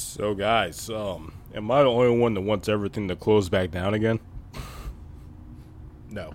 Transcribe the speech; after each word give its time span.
So, 0.00 0.34
guys, 0.34 0.90
um, 0.90 1.32
am 1.54 1.70
I 1.70 1.82
the 1.82 1.88
only 1.90 2.18
one 2.18 2.34
that 2.34 2.40
wants 2.40 2.68
everything 2.68 3.08
to 3.08 3.16
close 3.16 3.48
back 3.48 3.70
down 3.70 3.94
again? 3.94 4.18
No. 6.08 6.34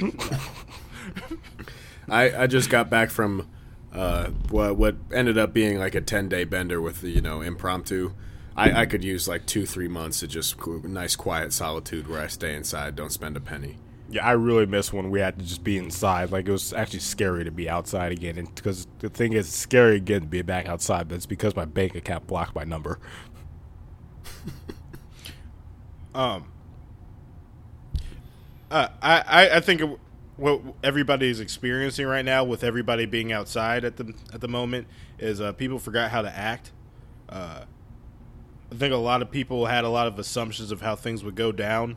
I, 2.08 2.42
I 2.42 2.46
just 2.46 2.70
got 2.70 2.88
back 2.90 3.10
from 3.10 3.48
uh, 3.92 4.28
what, 4.50 4.76
what 4.76 4.96
ended 5.12 5.36
up 5.36 5.52
being 5.52 5.78
like 5.78 5.94
a 5.94 6.00
10 6.00 6.28
day 6.28 6.44
bender 6.44 6.80
with 6.80 7.00
the, 7.00 7.10
you 7.10 7.20
know, 7.20 7.42
impromptu. 7.42 8.12
I, 8.56 8.82
I 8.82 8.86
could 8.86 9.02
use 9.02 9.28
like 9.28 9.46
two, 9.46 9.66
three 9.66 9.88
months 9.88 10.22
of 10.22 10.28
just 10.28 10.56
nice, 10.66 11.16
quiet 11.16 11.52
solitude 11.52 12.08
where 12.08 12.20
I 12.20 12.26
stay 12.26 12.54
inside, 12.54 12.96
don't 12.96 13.12
spend 13.12 13.36
a 13.36 13.40
penny. 13.40 13.78
Yeah, 14.12 14.26
I 14.26 14.32
really 14.32 14.66
miss 14.66 14.92
when 14.92 15.10
we 15.10 15.20
had 15.20 15.38
to 15.38 15.44
just 15.44 15.64
be 15.64 15.78
inside. 15.78 16.30
Like, 16.30 16.46
it 16.46 16.52
was 16.52 16.74
actually 16.74 17.00
scary 17.00 17.44
to 17.44 17.50
be 17.50 17.68
outside 17.68 18.12
again. 18.12 18.36
And 18.36 18.54
because 18.54 18.86
the 18.98 19.08
thing 19.08 19.32
is, 19.32 19.48
it's 19.48 19.56
scary 19.56 19.96
again 19.96 20.20
to 20.20 20.26
be 20.26 20.42
back 20.42 20.68
outside, 20.68 21.08
but 21.08 21.14
it's 21.14 21.24
because 21.26 21.56
my 21.56 21.64
bank 21.64 21.94
account 21.94 22.26
blocked 22.26 22.54
my 22.54 22.64
number. 22.64 22.98
Um. 26.14 26.44
Uh, 28.70 28.88
I, 29.00 29.48
I 29.56 29.60
think 29.60 29.98
what 30.36 30.60
everybody 30.82 31.28
is 31.28 31.40
experiencing 31.40 32.06
right 32.06 32.24
now, 32.24 32.44
with 32.44 32.64
everybody 32.64 33.06
being 33.06 33.32
outside 33.32 33.84
at 33.84 33.96
the 33.96 34.14
at 34.32 34.42
the 34.42 34.48
moment, 34.48 34.88
is 35.18 35.40
uh, 35.40 35.52
people 35.52 35.78
forgot 35.78 36.10
how 36.10 36.20
to 36.20 36.30
act. 36.30 36.72
Uh, 37.28 37.64
I 38.70 38.74
think 38.74 38.92
a 38.92 38.98
lot 38.98 39.22
of 39.22 39.30
people 39.30 39.66
had 39.66 39.84
a 39.84 39.88
lot 39.88 40.06
of 40.06 40.18
assumptions 40.18 40.70
of 40.70 40.82
how 40.82 40.96
things 40.96 41.24
would 41.24 41.34
go 41.34 41.50
down 41.50 41.96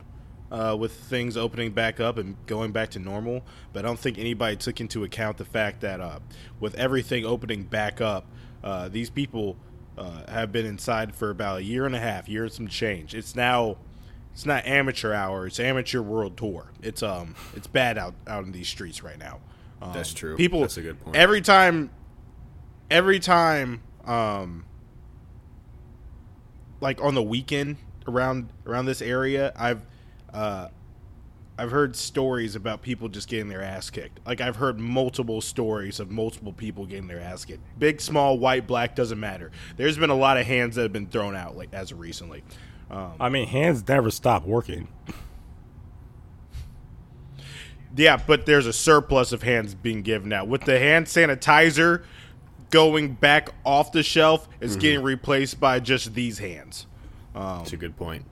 uh, 0.50 0.76
with 0.78 0.92
things 0.92 1.36
opening 1.36 1.72
back 1.72 2.00
up 2.00 2.18
and 2.18 2.36
going 2.46 2.72
back 2.72 2.90
to 2.90 2.98
normal. 2.98 3.42
But 3.72 3.84
I 3.84 3.88
don't 3.88 3.98
think 3.98 4.18
anybody 4.18 4.56
took 4.56 4.80
into 4.80 5.04
account 5.04 5.38
the 5.38 5.44
fact 5.44 5.80
that 5.80 6.00
uh, 6.00 6.20
with 6.60 6.74
everything 6.76 7.24
opening 7.24 7.64
back 7.64 8.00
up, 8.00 8.26
uh, 8.62 8.88
these 8.88 9.10
people 9.10 9.56
uh, 9.98 10.30
have 10.30 10.52
been 10.52 10.66
inside 10.66 11.14
for 11.14 11.30
about 11.30 11.58
a 11.58 11.64
year 11.64 11.86
and 11.86 11.94
a 11.94 12.00
half, 12.00 12.28
year 12.28 12.44
and 12.44 12.52
some 12.52 12.68
change. 12.68 13.14
It's 13.14 13.34
now 13.34 13.76
it's 14.32 14.44
not 14.44 14.66
amateur 14.66 15.14
hour; 15.14 15.46
it's 15.46 15.58
amateur 15.58 16.02
world 16.02 16.36
tour. 16.36 16.70
It's 16.82 17.02
um 17.02 17.34
it's 17.54 17.66
bad 17.66 17.96
out 17.96 18.14
out 18.26 18.44
in 18.44 18.52
these 18.52 18.68
streets 18.68 19.02
right 19.02 19.18
now. 19.18 19.40
Um, 19.80 19.92
That's 19.92 20.12
true. 20.12 20.36
People, 20.36 20.60
That's 20.60 20.76
a 20.76 20.82
good 20.82 21.00
point. 21.00 21.16
Every 21.16 21.40
time, 21.40 21.90
every 22.90 23.18
time, 23.18 23.82
um, 24.04 24.64
like 26.80 27.00
on 27.02 27.14
the 27.14 27.22
weekend 27.22 27.76
around 28.06 28.50
around 28.66 28.86
this 28.86 29.00
area, 29.02 29.52
I've 29.56 29.82
uh, 30.36 30.68
I've 31.58 31.70
heard 31.70 31.96
stories 31.96 32.54
about 32.54 32.82
people 32.82 33.08
just 33.08 33.28
getting 33.28 33.48
their 33.48 33.62
ass 33.62 33.88
kicked. 33.88 34.20
Like 34.26 34.42
I've 34.42 34.56
heard 34.56 34.78
multiple 34.78 35.40
stories 35.40 35.98
of 36.00 36.10
multiple 36.10 36.52
people 36.52 36.84
getting 36.84 37.06
their 37.06 37.20
ass 37.20 37.46
kicked. 37.46 37.62
Big, 37.78 38.00
small, 38.00 38.38
white, 38.38 38.66
black 38.66 38.94
doesn't 38.94 39.18
matter. 39.18 39.50
There's 39.76 39.96
been 39.96 40.10
a 40.10 40.14
lot 40.16 40.36
of 40.36 40.46
hands 40.46 40.76
that 40.76 40.82
have 40.82 40.92
been 40.92 41.06
thrown 41.06 41.34
out 41.34 41.56
like 41.56 41.72
as 41.72 41.92
of 41.92 41.98
recently. 41.98 42.44
Um, 42.90 43.14
I 43.18 43.30
mean, 43.30 43.48
hands 43.48 43.88
never 43.88 44.10
stop 44.10 44.44
working. 44.44 44.88
yeah, 47.96 48.18
but 48.18 48.44
there's 48.44 48.66
a 48.66 48.72
surplus 48.72 49.32
of 49.32 49.42
hands 49.42 49.74
being 49.74 50.02
given 50.02 50.34
out 50.34 50.48
with 50.48 50.62
the 50.62 50.78
hand 50.78 51.06
sanitizer 51.06 52.04
going 52.68 53.14
back 53.14 53.48
off 53.64 53.92
the 53.92 54.02
shelf. 54.02 54.46
It's 54.60 54.76
getting 54.76 55.02
replaced 55.02 55.58
by 55.58 55.80
just 55.80 56.12
these 56.12 56.38
hands. 56.38 56.86
That's 57.58 57.72
a 57.72 57.76
good 57.78 57.96
point. 57.96 58.26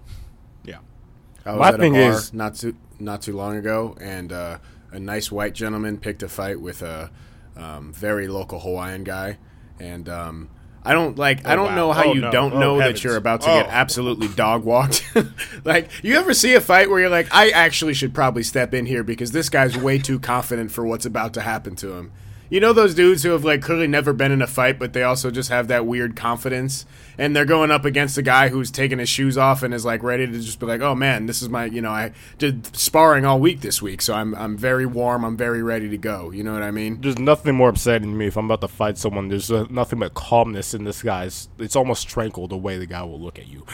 I 1.47 1.53
was 1.53 1.61
My 1.61 1.69
at 1.69 1.75
a 1.75 1.78
thing 1.78 1.92
bar 1.92 2.11
is- 2.12 2.33
not 2.33 2.55
too 2.55 2.77
not 2.98 3.23
too 3.23 3.37
long 3.37 3.56
ago, 3.56 3.97
and 4.00 4.33
uh, 4.33 4.59
a 4.92 4.98
nice 4.98 5.31
white 5.33 5.53
gentleman 5.55 5.98
picked 5.98 6.23
a 6.23 6.28
fight 6.28 6.61
with 6.61 6.81
a 6.83 7.11
um, 7.56 7.92
very 7.92 8.28
local 8.28 8.61
Hawaiian 8.61 9.05
guy, 9.05 9.39
and 9.81 10.09
um, 10.09 10.48
I 10.84 10.92
don't 10.92 11.19
like. 11.19 11.47
I 11.47 11.53
Oh, 11.53 11.56
don't 11.56 11.67
wow. 11.70 11.75
know 11.77 11.92
how 11.92 12.05
Oh, 12.05 12.14
you 12.14 12.20
no. 12.23 12.31
don't 12.31 12.53
Oh, 12.55 12.59
know 12.61 12.78
heavens. 12.78 13.01
that 13.01 13.05
you're 13.05 13.17
about 13.17 13.41
to 13.42 13.47
get 13.48 13.67
Oh. 13.67 13.70
absolutely 13.70 14.28
dog 14.28 14.64
walked. 14.64 15.05
like, 15.64 15.91
you 16.05 16.14
ever 16.17 16.34
see 16.34 16.55
a 16.55 16.61
fight 16.61 16.89
where 16.91 17.01
you're 17.01 17.09
like, 17.11 17.28
I 17.34 17.51
actually 17.51 17.95
should 17.95 18.14
probably 18.14 18.42
step 18.42 18.73
in 18.75 18.86
here 18.86 19.03
because 19.03 19.33
this 19.33 19.48
guy's 19.48 19.77
way 19.77 19.98
too 19.98 20.19
confident 20.20 20.70
for 20.73 20.85
what's 20.86 21.07
about 21.07 21.35
to 21.35 21.40
happen 21.42 21.74
to 21.77 21.95
him. 21.95 22.13
You 22.55 22.61
know 22.61 22.73
those 22.73 22.95
dudes 22.95 23.25
who 23.25 23.31
have 23.31 23.45
like 23.45 23.63
clearly 23.63 23.89
never 23.89 24.13
been 24.13 24.31
in 24.31 24.41
a 24.41 24.47
fight, 24.47 24.79
but 24.79 24.92
they 24.92 25.03
also 25.03 25.33
just 25.33 25.48
have 25.48 25.67
that 25.67 25.87
weird 25.87 26.15
confidence, 26.15 26.87
and 27.19 27.35
they're 27.35 27.45
going 27.45 27.73
up 27.73 27.85
against 27.85 28.17
a 28.17 28.23
guy 28.23 28.48
who's 28.48 28.70
taking 28.70 29.01
his 29.01 29.09
shoes 29.09 29.37
off 29.37 29.65
and 29.65 29.75
is 29.75 29.85
like 29.85 30.05
ready 30.05 30.25
to 30.25 30.33
just 30.35 30.61
be 30.61 30.67
like, 30.67 30.81
"Oh 30.81 30.95
man, 30.95 31.27
this 31.27 31.43
is 31.43 31.48
my, 31.48 31.64
you 31.64 31.83
know, 31.83 31.91
I 31.91 32.13
did 32.39 32.77
sparring 32.77 33.25
all 33.25 33.41
week 33.41 33.61
this 33.61 33.83
week, 33.83 34.01
so 34.01 34.14
I'm 34.14 34.37
I'm 34.37 34.57
very 34.57 34.87
warm, 34.87 35.25
I'm 35.25 35.37
very 35.37 35.64
ready 35.64 35.89
to 35.89 35.98
go." 35.98 36.31
You 36.31 36.45
know 36.45 36.53
what 36.53 36.63
I 36.63 36.70
mean? 36.70 37.01
There's 37.01 37.19
nothing 37.19 37.57
more 37.57 37.70
upsetting 37.70 38.13
to 38.13 38.17
me 38.17 38.29
if 38.29 38.37
I'm 38.37 38.45
about 38.45 38.61
to 38.61 38.69
fight 38.69 38.98
someone. 38.98 39.27
There's 39.27 39.51
uh, 39.51 39.67
nothing 39.69 39.98
but 39.98 40.14
calmness 40.14 40.75
in 40.75 40.85
this 40.85 41.03
guy's. 41.03 41.48
It's 41.59 41.75
almost 41.75 42.09
tranquil 42.09 42.47
the 42.47 42.57
way 42.57 42.79
the 42.79 42.87
guy 42.87 43.03
will 43.03 43.20
look 43.20 43.41
at 43.41 43.48
you. 43.48 43.67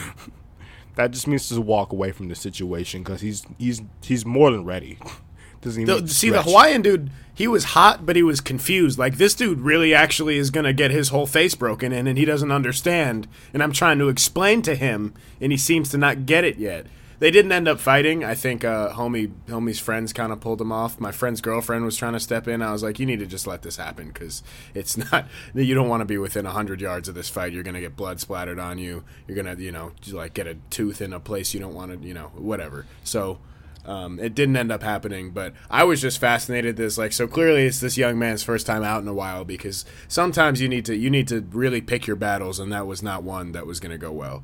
that 0.95 1.11
just 1.11 1.27
means 1.27 1.47
to 1.49 1.61
walk 1.61 1.93
away 1.93 2.11
from 2.11 2.29
the 2.29 2.35
situation 2.35 3.03
because 3.03 3.21
he's 3.21 3.45
he's 3.59 3.83
he's 4.01 4.25
more 4.25 4.49
than 4.49 4.65
ready. 4.65 4.97
Doesn't 5.61 5.81
even 5.81 6.05
The- 6.05 6.11
see 6.13 6.29
the. 6.29 6.41
Hawaiian 6.43 6.81
dude, 6.81 7.09
he 7.33 7.47
was 7.47 7.63
hot, 7.63 8.05
but 8.05 8.15
he 8.15 8.23
was 8.23 8.41
confused. 8.41 8.97
Like 8.99 9.17
this 9.17 9.33
dude 9.35 9.61
really 9.61 9.93
actually 9.93 10.37
is 10.37 10.49
gonna 10.49 10.73
get 10.73 10.91
his 10.91 11.09
whole 11.09 11.27
face 11.27 11.55
broken 11.55 11.91
in, 11.93 12.07
and 12.07 12.17
he 12.17 12.25
doesn't 12.25 12.51
understand. 12.51 13.27
And 13.53 13.61
I'm 13.63 13.71
trying 13.71 13.99
to 13.99 14.09
explain 14.09 14.61
to 14.63 14.75
him, 14.75 15.13
and 15.39 15.51
he 15.51 15.57
seems 15.57 15.89
to 15.89 15.97
not 15.97 16.25
get 16.25 16.43
it 16.43 16.57
yet. 16.57 16.87
They 17.19 17.29
didn't 17.29 17.51
end 17.51 17.67
up 17.67 17.79
fighting. 17.79 18.23
I 18.23 18.33
think 18.33 18.65
uh, 18.65 18.93
homie 18.93 19.31
homie's 19.47 19.77
friends 19.77 20.11
kind 20.11 20.31
of 20.33 20.39
pulled 20.39 20.59
him 20.59 20.71
off. 20.71 20.99
My 20.99 21.11
friend's 21.11 21.39
girlfriend 21.39 21.85
was 21.85 21.95
trying 21.95 22.13
to 22.13 22.19
step 22.19 22.47
in. 22.47 22.63
I 22.63 22.71
was 22.71 22.81
like, 22.81 22.97
you 22.97 23.05
need 23.05 23.19
to 23.19 23.27
just 23.27 23.45
let 23.45 23.61
this 23.61 23.77
happen 23.77 24.07
because 24.07 24.41
it's 24.73 24.97
not. 25.11 25.27
You 25.53 25.75
don't 25.75 25.87
want 25.87 26.01
to 26.01 26.05
be 26.05 26.17
within 26.17 26.45
hundred 26.45 26.81
yards 26.81 27.07
of 27.07 27.13
this 27.13 27.29
fight. 27.29 27.53
You're 27.53 27.61
gonna 27.61 27.79
get 27.79 27.95
blood 27.95 28.19
splattered 28.19 28.57
on 28.57 28.79
you. 28.79 29.03
You're 29.27 29.35
gonna 29.37 29.55
you 29.55 29.71
know 29.71 29.91
like 30.11 30.33
get 30.33 30.47
a 30.47 30.55
tooth 30.71 30.99
in 30.99 31.13
a 31.13 31.19
place 31.19 31.53
you 31.53 31.59
don't 31.59 31.75
want 31.75 32.01
to 32.01 32.07
you 32.07 32.15
know 32.15 32.31
whatever. 32.35 32.87
So. 33.03 33.37
Um, 33.85 34.19
it 34.19 34.35
didn't 34.35 34.57
end 34.57 34.71
up 34.71 34.83
happening, 34.83 35.31
but 35.31 35.53
I 35.69 35.83
was 35.85 36.01
just 36.01 36.19
fascinated. 36.19 36.77
This 36.77 36.97
like 36.97 37.13
so 37.13 37.27
clearly 37.27 37.65
it's 37.65 37.79
this 37.79 37.97
young 37.97 38.19
man's 38.19 38.43
first 38.43 38.67
time 38.67 38.83
out 38.83 39.01
in 39.01 39.07
a 39.07 39.13
while 39.13 39.43
because 39.43 39.85
sometimes 40.07 40.61
you 40.61 40.67
need 40.69 40.85
to 40.85 40.95
you 40.95 41.09
need 41.09 41.27
to 41.29 41.41
really 41.51 41.81
pick 41.81 42.05
your 42.05 42.15
battles, 42.15 42.59
and 42.59 42.71
that 42.71 42.85
was 42.85 43.01
not 43.01 43.23
one 43.23 43.53
that 43.53 43.65
was 43.65 43.79
going 43.79 43.91
to 43.91 43.97
go 43.97 44.11
well. 44.11 44.43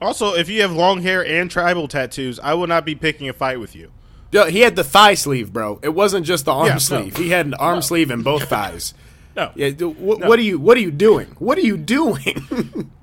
Also, 0.00 0.34
if 0.34 0.48
you 0.48 0.60
have 0.62 0.72
long 0.72 1.00
hair 1.02 1.24
and 1.24 1.50
tribal 1.50 1.88
tattoos, 1.88 2.38
I 2.40 2.54
will 2.54 2.66
not 2.66 2.84
be 2.84 2.94
picking 2.94 3.28
a 3.28 3.32
fight 3.32 3.58
with 3.60 3.74
you. 3.76 3.92
Yo, 4.32 4.46
He 4.46 4.60
had 4.60 4.76
the 4.76 4.82
thigh 4.84 5.14
sleeve, 5.14 5.52
bro. 5.52 5.78
It 5.82 5.90
wasn't 5.90 6.26
just 6.26 6.44
the 6.44 6.52
arm 6.52 6.66
Yeah, 6.66 6.72
no. 6.74 6.78
sleeve. 6.78 7.16
He 7.16 7.30
had 7.30 7.46
an 7.46 7.54
arm 7.54 7.82
sleeve 7.82 8.10
in 8.10 8.22
both 8.22 8.44
thighs. 8.48 8.94
No. 9.34 9.50
Yeah, 9.54 9.70
wh- 9.70 10.20
what 10.20 10.38
are 10.38 10.42
you 10.42 10.58
what 10.58 10.76
are 10.76 10.80
you 10.82 10.90
doing? 10.90 11.28
What 11.38 11.56
are 11.56 11.62
you 11.62 11.78
doing? 11.78 12.90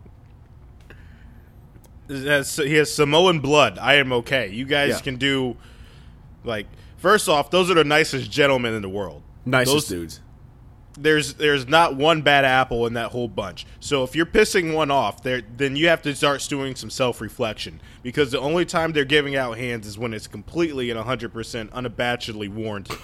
That's- 2.10 2.58
he 2.58 2.74
has 2.76 2.94
Samoan 2.94 3.40
blood. 3.40 3.78
I 3.80 3.94
am 3.96 4.12
okay. 4.12 4.50
You 4.50 4.66
guys 4.66 4.90
Yeah. 4.90 5.00
can 5.00 5.16
do 5.18 5.56
like 6.44 6.66
first 6.98 7.30
off, 7.30 7.52
those 7.52 7.70
are 7.72 7.76
the 7.76 7.84
nicest 7.84 8.30
gentlemen 8.32 8.74
in 8.74 8.82
the 8.82 8.90
world. 8.90 9.22
Nicest 9.46 9.74
Those- 9.74 9.88
dudes. 9.88 10.20
There's 11.02 11.36
there's 11.36 11.66
not 11.68 11.96
one 11.96 12.24
bad 12.24 12.44
apple 12.44 12.86
in 12.86 12.94
that 12.96 13.12
whole 13.12 13.30
bunch. 13.30 13.66
So 13.80 14.04
if 14.04 14.16
you're 14.18 14.26
pissing 14.26 14.74
one 14.74 14.92
off, 14.92 15.24
there 15.24 15.42
then 15.56 15.78
you 15.78 15.88
have 15.88 16.02
to 16.02 16.14
start 16.14 16.46
doing 16.50 16.76
some 16.76 16.90
self 16.90 17.22
reflection 17.22 17.80
because 18.04 18.32
the 18.32 18.40
only 18.40 18.66
time 18.66 18.92
they're 18.92 19.06
giving 19.06 19.36
out 19.36 19.58
hands 19.58 19.88
is 19.88 19.98
when 19.98 20.14
it's 20.14 20.28
completely 20.28 20.90
and 20.90 21.00
100% 21.00 21.72
unabashedly 21.72 22.50
warranted. 22.50 22.98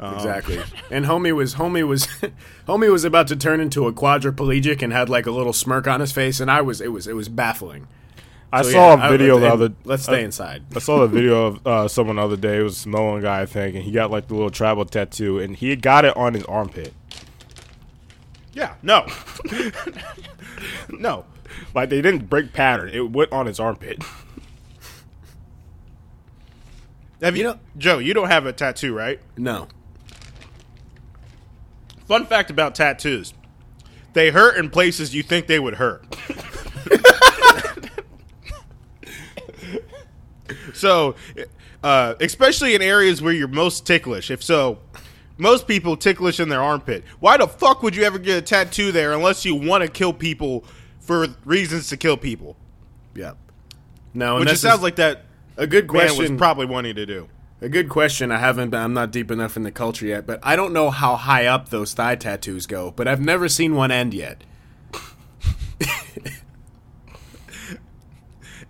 Um, 0.00 0.14
Exactly. 0.14 0.58
And 0.90 1.04
homie 1.04 1.32
was 1.34 1.56
homie 1.56 1.86
was 1.86 2.06
homie 2.66 2.90
was 2.90 3.04
about 3.04 3.28
to 3.28 3.36
turn 3.36 3.60
into 3.60 3.86
a 3.86 3.92
quadriplegic 3.92 4.82
and 4.82 4.92
had 4.92 5.08
like 5.08 5.26
a 5.26 5.30
little 5.30 5.52
smirk 5.52 5.86
on 5.86 6.00
his 6.00 6.10
face, 6.10 6.40
and 6.40 6.50
I 6.50 6.60
was 6.62 6.80
it 6.80 6.92
was 6.92 7.06
it 7.06 7.14
was 7.14 7.28
baffling. 7.28 7.86
I 8.52 8.62
So, 8.62 8.70
saw 8.70 8.96
yeah, 8.96 9.06
a 9.06 9.10
video 9.10 9.36
I- 9.36 9.40
the 9.40 9.44
and 9.46 9.52
other. 9.52 9.74
Let's 9.84 10.04
stay 10.04 10.24
inside. 10.24 10.62
I 10.74 10.78
saw 10.78 11.00
the 11.00 11.06
video 11.06 11.46
of 11.46 11.66
uh, 11.66 11.88
someone 11.88 12.16
the 12.16 12.22
other 12.22 12.36
day. 12.36 12.58
It 12.58 12.62
was 12.62 12.76
a 12.76 12.80
Samoan 12.80 13.20
guy, 13.22 13.42
I 13.42 13.46
think, 13.46 13.74
and 13.74 13.84
he 13.84 13.90
got 13.92 14.10
like 14.10 14.28
the 14.28 14.34
little 14.34 14.50
tribal 14.50 14.84
tattoo, 14.86 15.38
and 15.38 15.54
he 15.56 15.76
got 15.76 16.04
it 16.06 16.16
on 16.16 16.32
his 16.34 16.44
armpit. 16.44 16.94
Yeah, 18.54 18.74
no. 18.82 19.06
no. 20.88 21.26
Like 21.74 21.90
they 21.90 22.00
didn't 22.00 22.28
break 22.30 22.52
pattern; 22.54 22.88
it 22.92 23.10
went 23.10 23.32
on 23.32 23.46
his 23.46 23.60
armpit. 23.60 24.02
Have 27.20 27.36
you, 27.36 27.42
You 27.42 27.48
know- 27.50 27.58
Joe, 27.76 27.98
you 27.98 28.14
don't 28.14 28.28
have 28.28 28.46
a 28.46 28.52
tattoo, 28.52 28.94
right? 28.94 29.20
No. 29.36 29.68
Fun 32.06 32.24
fact 32.26 32.48
about 32.50 32.74
tattoos. 32.74 33.34
They 34.14 34.30
hurt 34.30 34.56
in 34.56 34.70
places 34.70 35.14
you 35.14 35.22
think 35.22 35.46
they 35.46 35.58
would 35.58 35.74
hurt. 35.74 36.06
so, 40.74 41.14
uh, 41.82 42.14
especially 42.20 42.74
in 42.74 42.82
areas 42.82 43.20
where 43.22 43.32
you're 43.32 43.48
most 43.48 43.86
ticklish. 43.86 44.30
If 44.30 44.42
so, 44.42 44.78
most 45.36 45.66
people 45.68 45.96
ticklish 45.96 46.40
in 46.40 46.48
their 46.48 46.62
armpit. 46.62 47.04
Why 47.20 47.36
the 47.36 47.46
fuck 47.46 47.82
would 47.82 47.94
you 47.94 48.02
ever 48.04 48.18
get 48.18 48.38
a 48.38 48.42
tattoo 48.42 48.92
there 48.92 49.12
unless 49.12 49.44
you 49.44 49.54
want 49.54 49.82
to 49.84 49.88
kill 49.90 50.12
people 50.12 50.64
for 51.00 51.26
reasons 51.44 51.88
to 51.88 51.96
kill 51.96 52.16
people? 52.16 52.56
Yep. 53.14 53.36
No, 54.14 54.36
and 54.36 54.44
Which 54.44 54.54
it 54.54 54.58
sounds 54.58 54.82
like 54.82 54.96
that 54.96 55.24
a 55.56 55.66
good 55.66 55.90
man 55.92 56.08
was 56.08 56.16
question. 56.16 56.38
probably 56.38 56.66
wanting 56.66 56.94
to 56.96 57.06
do. 57.06 57.28
a 57.60 57.68
good 57.68 57.88
question. 57.88 58.32
I 58.32 58.38
haven't. 58.38 58.74
I'm 58.74 58.94
not 58.94 59.10
deep 59.10 59.30
enough 59.30 59.56
in 59.56 59.62
the 59.64 59.72
culture 59.72 60.06
yet, 60.06 60.26
but 60.26 60.40
I 60.42 60.56
don't 60.56 60.72
know 60.72 60.90
how 60.90 61.16
high 61.16 61.46
up 61.46 61.68
those 61.68 61.94
thigh 61.94 62.16
tattoos 62.16 62.66
go. 62.66 62.92
But 62.92 63.06
I've 63.08 63.20
never 63.20 63.48
seen 63.48 63.74
one 63.74 63.90
end 63.90 64.14
yet. 64.14 64.42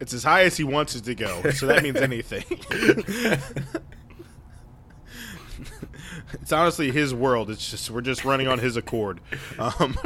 It's 0.00 0.12
as 0.14 0.22
high 0.22 0.44
as 0.44 0.56
he 0.56 0.64
wants 0.64 0.94
it 0.94 1.04
to 1.04 1.14
go, 1.14 1.50
so 1.50 1.66
that 1.66 1.82
means 1.82 1.96
anything. 2.00 2.44
it's 6.34 6.52
honestly 6.52 6.90
his 6.90 7.14
world. 7.14 7.50
It's 7.50 7.70
just 7.70 7.90
we're 7.90 8.00
just 8.00 8.24
running 8.24 8.48
on 8.48 8.58
his 8.58 8.76
accord. 8.76 9.20
Um, 9.58 9.96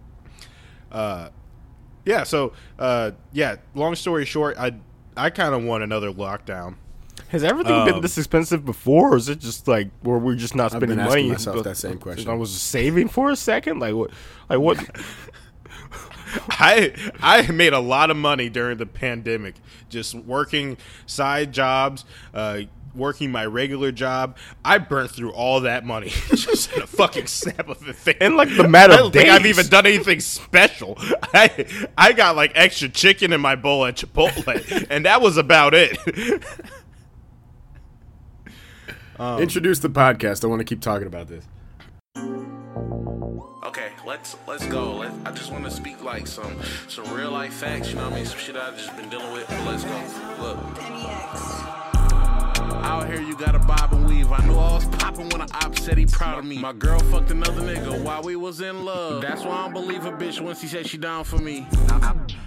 uh, 0.92 1.30
yeah. 2.04 2.22
So 2.22 2.52
uh, 2.78 3.12
yeah. 3.32 3.56
Long 3.74 3.94
story 3.94 4.24
short, 4.24 4.56
I 4.58 4.74
I 5.16 5.30
kind 5.30 5.54
of 5.54 5.64
want 5.64 5.82
another 5.82 6.12
lockdown. 6.12 6.76
Has 7.28 7.44
everything 7.44 7.84
been 7.84 8.00
this 8.00 8.18
expensive 8.18 8.64
before, 8.64 9.12
or 9.12 9.16
is 9.16 9.28
it 9.28 9.38
just 9.38 9.68
like 9.68 9.90
where 10.02 10.18
we're 10.18 10.34
just 10.34 10.56
not 10.56 10.66
I've 10.66 10.78
spending 10.78 10.90
been 10.96 11.00
asking 11.00 11.22
money? 11.26 11.30
myself 11.30 11.56
but- 11.56 11.64
that 11.64 11.76
same 11.76 11.98
question. 11.98 12.28
I 12.28 12.34
was 12.34 12.50
saving 12.52 13.08
for 13.08 13.30
a 13.30 13.36
second. 13.36 13.78
Like 13.78 13.94
what? 13.94 14.10
Like 14.48 14.58
what? 14.58 14.78
I 16.50 16.92
I 17.20 17.50
made 17.50 17.72
a 17.72 17.80
lot 17.80 18.10
of 18.10 18.16
money 18.16 18.48
during 18.48 18.78
the 18.78 18.86
pandemic, 18.86 19.56
just 19.88 20.14
working 20.14 20.76
side 21.06 21.52
jobs, 21.52 22.04
uh, 22.34 22.62
working 22.94 23.30
my 23.30 23.46
regular 23.46 23.92
job. 23.92 24.36
I 24.64 24.78
burnt 24.78 25.10
through 25.10 25.32
all 25.32 25.60
that 25.60 25.84
money 25.84 26.08
just 26.28 26.72
in 26.72 26.82
a 26.82 26.86
fucking 26.86 27.26
snap 27.26 27.68
of 27.68 27.86
a 27.86 27.92
finger. 27.92 28.24
In, 28.24 28.36
like, 28.36 28.54
the 28.54 28.68
matter 28.68 28.92
I 28.92 28.96
of 28.96 29.00
don't 29.00 29.12
think 29.12 29.28
I've 29.28 29.46
even 29.46 29.66
done 29.68 29.86
anything 29.86 30.20
special. 30.20 30.96
I 31.34 31.66
I 31.96 32.12
got 32.12 32.36
like 32.36 32.52
extra 32.54 32.88
chicken 32.88 33.32
in 33.32 33.40
my 33.40 33.56
bowl 33.56 33.84
at 33.86 33.96
Chipotle, 33.96 34.86
and 34.90 35.06
that 35.06 35.20
was 35.20 35.36
about 35.36 35.74
it. 35.74 35.98
Introduce 39.18 39.80
the 39.80 39.90
podcast. 39.90 40.44
I 40.44 40.46
want 40.46 40.60
to 40.60 40.64
keep 40.64 40.80
talking 40.80 41.06
about 41.06 41.28
this. 41.28 41.44
Okay, 43.62 43.90
let's 44.06 44.36
let's 44.46 44.64
go. 44.66 44.96
Let, 44.96 45.12
I 45.26 45.32
just 45.32 45.52
want 45.52 45.64
to 45.64 45.70
speak 45.70 46.02
like 46.02 46.26
some 46.26 46.58
some 46.88 47.12
real 47.12 47.30
life 47.30 47.52
facts. 47.52 47.90
You 47.90 47.96
know 47.96 48.04
what 48.04 48.14
I 48.14 48.16
mean? 48.16 48.24
Some 48.24 48.38
shit 48.38 48.56
I've 48.56 48.76
just 48.76 48.96
been 48.96 49.10
dealing 49.10 49.32
with. 49.32 49.46
But 49.48 49.66
let's 49.66 49.84
go. 49.84 50.02
Look. 50.40 51.79
Out 52.82 53.06
here, 53.08 53.20
you 53.20 53.36
gotta 53.36 53.58
bob 53.58 53.92
and 53.92 54.06
weave. 54.06 54.30
I 54.32 54.44
knew 54.46 54.54
I 54.54 54.74
was 54.74 54.86
popping 54.96 55.28
when 55.30 55.42
I 55.42 55.46
op 55.64 55.78
said 55.78 55.98
he 55.98 56.06
proud 56.06 56.38
of 56.38 56.44
me. 56.44 56.58
My 56.58 56.72
girl 56.72 56.98
fucked 56.98 57.30
another 57.30 57.62
nigga 57.62 58.02
while 58.02 58.22
we 58.22 58.36
was 58.36 58.60
in 58.60 58.84
love. 58.84 59.22
That's 59.22 59.44
why 59.44 59.56
I 59.56 59.62
don't 59.64 59.72
believe 59.72 60.04
a 60.06 60.12
bitch 60.12 60.40
when 60.40 60.56
she 60.56 60.66
said 60.66 60.86
she 60.86 60.98
down 60.98 61.24
for 61.24 61.38
me. 61.38 61.66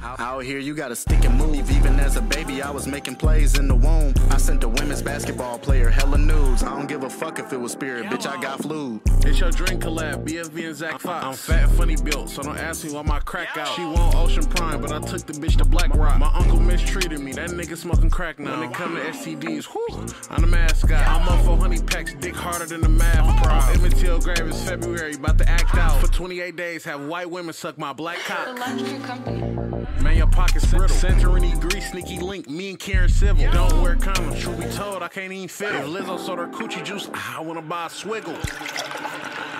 Out 0.03 0.43
here, 0.43 0.59
you 0.59 0.73
gotta 0.73 0.95
stick 0.95 1.23
and 1.25 1.37
move. 1.37 1.69
Even 1.71 1.99
as 1.99 2.17
a 2.17 2.21
baby, 2.21 2.61
I 2.61 2.69
was 2.71 2.87
making 2.87 3.15
plays 3.15 3.57
in 3.57 3.67
the 3.67 3.75
womb. 3.75 4.13
I 4.29 4.37
sent 4.37 4.63
a 4.63 4.67
women's 4.67 5.01
basketball 5.01 5.57
player 5.59 5.89
hella 5.89 6.17
nudes. 6.17 6.63
I 6.63 6.69
don't 6.69 6.87
give 6.87 7.03
a 7.03 7.09
fuck 7.09 7.39
if 7.39 7.53
it 7.53 7.57
was 7.57 7.71
spirit, 7.71 8.05
bitch. 8.05 8.27
I 8.27 8.39
got 8.41 8.61
flu. 8.61 9.01
It's 9.25 9.39
your 9.39 9.51
drink 9.51 9.83
collab, 9.83 10.25
BFB 10.25 10.67
and 10.67 10.75
Zach 10.75 10.99
Fox. 10.99 11.25
I'm 11.25 11.33
fat 11.33 11.69
funny 11.75 11.95
built, 11.95 12.29
so 12.29 12.41
don't 12.43 12.57
ask 12.57 12.83
me 12.83 12.91
why 12.91 13.01
my 13.03 13.19
crack 13.21 13.57
out. 13.57 13.67
She 13.69 13.83
want 13.83 14.15
Ocean 14.15 14.45
Prime, 14.45 14.81
but 14.81 14.91
I 14.91 14.99
took 14.99 15.25
the 15.25 15.33
bitch 15.33 15.57
to 15.57 15.65
Black 15.65 15.93
Rock. 15.95 16.19
My 16.19 16.31
uncle 16.33 16.59
mistreated 16.59 17.19
me, 17.19 17.31
that 17.33 17.51
nigga 17.51 17.77
smoking 17.77 18.09
crack 18.09 18.39
now. 18.39 18.59
When 18.59 18.69
it 18.69 18.73
come 18.75 18.95
to 18.95 19.01
STDs, 19.01 19.65
whew, 19.65 20.05
I'm 20.29 20.41
the 20.41 20.47
mascot. 20.47 21.07
I'm 21.07 21.27
up 21.27 21.45
for 21.45 21.57
honey 21.57 21.81
packs, 21.81 22.13
dick 22.15 22.35
harder 22.35 22.65
than 22.65 22.81
the 22.81 22.89
math 22.89 23.43
prop. 23.43 23.75
Emmett 23.75 23.95
Till 23.97 24.19
grave 24.19 24.41
is 24.41 24.63
February, 24.63 25.15
about 25.15 25.37
to 25.39 25.49
act 25.49 25.75
out. 25.75 25.99
For 26.01 26.07
28 26.07 26.55
days, 26.55 26.83
have 26.85 27.05
white 27.05 27.29
women 27.29 27.53
suck 27.53 27.77
my 27.77 27.93
black 27.93 28.19
cock. 28.19 28.45
The 28.47 29.83
Man, 30.01 30.17
your 30.17 30.27
pocket's 30.27 30.65
brittle. 30.65 30.95
Santorini, 30.95 31.59
Greece, 31.59 31.91
sneaky 31.91 32.19
link. 32.19 32.49
Me 32.49 32.69
and 32.69 32.79
Karen 32.79 33.09
Civil. 33.09 33.51
Don't 33.51 33.81
wear 33.81 33.95
condoms. 33.95 34.39
Truth 34.39 34.59
be 34.59 34.65
told, 34.75 35.03
I 35.03 35.07
can't 35.07 35.31
even 35.31 35.47
fit. 35.47 35.75
If 35.75 35.85
Lizzo 35.85 36.19
sold 36.19 36.39
her 36.39 36.47
coochie 36.47 36.83
juice, 36.83 37.09
I 37.13 37.39
wanna 37.41 37.61
buy 37.61 37.85
a 37.85 37.89
swiggle. 37.89 38.37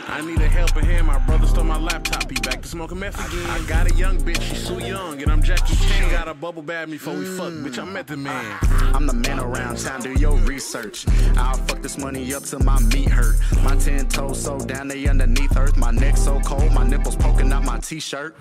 I 0.08 0.22
need 0.22 0.42
a 0.42 0.48
helping 0.48 0.86
hand. 0.86 1.08
My 1.08 1.18
brother 1.20 1.48
stole 1.48 1.64
my 1.64 1.78
laptop. 1.78 2.30
He 2.30 2.36
back 2.42 2.62
to 2.62 2.68
smoking 2.68 3.00
meth 3.00 3.16
again. 3.16 3.50
I 3.50 3.66
got 3.68 3.92
a 3.92 3.96
young 3.96 4.18
bitch. 4.18 4.42
She's 4.42 4.66
so 4.66 4.78
young, 4.78 5.22
and 5.22 5.32
I'm 5.32 5.42
Jackie 5.42 5.76
Chan. 5.76 6.12
Got 6.12 6.28
a 6.28 6.34
bubble 6.34 6.62
bag 6.62 6.90
me 6.90 6.96
before 6.98 7.16
we 7.16 7.26
fuck, 7.26 7.52
mm. 7.52 7.66
bitch. 7.66 7.80
I 7.80 7.86
met 7.86 8.08
the 8.08 8.18
man. 8.18 8.58
I'm 8.94 9.08
the 9.08 9.14
man 9.14 9.40
around 9.40 9.78
town, 9.80 10.02
do 10.02 10.14
your 10.14 10.36
research. 10.38 11.06
I'll 11.38 11.58
fuck 11.58 11.82
this 11.82 11.98
money 11.98 12.34
up 12.34 12.44
till 12.44 12.60
my 12.60 12.80
meat 12.94 13.10
hurt. 13.10 13.38
My 13.64 13.76
ten 13.76 14.08
toes 14.08 14.42
so 14.44 14.60
down, 14.60 14.88
they 14.88 15.08
underneath 15.08 15.58
earth. 15.58 15.78
My 15.78 15.92
neck 15.92 16.18
so 16.18 16.40
cold, 16.42 16.72
my 16.74 16.86
nipples 16.86 17.16
poking 17.16 17.52
out 17.52 17.64
my 17.64 17.80
t-shirt. 17.80 18.36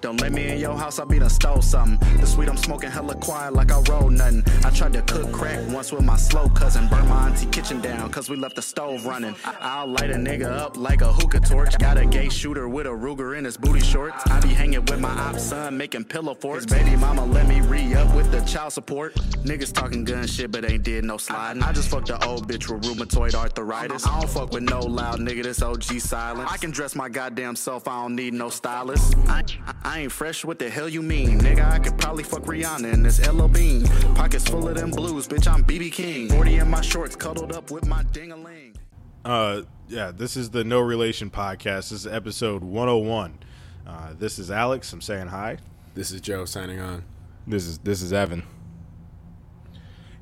Don't 0.00 0.20
let 0.20 0.32
me 0.32 0.48
in 0.48 0.58
your 0.58 0.76
house, 0.76 1.00
I 1.00 1.04
be 1.04 1.18
done 1.18 1.28
stole 1.28 1.60
something. 1.60 1.98
The 2.20 2.26
sweet 2.26 2.48
I'm 2.48 2.56
smoking 2.56 2.90
hella 2.90 3.16
quiet 3.16 3.52
like 3.54 3.72
I 3.72 3.80
roll 3.90 4.10
nothing. 4.10 4.44
I 4.64 4.70
tried 4.70 4.92
to 4.92 5.02
cook 5.02 5.32
crack 5.32 5.58
once 5.70 5.90
with 5.90 6.04
my 6.04 6.16
slow 6.16 6.48
cousin. 6.48 6.86
Burn 6.88 7.08
my 7.08 7.28
auntie 7.28 7.46
kitchen 7.46 7.80
down, 7.80 8.08
cause 8.10 8.30
we 8.30 8.36
left 8.36 8.54
the 8.54 8.62
stove 8.62 9.06
running. 9.06 9.34
I'll 9.44 9.88
light 9.88 10.10
a 10.10 10.14
nigga 10.14 10.46
up 10.46 10.76
like 10.76 11.02
a 11.02 11.12
hookah 11.12 11.40
torch. 11.40 11.76
Got 11.78 11.98
a 11.98 12.06
gay 12.06 12.28
shooter 12.28 12.68
with 12.68 12.86
a 12.86 12.90
Ruger 12.90 13.36
in 13.36 13.44
his 13.44 13.56
booty 13.56 13.80
shorts. 13.80 14.24
I 14.26 14.38
be 14.40 14.48
hanging 14.48 14.84
with 14.84 15.00
my 15.00 15.10
op 15.10 15.38
son, 15.38 15.76
making 15.76 16.04
pillow 16.04 16.34
forts. 16.34 16.64
Baby 16.64 16.94
mama 16.94 17.24
let 17.24 17.48
me 17.48 17.60
re 17.62 17.94
up 17.94 18.14
with 18.14 18.30
the 18.30 18.40
child 18.42 18.72
support. 18.72 19.14
Niggas 19.44 19.72
talking 19.72 20.04
gun 20.04 20.28
shit, 20.28 20.52
but 20.52 20.70
ain't 20.70 20.84
did 20.84 21.04
no 21.04 21.16
sliding. 21.16 21.62
I 21.62 21.72
just 21.72 21.88
fucked 21.88 22.08
the 22.08 22.24
old 22.24 22.46
bitch 22.46 22.70
with 22.72 22.84
rheumatoid 22.84 23.34
arthritis. 23.34 24.06
I 24.06 24.20
don't 24.20 24.30
fuck 24.30 24.52
with 24.52 24.62
no 24.62 24.78
loud 24.78 25.18
nigga, 25.18 25.42
this 25.42 25.60
OG 25.60 25.82
silent. 26.00 26.52
I 26.52 26.56
can 26.56 26.70
dress 26.70 26.94
my 26.94 27.08
goddamn 27.08 27.56
self, 27.56 27.88
I 27.88 28.02
don't 28.02 28.14
need 28.14 28.32
no 28.32 28.48
stylist. 28.48 29.14
I, 29.26 29.42
I, 29.66 29.87
I 29.88 30.00
ain't 30.00 30.12
fresh, 30.12 30.44
what 30.44 30.58
the 30.58 30.68
hell 30.68 30.86
you 30.86 31.00
mean? 31.00 31.40
Nigga, 31.40 31.64
I 31.66 31.78
could 31.78 31.96
probably 31.96 32.22
fuck 32.22 32.42
Rihanna 32.42 32.92
in 32.92 33.02
this 33.02 33.26
L.L. 33.26 33.48
Bean. 33.48 33.86
Pockets 34.14 34.46
full 34.46 34.68
of 34.68 34.74
them 34.74 34.90
blues, 34.90 35.26
bitch, 35.26 35.50
I'm 35.50 35.64
BB 35.64 35.92
King. 35.92 36.28
40 36.28 36.56
in 36.56 36.68
my 36.68 36.82
shorts, 36.82 37.16
cuddled 37.16 37.52
up 37.52 37.70
with 37.70 37.86
my 37.86 38.02
ding-a-ling. 38.02 38.76
Uh, 39.24 39.62
yeah, 39.88 40.12
this 40.14 40.36
is 40.36 40.50
the 40.50 40.62
No 40.62 40.80
Relation 40.80 41.30
podcast. 41.30 41.88
This 41.88 41.92
is 41.92 42.06
episode 42.06 42.62
101. 42.62 43.38
Uh, 43.86 44.12
this 44.18 44.38
is 44.38 44.50
Alex. 44.50 44.92
I'm 44.92 45.00
saying 45.00 45.28
hi. 45.28 45.56
This 45.94 46.10
is 46.10 46.20
Joe 46.20 46.44
signing 46.44 46.80
on. 46.80 47.02
This 47.46 47.64
is 47.64 47.78
this 47.78 48.02
is 48.02 48.12
Evan. 48.12 48.42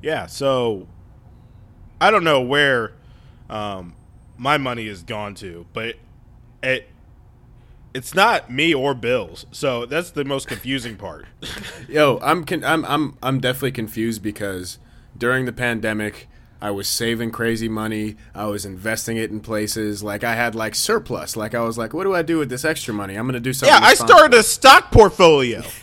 Yeah, 0.01 0.27
so 0.27 0.87
I 1.99 2.09
don't 2.09 2.23
know 2.23 2.39
where 2.39 2.93
um, 3.49 3.95
my 4.37 4.57
money 4.57 4.87
has 4.87 5.03
gone 5.03 5.35
to, 5.35 5.65
but 5.73 5.95
it 6.63 6.87
it's 7.97 8.13
not 8.13 8.51
me 8.51 8.73
or 8.73 8.93
Bill's. 8.93 9.45
So 9.51 9.85
that's 9.85 10.11
the 10.11 10.23
most 10.23 10.47
confusing 10.47 10.95
part. 10.95 11.25
Yo, 11.89 12.19
I'm 12.21 12.43
con- 12.45 12.63
I'm 12.63 12.85
I'm 12.85 13.17
I'm 13.23 13.39
definitely 13.39 13.71
confused 13.73 14.21
because 14.21 14.77
during 15.17 15.45
the 15.45 15.51
pandemic, 15.53 16.27
I 16.61 16.71
was 16.71 16.87
saving 16.87 17.31
crazy 17.31 17.67
money. 17.67 18.15
I 18.35 18.45
was 18.45 18.65
investing 18.65 19.17
it 19.17 19.31
in 19.31 19.39
places 19.39 20.03
like 20.03 20.23
I 20.23 20.35
had 20.35 20.53
like 20.55 20.75
surplus. 20.75 21.35
Like 21.35 21.55
I 21.55 21.61
was 21.61 21.77
like, 21.77 21.93
what 21.93 22.03
do 22.03 22.13
I 22.13 22.21
do 22.21 22.37
with 22.37 22.49
this 22.49 22.63
extra 22.63 22.93
money? 22.93 23.15
I'm 23.15 23.25
gonna 23.25 23.39
do 23.39 23.53
something. 23.53 23.75
yeah, 23.75 23.85
I 23.85 23.93
started 23.95 24.37
a 24.37 24.43
stock 24.43 24.91
portfolio. 24.91 25.63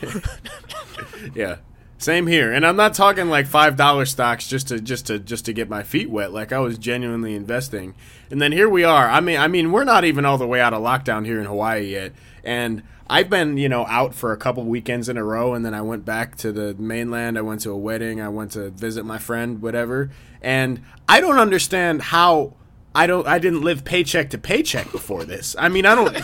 Yeah. 1.35 1.57
Same 2.05 2.27
here. 2.27 2.53
And 2.53 2.67
I'm 2.67 2.77
not 2.77 2.93
talking 2.93 3.31
like 3.31 3.47
five 3.47 3.77
dollar 3.77 4.05
stocks 4.05 4.47
just 4.47 4.69
to 4.69 4.79
just 4.79 5.07
to 5.07 5.19
just 5.19 5.47
to 5.47 5.55
get 5.55 5.71
my 5.71 5.83
feet 5.83 6.11
wet. 6.11 6.35
Like 6.35 6.53
I 6.53 6.59
was 6.59 6.77
genuinely 6.77 7.35
investing. 7.35 7.95
And 8.31 8.43
then 8.43 8.53
here 8.53 8.69
we 8.69 8.85
are. 8.85 9.09
I 9.09 9.21
mean 9.21 9.39
I 9.39 9.49
mean 9.49 9.73
we're 9.73 9.85
not 9.85 10.05
even 10.05 10.27
all 10.27 10.37
the 10.37 10.47
way 10.47 10.61
out 10.61 10.75
of 10.75 10.83
lockdown 10.83 11.25
here 11.25 11.41
in 11.41 11.47
Hawaii 11.47 11.93
yet. 11.93 12.13
And 12.45 12.83
I've 13.09 13.31
been, 13.31 13.57
you 13.57 13.71
know, 13.71 13.87
out 13.87 14.15
for 14.15 14.33
a 14.33 14.37
couple 14.37 14.65
weekends 14.65 15.09
in 15.09 15.17
a 15.17 15.25
row 15.25 15.55
and 15.55 15.65
then 15.65 15.73
I 15.73 15.81
went 15.81 16.05
back 16.05 16.37
to 16.37 16.53
the 16.53 16.75
mainland. 16.75 17.39
I 17.39 17.41
went 17.41 17.63
to 17.63 17.71
a 17.71 17.77
wedding, 17.77 18.21
I 18.21 18.29
went 18.29 18.51
to 18.53 18.69
visit 18.69 19.07
my 19.07 19.17
friend, 19.17 19.63
whatever. 19.63 20.11
And 20.43 20.83
I 21.09 21.23
don't 21.23 21.39
understand 21.39 22.03
how 22.03 22.53
I 22.95 23.07
don't 23.07 23.27
I 23.27 23.39
didn't 23.39 23.63
live 23.63 23.83
paycheck 23.83 24.29
to 24.31 24.37
paycheck 24.37 24.93
before 24.93 25.25
this. 25.25 25.57
I 25.59 25.71
mean, 25.71 25.87
I 25.87 25.95
don't 25.95 26.15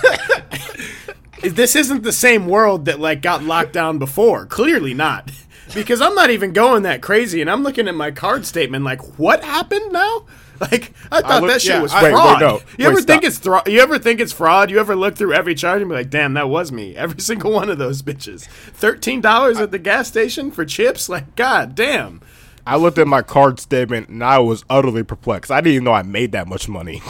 this 1.54 1.74
isn't 1.74 2.02
the 2.02 2.12
same 2.12 2.48
world 2.48 2.84
that 2.84 3.00
like 3.00 3.22
got 3.22 3.42
locked 3.44 3.72
down 3.72 3.98
before. 3.98 4.44
Clearly 4.44 4.92
not. 4.92 5.30
Because 5.74 6.00
I'm 6.00 6.14
not 6.14 6.30
even 6.30 6.52
going 6.52 6.82
that 6.82 7.00
crazy 7.02 7.40
and 7.40 7.50
I'm 7.50 7.62
looking 7.62 7.88
at 7.88 7.94
my 7.94 8.10
card 8.10 8.44
statement 8.46 8.84
like 8.84 9.00
what 9.18 9.42
happened 9.44 9.92
now? 9.92 10.24
Like 10.60 10.92
I 11.10 11.22
thought 11.22 11.40
look- 11.40 11.52
that 11.52 11.62
shit 11.62 11.70
yeah, 11.70 11.80
was 11.80 11.90
I- 11.94 12.10
fraud. 12.10 12.42
Wait, 12.42 12.46
wait, 12.46 12.52
no. 12.52 12.54
You 12.76 12.84
Wait, 12.84 12.92
ever 12.92 13.00
think 13.00 13.24
it's 13.24 13.38
thro- 13.38 13.62
you 13.66 13.80
ever 13.80 13.98
think 13.98 14.20
it's 14.20 14.30
fraud? 14.34 14.70
You 14.70 14.78
ever 14.78 14.94
look 14.94 15.16
through 15.16 15.32
every 15.32 15.54
charge 15.54 15.80
and 15.80 15.88
be 15.88 15.94
like, 15.94 16.10
"Damn, 16.10 16.34
that 16.34 16.50
was 16.50 16.70
me." 16.70 16.94
Every 16.98 17.18
single 17.18 17.50
one 17.50 17.70
of 17.70 17.78
those 17.78 18.02
bitches. 18.02 18.46
$13 18.78 19.58
at 19.58 19.70
the 19.70 19.78
gas 19.78 20.06
station 20.08 20.50
for 20.50 20.66
chips? 20.66 21.08
Like 21.08 21.34
god 21.34 21.74
damn. 21.74 22.20
I 22.66 22.76
looked 22.76 22.98
at 22.98 23.06
my 23.06 23.22
card 23.22 23.58
statement 23.58 24.10
and 24.10 24.22
I 24.22 24.38
was 24.40 24.62
utterly 24.68 25.02
perplexed. 25.02 25.50
I 25.50 25.62
didn't 25.62 25.72
even 25.76 25.84
know 25.84 25.92
I 25.94 26.02
made 26.02 26.32
that 26.32 26.46
much 26.46 26.68
money. 26.68 27.00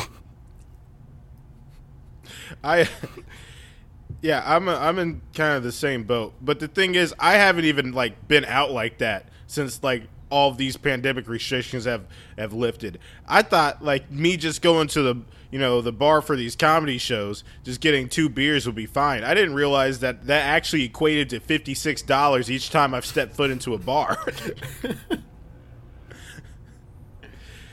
I 2.62 2.88
yeah, 4.22 4.42
I'm 4.44 4.68
a, 4.68 4.74
I'm 4.74 4.98
in 4.98 5.22
kind 5.34 5.56
of 5.56 5.62
the 5.62 5.72
same 5.72 6.04
boat. 6.04 6.34
But 6.40 6.60
the 6.60 6.68
thing 6.68 6.94
is, 6.94 7.14
I 7.18 7.34
haven't 7.34 7.64
even 7.64 7.92
like 7.92 8.28
been 8.28 8.44
out 8.44 8.70
like 8.70 8.98
that 8.98 9.26
since 9.46 9.82
like 9.82 10.04
all 10.30 10.52
these 10.52 10.76
pandemic 10.76 11.28
restrictions 11.28 11.84
have 11.84 12.04
have 12.38 12.52
lifted. 12.52 12.98
I 13.26 13.42
thought 13.42 13.84
like 13.84 14.10
me 14.10 14.36
just 14.36 14.62
going 14.62 14.88
to 14.88 15.02
the 15.02 15.22
you 15.50 15.58
know 15.58 15.80
the 15.80 15.92
bar 15.92 16.22
for 16.22 16.36
these 16.36 16.54
comedy 16.54 16.98
shows, 16.98 17.44
just 17.64 17.80
getting 17.80 18.08
two 18.08 18.28
beers 18.28 18.66
would 18.66 18.74
be 18.74 18.86
fine. 18.86 19.24
I 19.24 19.34
didn't 19.34 19.54
realize 19.54 20.00
that 20.00 20.26
that 20.26 20.46
actually 20.46 20.84
equated 20.84 21.30
to 21.30 21.40
fifty 21.40 21.74
six 21.74 22.02
dollars 22.02 22.50
each 22.50 22.70
time 22.70 22.94
I've 22.94 23.06
stepped 23.06 23.34
foot 23.34 23.50
into 23.50 23.74
a 23.74 23.78
bar. 23.78 24.24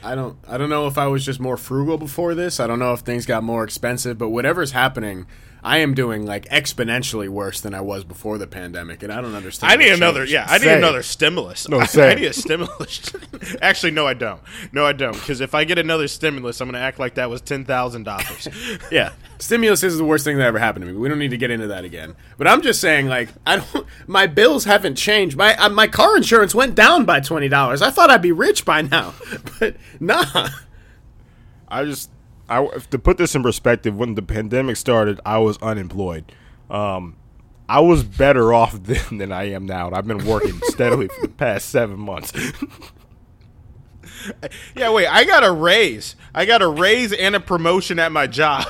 I 0.02 0.14
don't 0.14 0.38
I 0.48 0.58
don't 0.58 0.70
know 0.70 0.86
if 0.86 0.96
I 0.96 1.06
was 1.06 1.24
just 1.24 1.40
more 1.40 1.56
frugal 1.56 1.98
before 1.98 2.34
this. 2.34 2.60
I 2.60 2.66
don't 2.66 2.78
know 2.78 2.92
if 2.92 3.00
things 3.00 3.26
got 3.26 3.44
more 3.44 3.64
expensive, 3.64 4.16
but 4.18 4.30
whatever's 4.30 4.72
happening, 4.72 5.26
I 5.62 5.78
am 5.78 5.94
doing 5.94 6.24
like 6.24 6.46
exponentially 6.50 7.28
worse 7.28 7.60
than 7.60 7.74
I 7.74 7.80
was 7.80 8.04
before 8.04 8.38
the 8.38 8.46
pandemic, 8.46 9.02
and 9.02 9.12
I 9.12 9.20
don't 9.20 9.34
understand. 9.34 9.72
I 9.72 9.76
need 9.76 9.92
another. 9.92 10.20
changed. 10.20 10.32
Yeah, 10.32 10.46
I 10.48 10.58
need 10.58 10.64
Same. 10.64 10.78
another 10.78 11.02
stimulus. 11.02 11.68
No, 11.68 11.80
I 11.80 11.86
same. 11.86 12.18
need 12.18 12.26
a 12.26 12.32
stimulus. 12.32 13.12
Actually, 13.62 13.90
no, 13.92 14.06
I 14.06 14.14
don't. 14.14 14.40
No, 14.72 14.86
I 14.86 14.92
don't. 14.92 15.14
Because 15.14 15.40
if 15.40 15.54
I 15.54 15.64
get 15.64 15.78
another 15.78 16.06
stimulus, 16.08 16.60
I'm 16.60 16.68
going 16.68 16.74
to 16.74 16.80
act 16.80 16.98
like 16.98 17.14
that 17.16 17.28
was 17.28 17.40
ten 17.40 17.64
thousand 17.64 18.04
dollars. 18.04 18.48
Yeah, 18.90 19.12
stimulus 19.38 19.82
is 19.82 19.98
the 19.98 20.04
worst 20.04 20.24
thing 20.24 20.36
that 20.38 20.46
ever 20.46 20.58
happened 20.58 20.84
to 20.86 20.92
me. 20.92 20.96
We 20.96 21.08
don't 21.08 21.18
need 21.18 21.30
to 21.32 21.36
get 21.36 21.50
into 21.50 21.66
that 21.68 21.84
again. 21.84 22.14
But 22.38 22.46
I'm 22.48 22.62
just 22.62 22.80
saying, 22.80 23.08
like, 23.08 23.28
I 23.46 23.56
don't. 23.56 23.86
My 24.06 24.26
bills 24.26 24.64
haven't 24.64 24.94
changed. 24.94 25.36
My 25.36 25.56
uh, 25.56 25.68
my 25.68 25.88
car 25.88 26.16
insurance 26.16 26.54
went 26.54 26.74
down 26.74 27.04
by 27.04 27.20
twenty 27.20 27.48
dollars. 27.48 27.82
I 27.82 27.90
thought 27.90 28.10
I'd 28.10 28.22
be 28.22 28.32
rich 28.32 28.64
by 28.64 28.82
now, 28.82 29.14
but 29.58 29.76
nah. 30.00 30.48
I 31.70 31.84
just, 31.84 32.10
I 32.48 32.66
to 32.66 32.98
put 32.98 33.18
this 33.18 33.34
in 33.34 33.42
perspective, 33.42 33.96
when 33.96 34.14
the 34.14 34.22
pandemic 34.22 34.76
started, 34.76 35.20
I 35.24 35.38
was 35.38 35.58
unemployed. 35.58 36.32
Um, 36.70 37.16
I 37.68 37.80
was 37.80 38.02
better 38.04 38.52
off 38.54 38.72
then 38.72 39.18
than 39.18 39.32
I 39.32 39.50
am 39.50 39.66
now. 39.66 39.88
and 39.88 39.96
I've 39.96 40.06
been 40.06 40.24
working 40.24 40.60
steadily 40.64 41.08
for 41.08 41.22
the 41.22 41.28
past 41.28 41.68
seven 41.68 41.98
months. 41.98 42.32
yeah, 44.74 44.90
wait. 44.90 45.06
I 45.06 45.24
got 45.24 45.44
a 45.44 45.52
raise. 45.52 46.16
I 46.34 46.46
got 46.46 46.62
a 46.62 46.68
raise 46.68 47.12
and 47.12 47.36
a 47.36 47.40
promotion 47.40 47.98
at 47.98 48.12
my 48.12 48.26
job. 48.26 48.66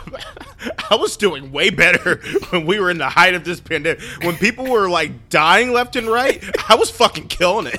I 0.90 0.96
was 0.96 1.16
doing 1.16 1.52
way 1.52 1.70
better 1.70 2.16
when 2.50 2.66
we 2.66 2.80
were 2.80 2.90
in 2.90 2.98
the 2.98 3.08
height 3.08 3.34
of 3.34 3.44
this 3.44 3.60
pandemic. 3.60 4.00
When 4.22 4.36
people 4.36 4.66
were 4.66 4.88
like 4.88 5.28
dying 5.28 5.72
left 5.72 5.94
and 5.96 6.08
right, 6.08 6.42
I 6.68 6.74
was 6.74 6.90
fucking 6.90 7.28
killing 7.28 7.66
it. 7.72 7.78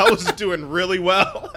I 0.00 0.10
was 0.10 0.24
doing 0.32 0.70
really 0.70 0.98
well. 0.98 1.54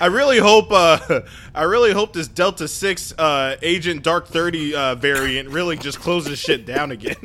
I 0.00 0.06
really 0.06 0.38
hope. 0.38 0.70
Uh, 0.70 1.20
I 1.54 1.64
really 1.64 1.92
hope 1.92 2.12
this 2.12 2.28
Delta 2.28 2.68
Six 2.68 3.12
uh, 3.18 3.56
Agent 3.62 4.02
Dark 4.02 4.28
Thirty 4.28 4.74
uh, 4.74 4.94
variant 4.94 5.48
really 5.50 5.76
just 5.76 6.00
closes 6.00 6.38
shit 6.38 6.66
down 6.66 6.90
again. 6.90 7.16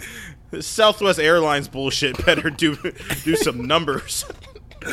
Southwest 0.60 1.18
Airlines 1.18 1.68
bullshit 1.68 2.24
better 2.24 2.50
do 2.50 2.76
do 3.24 3.36
some 3.36 3.66
numbers. 3.66 4.24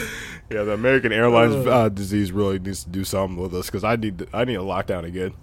yeah, 0.50 0.64
the 0.64 0.72
American 0.72 1.12
Airlines 1.12 1.68
uh, 1.68 1.90
disease 1.90 2.32
really 2.32 2.60
needs 2.60 2.84
to 2.84 2.90
do 2.90 3.04
something 3.04 3.38
with 3.38 3.54
us 3.54 3.66
because 3.66 3.84
I 3.84 3.96
need, 3.96 4.28
I 4.34 4.46
need 4.46 4.56
a 4.56 4.60
lockdown 4.60 5.04
again. 5.04 5.34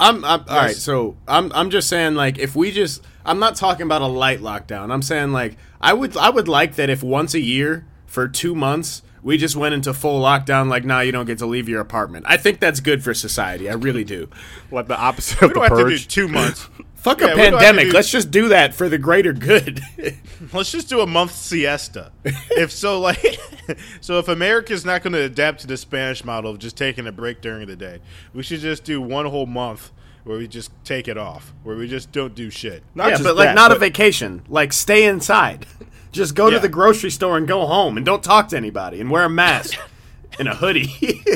I'm, 0.00 0.24
I'm 0.24 0.44
all 0.48 0.56
right. 0.56 0.74
So 0.74 1.16
I'm 1.28 1.52
I'm 1.52 1.70
just 1.70 1.88
saying 1.88 2.14
like 2.14 2.38
if 2.38 2.56
we 2.56 2.72
just 2.72 3.02
I'm 3.24 3.38
not 3.38 3.54
talking 3.54 3.82
about 3.82 4.02
a 4.02 4.06
light 4.06 4.40
lockdown. 4.40 4.92
I'm 4.92 5.02
saying 5.02 5.32
like 5.32 5.56
I 5.80 5.92
would 5.92 6.16
I 6.16 6.30
would 6.30 6.48
like 6.48 6.74
that 6.74 6.90
if 6.90 7.02
once 7.02 7.34
a 7.34 7.40
year 7.40 7.86
for 8.06 8.26
two 8.28 8.54
months 8.54 9.02
we 9.24 9.38
just 9.38 9.56
went 9.56 9.74
into 9.74 9.92
full 9.94 10.20
lockdown. 10.20 10.68
Like 10.68 10.84
now 10.84 11.00
you 11.00 11.10
don't 11.10 11.24
get 11.24 11.38
to 11.38 11.46
leave 11.46 11.68
your 11.68 11.80
apartment. 11.80 12.26
I 12.28 12.36
think 12.36 12.60
that's 12.60 12.78
good 12.78 13.02
for 13.02 13.14
society. 13.14 13.68
I 13.68 13.72
really 13.72 14.04
do. 14.04 14.28
Like 14.70 14.86
the 14.86 14.98
opposite 14.98 15.40
We 15.40 15.46
of 15.48 15.54
the 15.54 15.60
have 15.60 15.70
to 15.70 15.76
do 15.78 15.84
purge. 15.84 16.06
two 16.06 16.28
months. 16.28 16.68
Fuck 16.94 17.20
Yeah, 17.20 17.28
a 17.28 17.30
we 17.30 17.36
don't 17.36 17.52
have 17.52 17.60
to 17.60 17.66
pandemic. 17.66 17.92
Let's 17.94 18.10
just 18.10 18.30
do 18.30 18.48
that 18.48 18.74
for 18.74 18.88
the 18.88 18.98
greater 18.98 19.32
good. 19.32 19.80
Let's 20.52 20.70
just 20.70 20.88
do 20.88 21.00
a 21.00 21.06
month 21.06 21.32
siesta. 21.32 22.12
if 22.24 22.70
so, 22.70 23.00
like, 23.00 23.38
so 24.00 24.18
if 24.18 24.28
America's 24.28 24.84
not 24.84 25.02
going 25.02 25.12
to 25.14 25.22
adapt 25.22 25.60
to 25.60 25.66
the 25.66 25.76
Spanish 25.76 26.24
model 26.24 26.50
of 26.50 26.58
just 26.58 26.76
taking 26.76 27.06
a 27.06 27.12
break 27.12 27.40
during 27.40 27.66
the 27.66 27.76
day, 27.76 28.00
we 28.32 28.42
should 28.42 28.60
just 28.60 28.84
do 28.84 29.02
one 29.02 29.26
whole 29.26 29.46
month 29.46 29.90
where 30.24 30.38
we 30.38 30.48
just 30.48 30.70
take 30.84 31.06
it 31.06 31.18
off, 31.18 31.52
where 31.62 31.76
we 31.76 31.86
just 31.86 32.10
don't 32.10 32.34
do 32.34 32.48
shit. 32.50 32.82
Not 32.94 33.04
yeah, 33.04 33.10
just 33.12 33.24
but 33.24 33.36
like 33.36 33.48
that, 33.48 33.54
not 33.54 33.72
a 33.72 33.78
vacation. 33.78 34.42
Like 34.48 34.72
stay 34.72 35.04
inside. 35.04 35.66
Just 36.14 36.36
go 36.36 36.48
to 36.48 36.60
the 36.60 36.68
grocery 36.68 37.10
store 37.10 37.36
and 37.36 37.46
go 37.46 37.66
home 37.66 37.96
and 37.96 38.06
don't 38.06 38.22
talk 38.22 38.48
to 38.48 38.56
anybody 38.56 39.00
and 39.00 39.10
wear 39.10 39.24
a 39.24 39.28
mask 39.28 39.78
and 40.38 40.46
a 40.46 40.54
hoodie. 40.54 40.92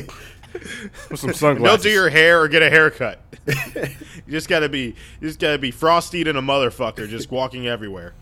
with 1.10 1.18
some 1.18 1.32
sunglasses. 1.32 1.82
Don't 1.82 1.82
do 1.82 1.90
your 1.90 2.08
hair 2.08 2.40
or 2.40 2.48
get 2.48 2.62
a 2.62 2.70
haircut. 2.70 3.20
you 3.46 4.30
just 4.30 4.48
gotta 4.48 4.68
be, 4.68 4.94
you 5.20 5.28
just 5.28 5.40
gotta 5.40 5.58
be 5.58 5.72
frosty 5.72 6.20
and 6.20 6.38
a 6.38 6.40
motherfucker, 6.40 7.08
just 7.08 7.30
walking 7.30 7.66
everywhere. 7.66 8.14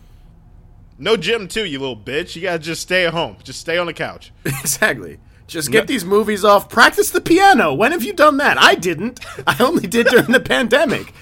No 0.97 1.15
gym 1.15 1.47
too, 1.47 1.63
you 1.63 1.77
little 1.77 1.95
bitch. 1.95 2.35
You 2.35 2.41
gotta 2.41 2.59
just 2.59 2.81
stay 2.81 3.05
at 3.05 3.13
home. 3.13 3.37
Just 3.43 3.59
stay 3.59 3.77
on 3.77 3.85
the 3.85 3.93
couch. 3.93 4.31
exactly. 4.45 5.19
Just 5.45 5.71
get 5.71 5.87
these 5.87 6.03
movies 6.03 6.43
off. 6.43 6.67
Practice 6.67 7.11
the 7.11 7.21
piano. 7.21 7.73
When 7.73 7.93
have 7.93 8.03
you 8.03 8.11
done 8.11 8.37
that? 8.37 8.57
I 8.59 8.75
didn't. 8.75 9.21
I 9.47 9.63
only 9.63 9.87
did 9.87 10.07
during 10.07 10.31
the 10.31 10.41
pandemic. 10.41 11.13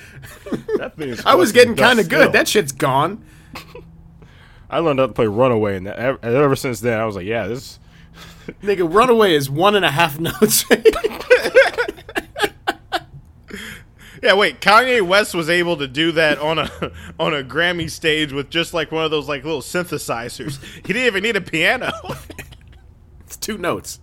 That 0.78 0.96
thing 0.96 1.10
is 1.10 1.26
I 1.26 1.36
was 1.36 1.52
getting 1.52 1.76
kind 1.76 2.00
of 2.00 2.10
good. 2.10 2.22
still. 2.22 2.32
That 2.32 2.48
shit's 2.48 2.72
gone. 2.72 3.24
I 4.70 4.80
learned 4.80 5.00
how 5.00 5.08
to 5.08 5.14
play 5.14 5.28
Runaway, 5.28 5.78
and 5.78 5.88
that, 5.88 5.98
ever, 5.98 6.20
ever 6.24 6.56
since 6.56 6.80
then, 6.80 7.00
I 7.00 7.06
was 7.06 7.16
like, 7.16 7.26
yeah, 7.26 7.48
this. 7.48 7.80
Nigga, 8.62 8.92
Runaway 8.92 9.36
is 9.36 9.50
one 9.50 9.76
and 9.76 9.86
a 9.86 9.92
half 9.92 10.20
notes. 10.20 10.66
Yeah, 14.26 14.34
wait. 14.34 14.60
Kanye 14.60 15.04
West 15.04 15.36
was 15.36 15.52
able 15.52 15.78
to 15.78 15.88
do 15.88 16.12
that 16.14 16.40
on 16.40 16.58
a 16.58 16.72
on 17.20 17.36
a 17.36 17.44
Grammy 17.44 17.88
stage 17.88 18.34
with 18.34 18.50
just 18.50 18.74
like 18.74 18.92
one 18.92 19.06
of 19.06 19.12
those 19.12 19.30
like 19.30 19.44
little 19.44 19.62
synthesizers. 19.62 20.60
He 20.78 20.94
didn't 20.94 21.06
even 21.06 21.22
need 21.22 21.36
a 21.36 21.42
piano. 21.42 21.92
it's 23.20 23.38
two 23.38 23.60
notes. 23.60 24.00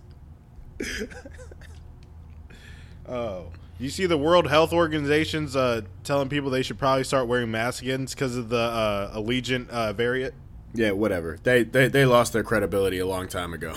oh, 3.05 3.47
you 3.77 3.89
see 3.89 4.05
the 4.05 4.17
World 4.17 4.47
Health 4.47 4.71
Organization's 4.71 5.57
uh, 5.57 5.81
telling 6.05 6.29
people 6.29 6.49
they 6.49 6.63
should 6.63 6.79
probably 6.79 7.03
start 7.03 7.27
wearing 7.27 7.51
masks 7.51 7.81
again 7.81 8.05
because 8.05 8.37
of 8.37 8.47
the 8.47 8.57
uh, 8.57 9.17
Allegiant 9.17 9.67
uh, 9.71 9.91
variant. 9.91 10.33
Yeah, 10.73 10.91
whatever. 10.91 11.37
They, 11.43 11.63
they 11.63 11.87
they 11.87 12.05
lost 12.05 12.33
their 12.33 12.43
credibility 12.43 12.99
a 12.99 13.05
long 13.05 13.27
time 13.27 13.53
ago. 13.53 13.75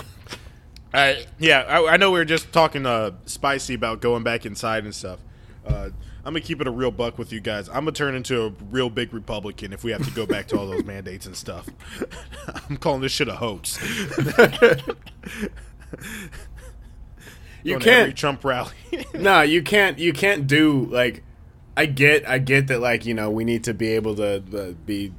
I 0.93 1.25
yeah, 1.37 1.61
I, 1.61 1.93
I 1.93 1.97
know 1.97 2.11
we 2.11 2.19
were 2.19 2.25
just 2.25 2.51
talking 2.51 2.85
uh, 2.85 3.11
spicy 3.25 3.73
about 3.75 4.01
going 4.01 4.23
back 4.23 4.45
inside 4.45 4.83
and 4.83 4.95
stuff. 4.95 5.19
Uh, 5.65 5.89
I'm 6.25 6.33
gonna 6.33 6.41
keep 6.41 6.59
it 6.59 6.67
a 6.67 6.71
real 6.71 6.91
buck 6.91 7.17
with 7.17 7.31
you 7.31 7.39
guys. 7.39 7.67
I'm 7.69 7.75
gonna 7.75 7.91
turn 7.91 8.15
into 8.15 8.43
a 8.45 8.49
real 8.71 8.89
big 8.89 9.13
Republican 9.13 9.73
if 9.73 9.83
we 9.83 9.91
have 9.91 10.03
to 10.05 10.11
go 10.11 10.25
back 10.25 10.47
to 10.47 10.57
all 10.57 10.65
those 10.67 10.83
mandates 10.85 11.25
and 11.25 11.35
stuff. 11.35 11.67
I'm 12.69 12.77
calling 12.77 13.01
this 13.01 13.11
shit 13.11 13.27
a 13.27 13.35
hoax. 13.35 13.77
You 17.63 17.73
Going 17.73 17.81
to 17.81 17.91
every 17.91 18.05
can't. 18.05 18.17
Trump 18.17 18.43
rally. 18.45 18.71
No, 19.13 19.41
you 19.41 19.61
can't. 19.61 19.99
You 19.99 20.13
can't 20.13 20.47
do 20.47 20.85
like. 20.85 21.23
I 21.75 21.85
get. 21.85 22.27
I 22.27 22.37
get 22.39 22.67
that. 22.67 22.79
Like 22.79 23.05
you 23.05 23.13
know, 23.13 23.29
we 23.29 23.43
need 23.43 23.65
to 23.65 23.73
be 23.73 23.89
able 23.89 24.15
to 24.15 24.35
uh, 24.55 24.71
be 24.85 25.11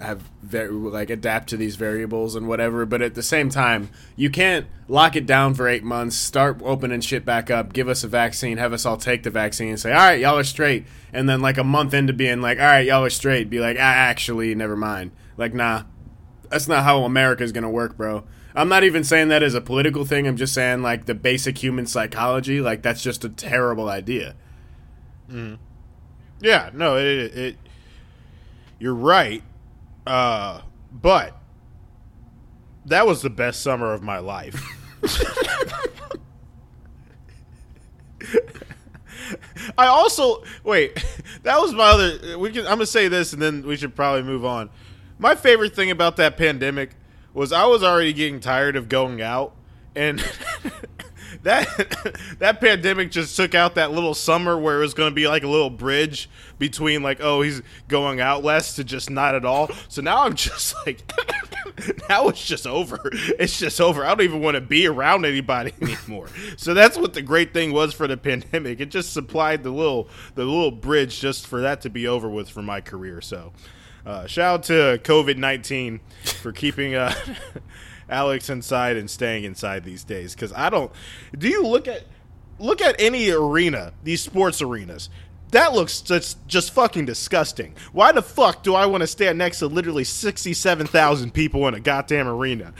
have 0.00 0.22
very 0.42 0.70
like 0.70 1.10
adapt 1.10 1.48
to 1.50 1.56
these 1.56 1.76
variables 1.76 2.34
and 2.34 2.48
whatever. 2.48 2.86
But 2.86 3.02
at 3.02 3.14
the 3.14 3.22
same 3.22 3.48
time, 3.48 3.90
you 4.16 4.30
can't 4.30 4.66
lock 4.88 5.16
it 5.16 5.26
down 5.26 5.54
for 5.54 5.68
eight 5.68 5.84
months. 5.84 6.16
Start 6.16 6.60
opening 6.62 7.00
shit 7.00 7.24
back 7.24 7.50
up. 7.50 7.72
Give 7.72 7.88
us 7.88 8.04
a 8.04 8.08
vaccine. 8.08 8.58
Have 8.58 8.72
us 8.72 8.86
all 8.86 8.96
take 8.96 9.22
the 9.22 9.30
vaccine 9.30 9.70
and 9.70 9.80
say, 9.80 9.92
all 9.92 9.98
right, 9.98 10.20
y'all 10.20 10.38
are 10.38 10.44
straight. 10.44 10.86
And 11.12 11.28
then 11.28 11.40
like 11.40 11.58
a 11.58 11.64
month 11.64 11.94
into 11.94 12.12
being 12.12 12.40
like, 12.40 12.58
all 12.58 12.64
right, 12.64 12.86
y'all 12.86 13.04
are 13.04 13.10
straight. 13.10 13.50
Be 13.50 13.60
like, 13.60 13.76
ah, 13.76 13.80
actually, 13.80 14.54
never 14.54 14.76
mind. 14.76 15.12
Like, 15.36 15.54
nah, 15.54 15.82
that's 16.50 16.68
not 16.68 16.84
how 16.84 17.04
America's 17.04 17.52
gonna 17.52 17.70
work, 17.70 17.96
bro. 17.96 18.24
I'm 18.54 18.68
not 18.70 18.84
even 18.84 19.04
saying 19.04 19.28
that 19.28 19.42
as 19.42 19.54
a 19.54 19.60
political 19.60 20.06
thing. 20.06 20.26
I'm 20.26 20.36
just 20.36 20.54
saying 20.54 20.82
like 20.82 21.04
the 21.04 21.14
basic 21.14 21.58
human 21.62 21.86
psychology. 21.86 22.60
Like 22.60 22.82
that's 22.82 23.02
just 23.02 23.24
a 23.24 23.28
terrible 23.28 23.88
idea. 23.88 24.34
yeah, 26.40 26.70
no, 26.72 26.96
it, 26.96 27.06
it, 27.06 27.38
it 27.38 27.56
you're 28.78 28.94
right. 28.94 29.42
Uh, 30.06 30.60
but 30.92 31.36
that 32.86 33.06
was 33.06 33.22
the 33.22 33.30
best 33.30 33.62
summer 33.62 33.92
of 33.92 34.02
my 34.02 34.18
life. 34.18 34.62
I 39.78 39.86
also 39.86 40.42
wait. 40.64 41.02
That 41.42 41.60
was 41.60 41.72
my 41.74 41.84
other. 41.84 42.38
We 42.40 42.50
can. 42.50 42.62
I'm 42.62 42.72
gonna 42.72 42.86
say 42.86 43.06
this, 43.06 43.32
and 43.32 43.40
then 43.40 43.64
we 43.64 43.76
should 43.76 43.94
probably 43.94 44.24
move 44.24 44.44
on. 44.44 44.68
My 45.16 45.36
favorite 45.36 45.76
thing 45.76 45.92
about 45.92 46.16
that 46.16 46.36
pandemic 46.36 46.90
was 47.34 47.52
I 47.52 47.66
was 47.66 47.84
already 47.84 48.12
getting 48.12 48.40
tired 48.40 48.74
of 48.74 48.88
going 48.88 49.22
out, 49.22 49.54
and 49.94 50.20
that 51.46 52.18
that 52.40 52.60
pandemic 52.60 53.10
just 53.10 53.36
took 53.36 53.54
out 53.54 53.76
that 53.76 53.92
little 53.92 54.14
summer 54.14 54.58
where 54.58 54.78
it 54.78 54.80
was 54.80 54.94
going 54.94 55.10
to 55.10 55.14
be 55.14 55.28
like 55.28 55.44
a 55.44 55.48
little 55.48 55.70
bridge 55.70 56.28
between 56.58 57.02
like 57.02 57.20
oh 57.20 57.40
he's 57.40 57.62
going 57.88 58.20
out 58.20 58.44
less 58.44 58.74
to 58.76 58.84
just 58.84 59.10
not 59.10 59.34
at 59.34 59.44
all. 59.44 59.70
So 59.88 60.02
now 60.02 60.24
I'm 60.24 60.34
just 60.46 60.74
like 60.84 61.10
now 62.08 62.28
it's 62.28 62.44
just 62.44 62.66
over. 62.66 62.98
It's 63.12 63.58
just 63.58 63.80
over. 63.80 64.04
I 64.04 64.08
don't 64.08 64.22
even 64.22 64.40
want 64.40 64.56
to 64.56 64.60
be 64.60 64.86
around 64.86 65.24
anybody 65.24 65.72
anymore. 65.80 66.28
so 66.56 66.74
that's 66.74 66.98
what 66.98 67.14
the 67.14 67.22
great 67.22 67.54
thing 67.54 67.72
was 67.72 67.94
for 67.94 68.06
the 68.06 68.16
pandemic. 68.16 68.80
It 68.80 68.90
just 68.90 69.12
supplied 69.12 69.62
the 69.62 69.70
little 69.70 70.08
the 70.34 70.44
little 70.44 70.72
bridge 70.72 71.20
just 71.20 71.46
for 71.46 71.60
that 71.60 71.80
to 71.82 71.90
be 71.90 72.06
over 72.06 72.28
with 72.28 72.50
for 72.50 72.62
my 72.62 72.80
career. 72.80 73.20
So 73.20 73.52
uh, 74.04 74.26
shout 74.26 74.54
out 74.54 74.62
to 74.64 75.00
COVID 75.04 75.36
nineteen 75.36 76.00
for 76.24 76.52
keeping 76.52 76.96
uh, 76.96 77.14
Alex 78.08 78.48
inside 78.50 78.96
and 78.96 79.10
staying 79.10 79.44
inside 79.44 79.84
these 79.84 80.04
days. 80.04 80.34
Because 80.34 80.52
I 80.52 80.70
don't. 80.70 80.90
Do 81.36 81.48
you 81.48 81.66
look 81.66 81.88
at 81.88 82.04
look 82.58 82.80
at 82.80 83.00
any 83.00 83.30
arena, 83.30 83.92
these 84.04 84.22
sports 84.22 84.62
arenas? 84.62 85.10
That 85.52 85.72
looks 85.72 86.00
just 86.00 86.44
just 86.46 86.72
fucking 86.72 87.06
disgusting. 87.06 87.74
Why 87.92 88.12
the 88.12 88.22
fuck 88.22 88.62
do 88.62 88.74
I 88.74 88.86
want 88.86 89.02
to 89.02 89.06
stand 89.06 89.38
next 89.38 89.60
to 89.60 89.66
literally 89.66 90.04
sixty 90.04 90.54
seven 90.54 90.86
thousand 90.86 91.34
people 91.34 91.66
in 91.68 91.74
a 91.74 91.80
goddamn 91.80 92.28
arena? 92.28 92.72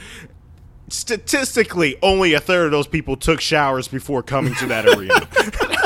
Statistically, 0.89 1.97
only 2.01 2.33
a 2.33 2.39
third 2.39 2.65
of 2.65 2.71
those 2.71 2.87
people 2.87 3.17
took 3.17 3.41
showers 3.41 3.87
before 3.87 4.23
coming 4.23 4.55
to 4.55 4.67
that 4.67 4.85
arena. 4.85 5.27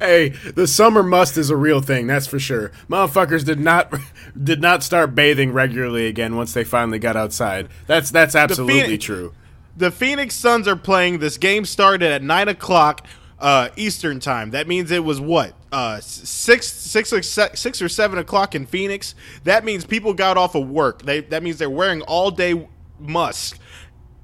hey, 0.00 0.28
the 0.30 0.66
summer 0.66 1.02
must 1.02 1.36
is 1.36 1.50
a 1.50 1.56
real 1.56 1.80
thing. 1.80 2.06
That's 2.06 2.26
for 2.26 2.38
sure. 2.38 2.70
Motherfuckers 2.88 3.44
did 3.44 3.60
not 3.60 3.92
did 4.42 4.60
not 4.60 4.82
start 4.82 5.14
bathing 5.14 5.52
regularly 5.52 6.06
again 6.06 6.36
once 6.36 6.52
they 6.52 6.64
finally 6.64 6.98
got 6.98 7.16
outside. 7.16 7.68
That's 7.86 8.10
that's 8.10 8.34
absolutely 8.34 8.82
Phoenix- 8.82 9.04
true. 9.04 9.34
the 9.76 9.90
Phoenix 9.90 10.34
Suns 10.34 10.66
are 10.68 10.76
playing. 10.76 11.18
This 11.18 11.38
game 11.38 11.64
started 11.64 12.10
at 12.10 12.22
nine 12.22 12.48
o'clock 12.48 13.06
uh, 13.38 13.68
Eastern 13.76 14.18
time. 14.20 14.50
That 14.50 14.66
means 14.66 14.90
it 14.90 15.04
was 15.04 15.20
what 15.20 15.54
uh, 15.70 16.00
six, 16.00 16.66
six, 16.72 17.12
or 17.12 17.22
se- 17.22 17.54
six 17.54 17.80
or 17.82 17.88
seven 17.88 18.18
o'clock 18.18 18.54
in 18.54 18.66
Phoenix. 18.66 19.14
That 19.44 19.64
means 19.64 19.84
people 19.84 20.14
got 20.14 20.36
off 20.36 20.54
of 20.54 20.68
work. 20.68 21.02
They 21.02 21.20
that 21.20 21.42
means 21.42 21.58
they're 21.58 21.70
wearing 21.70 22.02
all 22.02 22.30
day 22.30 22.66
musk 22.98 23.58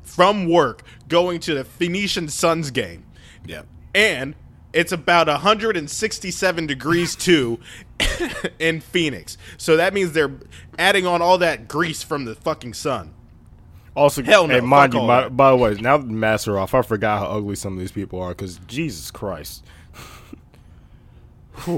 from 0.02 0.49
work, 0.49 0.83
going 1.09 1.40
to 1.40 1.54
the 1.54 1.64
Phoenician 1.64 2.28
Suns 2.28 2.71
game, 2.71 3.04
Yeah. 3.47 3.62
and 3.94 4.35
it's 4.75 4.93
about 4.93 5.28
167 5.28 6.66
degrees 6.66 7.16
too 7.16 7.61
in 8.59 8.81
Phoenix. 8.81 9.38
So 9.57 9.76
that 9.76 9.95
means 9.95 10.12
they're 10.12 10.33
adding 10.78 11.07
on 11.07 11.23
all 11.23 11.38
that 11.38 11.69
grease 11.69 12.02
from 12.02 12.25
the 12.25 12.35
fucking 12.35 12.75
sun. 12.75 13.14
Also, 13.97 14.23
Hell 14.25 14.49
no, 14.49 14.54
Hey, 14.54 14.61
mind 14.61 14.93
you, 14.93 15.00
by, 15.00 15.28
by 15.28 15.50
the 15.50 15.57
way, 15.57 15.75
now 15.75 15.97
that 15.97 16.07
the 16.07 16.12
masks 16.12 16.49
are 16.49 16.59
off, 16.59 16.75
I 16.75 16.83
forgot 16.83 17.21
how 17.21 17.26
ugly 17.26 17.54
some 17.54 17.75
of 17.75 17.78
these 17.78 17.93
people 17.93 18.21
are. 18.21 18.31
Because 18.31 18.59
Jesus 18.66 19.12
Christ. 19.12 19.64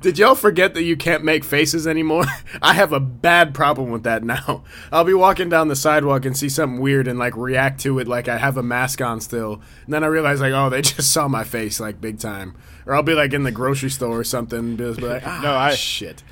Did 0.00 0.18
y'all 0.18 0.34
forget 0.34 0.74
that 0.74 0.82
you 0.82 0.96
can't 0.96 1.24
make 1.24 1.42
faces 1.44 1.86
anymore? 1.86 2.24
I 2.62 2.74
have 2.74 2.92
a 2.92 3.00
bad 3.00 3.54
problem 3.54 3.90
with 3.90 4.04
that 4.04 4.22
now. 4.22 4.64
I'll 4.92 5.04
be 5.04 5.14
walking 5.14 5.48
down 5.48 5.68
the 5.68 5.76
sidewalk 5.76 6.24
and 6.24 6.36
see 6.36 6.48
something 6.48 6.80
weird 6.80 7.08
and 7.08 7.18
like 7.18 7.36
react 7.36 7.80
to 7.80 7.98
it 7.98 8.06
like 8.08 8.28
I 8.28 8.38
have 8.38 8.56
a 8.56 8.62
mask 8.62 9.00
on 9.00 9.20
still. 9.20 9.54
And 9.84 9.92
then 9.94 10.04
I 10.04 10.06
realize 10.08 10.40
like, 10.40 10.52
oh, 10.52 10.70
they 10.70 10.82
just 10.82 11.12
saw 11.12 11.26
my 11.28 11.44
face 11.44 11.80
like 11.80 12.00
big 12.00 12.18
time. 12.18 12.56
Or 12.86 12.94
I'll 12.94 13.02
be 13.02 13.14
like 13.14 13.32
in 13.32 13.42
the 13.42 13.50
grocery 13.52 13.90
store 13.90 14.18
or 14.18 14.24
something 14.24 14.58
and 14.58 14.78
just 14.78 15.00
be 15.00 15.06
like, 15.06 15.26
ah, 15.26 15.40
No, 15.42 15.54
I- 15.54 15.74
shit. 15.74 16.22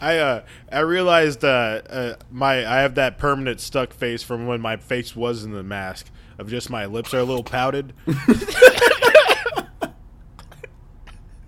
I 0.00 0.16
uh 0.18 0.42
I 0.72 0.78
realized 0.80 1.44
uh, 1.44 1.82
uh 1.90 2.14
my 2.30 2.64
I 2.66 2.80
have 2.82 2.94
that 2.94 3.18
permanent 3.18 3.60
stuck 3.60 3.92
face 3.92 4.22
from 4.22 4.46
when 4.46 4.60
my 4.60 4.76
face 4.76 5.14
was 5.16 5.44
in 5.44 5.52
the 5.52 5.62
mask 5.64 6.06
of 6.38 6.48
just 6.48 6.70
my 6.70 6.86
lips 6.86 7.12
are 7.12 7.18
a 7.18 7.24
little 7.24 7.42
pouted. 7.44 7.92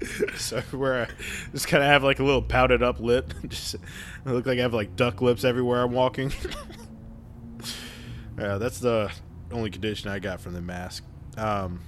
so 0.36 0.60
where 0.70 1.02
I 1.02 1.08
just 1.52 1.68
kind 1.68 1.82
of 1.82 1.88
have 1.88 2.02
like 2.02 2.20
a 2.20 2.24
little 2.24 2.42
pouted 2.42 2.82
up 2.82 3.00
lip, 3.00 3.34
just 3.48 3.76
I 4.24 4.32
look 4.32 4.46
like 4.46 4.58
I 4.58 4.62
have 4.62 4.74
like 4.74 4.96
duck 4.96 5.20
lips 5.20 5.44
everywhere 5.44 5.82
I'm 5.82 5.92
walking. 5.92 6.32
yeah, 8.38 8.58
that's 8.58 8.78
the 8.78 9.12
only 9.52 9.70
condition 9.70 10.10
I 10.10 10.18
got 10.18 10.40
from 10.40 10.54
the 10.54 10.62
mask. 10.62 11.04
Um, 11.36 11.80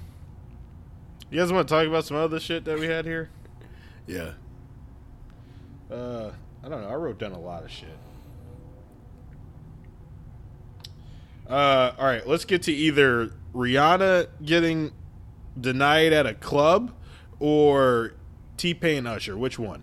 you 1.31 1.39
guys 1.39 1.53
want 1.53 1.69
to 1.69 1.75
talk 1.75 1.87
about 1.87 2.05
some 2.05 2.17
other 2.17 2.39
shit 2.39 2.65
that 2.67 2.79
we 2.79 2.87
had 2.87 3.05
here? 3.05 3.31
Yeah. 4.07 4.33
Uh, 5.91 6.33
I 6.63 6.69
don't 6.69 6.83
know. 6.83 6.89
I 6.89 6.95
wrote 6.95 7.19
down 7.19 7.33
a 7.33 7.41
lot 7.41 7.65
of 7.65 7.71
shit. 7.71 7.89
Uh, 11.49 11.93
all 11.99 12.07
right, 12.07 12.27
let's 12.27 12.45
get 12.45 12.63
to 12.63 12.73
either 12.73 13.33
Rihanna 13.55 14.29
getting 14.43 14.93
denied 15.61 16.13
at 16.13 16.27
a 16.27 16.35
club 16.35 16.93
or 17.43 18.15
T 18.57 18.73
Pain 18.73 19.07
Usher. 19.07 19.37
Which 19.37 19.59
one? 19.59 19.83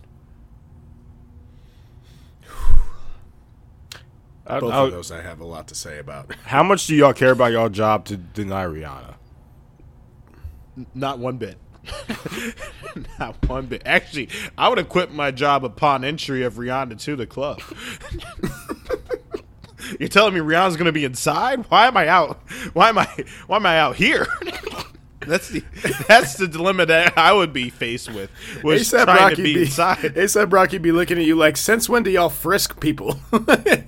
I- 4.48 4.60
Both 4.62 4.74
I- 4.74 4.86
of 4.86 4.92
those 4.92 5.12
I 5.12 5.22
have 5.22 5.42
a 5.42 5.46
lot 5.46 5.68
to 5.68 5.76
say 5.76 6.00
about. 6.00 6.34
how 6.46 6.64
much 6.64 6.88
do 6.88 6.96
y'all 6.96 7.14
care 7.14 7.32
about 7.32 7.52
y'all 7.52 7.70
job 7.70 8.06
to 8.06 8.18
deny 8.18 8.64
Rihanna? 8.66 9.14
Not 10.96 11.20
one 11.20 11.38
bit. 11.38 11.58
Not 13.20 13.36
one 13.50 13.66
bit. 13.66 13.82
Actually, 13.86 14.30
I 14.58 14.70
would 14.70 14.78
have 14.78 14.88
quit 14.90 15.12
my 15.14 15.32
job 15.32 15.66
upon 15.66 16.06
entry 16.06 16.44
of 16.44 16.54
Rihanna 16.56 16.98
to 17.02 17.16
the 17.18 17.28
club. 17.28 17.62
You're 20.00 20.08
telling 20.10 20.34
me 20.34 20.40
Rihanna's 20.40 20.78
going 20.78 20.86
to 20.86 20.92
be 20.94 21.04
inside? 21.04 21.66
Why 21.70 21.88
am 21.88 21.98
I 21.98 22.08
out? 22.08 22.38
Why 22.74 22.88
am 22.90 22.98
I? 22.98 23.08
Why 23.48 23.58
am 23.58 23.66
I 23.66 23.80
out 23.80 23.96
here? 23.98 24.26
That's 25.22 25.50
the 25.50 25.64
that's 26.08 26.36
the 26.36 26.48
dilemma 26.48 26.86
that 26.86 27.18
I 27.18 27.34
would 27.34 27.54
be 27.54 27.70
faced 27.70 28.14
with. 28.14 28.32
Was 28.64 28.82
ASAP 28.82 29.04
trying 29.06 29.18
Rocky 29.18 29.36
to 29.36 29.44
be, 29.44 29.62
inside. 29.62 30.16
ASAP 30.16 30.52
Rocky 30.52 30.78
be 30.78 30.92
looking 30.92 31.18
at 31.18 31.26
you 31.26 31.36
like, 31.36 31.58
since 31.58 31.90
when 31.90 32.04
do 32.04 32.12
y'all 32.12 32.30
frisk 32.30 32.80
people? 32.80 33.20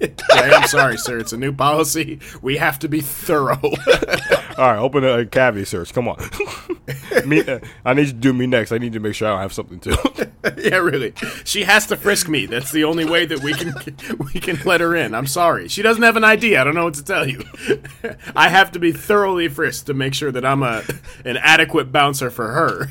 I'm 0.32 0.68
sorry, 0.68 0.98
sir. 0.98 1.20
It's 1.20 1.34
a 1.34 1.38
new 1.38 1.52
policy. 1.54 2.20
We 2.42 2.58
have 2.58 2.80
to 2.80 2.88
be 2.88 3.02
thorough. 3.02 3.60
All 4.58 4.72
right, 4.72 4.78
open 4.78 5.04
a, 5.04 5.20
a 5.20 5.26
cavity 5.26 5.66
search. 5.66 5.94
Come 5.94 6.08
on. 6.08 6.18
me, 7.26 7.42
uh, 7.42 7.60
I 7.86 7.94
need 7.94 8.08
you 8.08 8.14
to 8.14 8.14
do 8.14 8.34
me 8.34 8.48
next. 8.48 8.72
I 8.72 8.78
need 8.78 8.94
to 8.94 9.00
make 9.00 9.16
sure 9.16 9.28
I 9.28 9.32
don't 9.32 9.42
have 9.42 9.54
something 9.54 9.80
too. 9.80 9.96
yeah, 10.58 10.78
really. 10.78 11.14
She 11.46 11.64
has 11.64 11.88
to 11.88 11.96
frisk 11.96 12.28
me. 12.28 12.46
That's 12.46 12.72
the 12.72 12.84
only 12.84 13.06
way 13.06 13.26
that 13.26 13.40
we 13.42 13.54
can 13.54 13.74
we 14.34 14.40
can 14.40 14.60
let 14.66 14.82
her 14.82 14.96
in. 14.96 15.14
I'm 15.14 15.28
sorry. 15.28 15.68
She 15.68 15.82
doesn't 15.82 16.04
have 16.04 16.18
an 16.18 16.24
ID. 16.24 16.56
I 16.58 16.64
don't 16.64 16.76
know 16.76 16.86
what 16.86 16.96
to 16.96 17.04
tell 17.04 17.28
you. 17.28 17.44
I 18.36 18.50
have 18.50 18.72
to 18.72 18.80
be 18.80 18.92
thoroughly 18.92 19.48
frisked 19.48 19.88
to 19.88 19.94
make 19.94 20.14
sure 20.14 20.32
that 20.32 20.46
I'm 20.46 20.64
a 20.64 20.84
an 21.26 21.38
adequate 21.38 21.92
bouncer 21.92 22.30
for 22.30 22.48
her. 22.52 22.90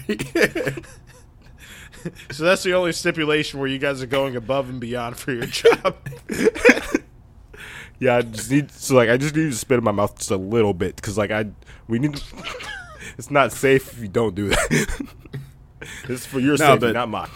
So 2.30 2.44
that's 2.44 2.62
the 2.62 2.74
only 2.74 2.92
stipulation 2.92 3.58
where 3.60 3.68
you 3.68 3.78
guys 3.78 4.02
are 4.02 4.06
going 4.06 4.36
above 4.36 4.68
and 4.68 4.80
beyond 4.80 5.16
for 5.16 5.32
your 5.32 5.46
job. 5.46 5.96
yeah, 7.98 8.16
I 8.16 8.22
just 8.22 8.50
need 8.50 8.70
so 8.70 8.94
like 8.94 9.08
I 9.10 9.16
just 9.16 9.34
need 9.34 9.50
to 9.50 9.56
spit 9.56 9.78
in 9.78 9.84
my 9.84 9.92
mouth 9.92 10.16
just 10.16 10.30
a 10.30 10.36
little 10.36 10.72
bit 10.74 10.96
because 10.96 11.18
like 11.18 11.30
I 11.30 11.46
we 11.88 11.98
need. 11.98 12.16
To, 12.16 12.22
it's 13.18 13.30
not 13.30 13.52
safe 13.52 13.92
if 13.92 13.98
you 14.00 14.08
don't 14.08 14.34
do 14.34 14.48
that. 14.48 15.06
it's 16.08 16.26
for 16.26 16.38
your 16.40 16.52
No, 16.52 16.56
safety, 16.56 16.92
not 16.92 17.08
mine. 17.08 17.28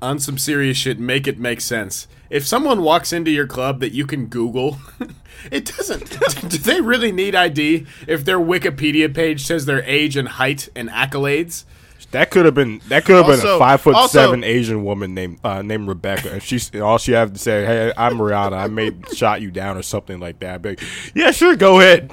On 0.00 0.18
some 0.18 0.36
serious 0.36 0.76
shit, 0.76 0.98
make 0.98 1.26
it 1.28 1.38
make 1.38 1.60
sense. 1.60 2.08
If 2.28 2.46
someone 2.46 2.82
walks 2.82 3.12
into 3.12 3.30
your 3.30 3.46
club 3.46 3.78
that 3.80 3.92
you 3.92 4.04
can 4.04 4.26
Google, 4.26 4.78
it 5.50 5.64
doesn't. 5.66 6.10
do 6.50 6.58
they 6.58 6.80
really 6.80 7.12
need 7.12 7.34
ID 7.34 7.86
if 8.08 8.24
their 8.24 8.38
Wikipedia 8.40 9.14
page 9.14 9.44
says 9.46 9.64
their 9.66 9.82
age 9.84 10.16
and 10.16 10.26
height 10.28 10.68
and 10.74 10.88
accolades? 10.90 11.64
That 12.12 12.30
could 12.30 12.44
have 12.44 12.54
been 12.54 12.80
that 12.88 13.04
could 13.04 13.16
have 13.16 13.26
been 13.26 13.46
a 13.46 13.58
five 13.58 13.80
foot 13.80 13.94
also- 13.94 14.18
seven 14.18 14.44
Asian 14.44 14.84
woman 14.84 15.14
named 15.14 15.40
uh, 15.42 15.62
named 15.62 15.88
Rebecca, 15.88 16.32
and 16.32 16.42
she's 16.42 16.74
all 16.76 16.98
she 16.98 17.12
have 17.12 17.32
to 17.32 17.38
say, 17.38 17.64
"Hey, 17.64 17.92
I'm 17.96 18.18
Rihanna. 18.18 18.52
I 18.52 18.68
may 18.68 18.92
shot 19.14 19.40
you 19.42 19.50
down 19.50 19.76
or 19.76 19.82
something 19.82 20.20
like 20.20 20.38
that." 20.40 20.64
Like, 20.64 20.80
yeah, 21.14 21.30
sure, 21.30 21.56
go 21.56 21.80
ahead. 21.80 22.12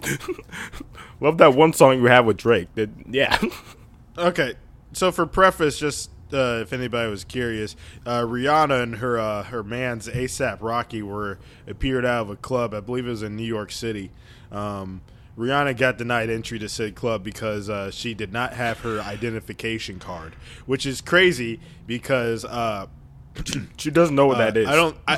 Love 1.21 1.37
that 1.39 1.53
one 1.53 1.73
song 1.73 1.99
you 1.99 2.05
have 2.05 2.25
with 2.25 2.37
Drake. 2.37 2.69
That, 2.75 2.89
yeah, 3.09 3.37
Okay, 4.17 4.53
so 4.93 5.11
for 5.11 5.25
preface, 5.25 5.77
just 5.77 6.09
uh, 6.33 6.59
if 6.61 6.73
anybody 6.73 7.09
was 7.09 7.23
curious, 7.23 7.75
uh, 8.05 8.21
Rihanna 8.21 8.83
and 8.83 8.95
her 8.97 9.17
uh, 9.19 9.43
her 9.43 9.63
man's 9.63 10.07
ASAP 10.07 10.57
Rocky 10.61 11.01
were 11.01 11.39
appeared 11.67 12.05
out 12.05 12.21
of 12.21 12.29
a 12.29 12.35
club. 12.35 12.73
I 12.73 12.79
believe 12.79 13.05
it 13.05 13.09
was 13.09 13.23
in 13.23 13.35
New 13.35 13.45
York 13.45 13.71
City. 13.71 14.11
Um, 14.51 15.01
Rihanna 15.39 15.77
got 15.77 15.97
denied 15.97 16.29
entry 16.29 16.59
to 16.59 16.67
said 16.67 16.95
club 16.95 17.23
because 17.23 17.69
uh, 17.69 17.91
she 17.91 18.13
did 18.13 18.33
not 18.33 18.53
have 18.53 18.79
her 18.81 18.99
identification 18.99 19.97
card, 19.97 20.35
which 20.65 20.85
is 20.85 20.99
crazy 20.99 21.61
because 21.87 22.43
uh, 22.43 22.87
she 23.77 23.89
doesn't 23.89 24.15
know 24.15 24.27
what 24.27 24.35
uh, 24.35 24.45
that 24.45 24.57
is. 24.57 24.67
I 24.67 24.75
don't. 24.75 24.97
I, 25.07 25.17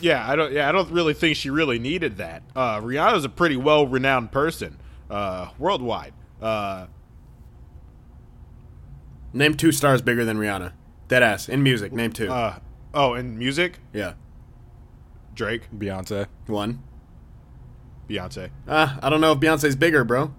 yeah, 0.00 0.30
I 0.30 0.36
don't. 0.36 0.52
Yeah, 0.52 0.68
I 0.68 0.72
don't 0.72 0.92
really 0.92 1.12
think 1.12 1.36
she 1.36 1.50
really 1.50 1.80
needed 1.80 2.18
that. 2.18 2.44
Uh, 2.54 2.80
Rihanna's 2.80 3.24
a 3.24 3.28
pretty 3.28 3.56
well 3.56 3.84
renowned 3.88 4.30
person 4.30 4.78
uh, 5.10 5.48
worldwide. 5.58 6.12
Uh, 6.40 6.86
Name 9.32 9.54
two 9.54 9.72
stars 9.72 10.00
bigger 10.02 10.24
than 10.24 10.38
Rihanna. 10.38 10.72
Deadass 11.08 11.48
in 11.48 11.64
music. 11.64 11.92
Name 11.92 12.12
two. 12.12 12.30
uh, 12.30 12.60
oh, 12.94 13.14
and 13.14 13.36
music, 13.36 13.80
yeah, 13.92 14.14
Drake, 15.34 15.62
Beyonce. 15.76 16.28
one. 16.46 16.84
Beyonce. 18.08 18.50
Uh, 18.68 18.96
I 19.02 19.10
don't 19.10 19.20
know 19.20 19.32
if 19.32 19.38
Beyonce's 19.40 19.76
bigger, 19.76 20.04
bro. 20.04 20.32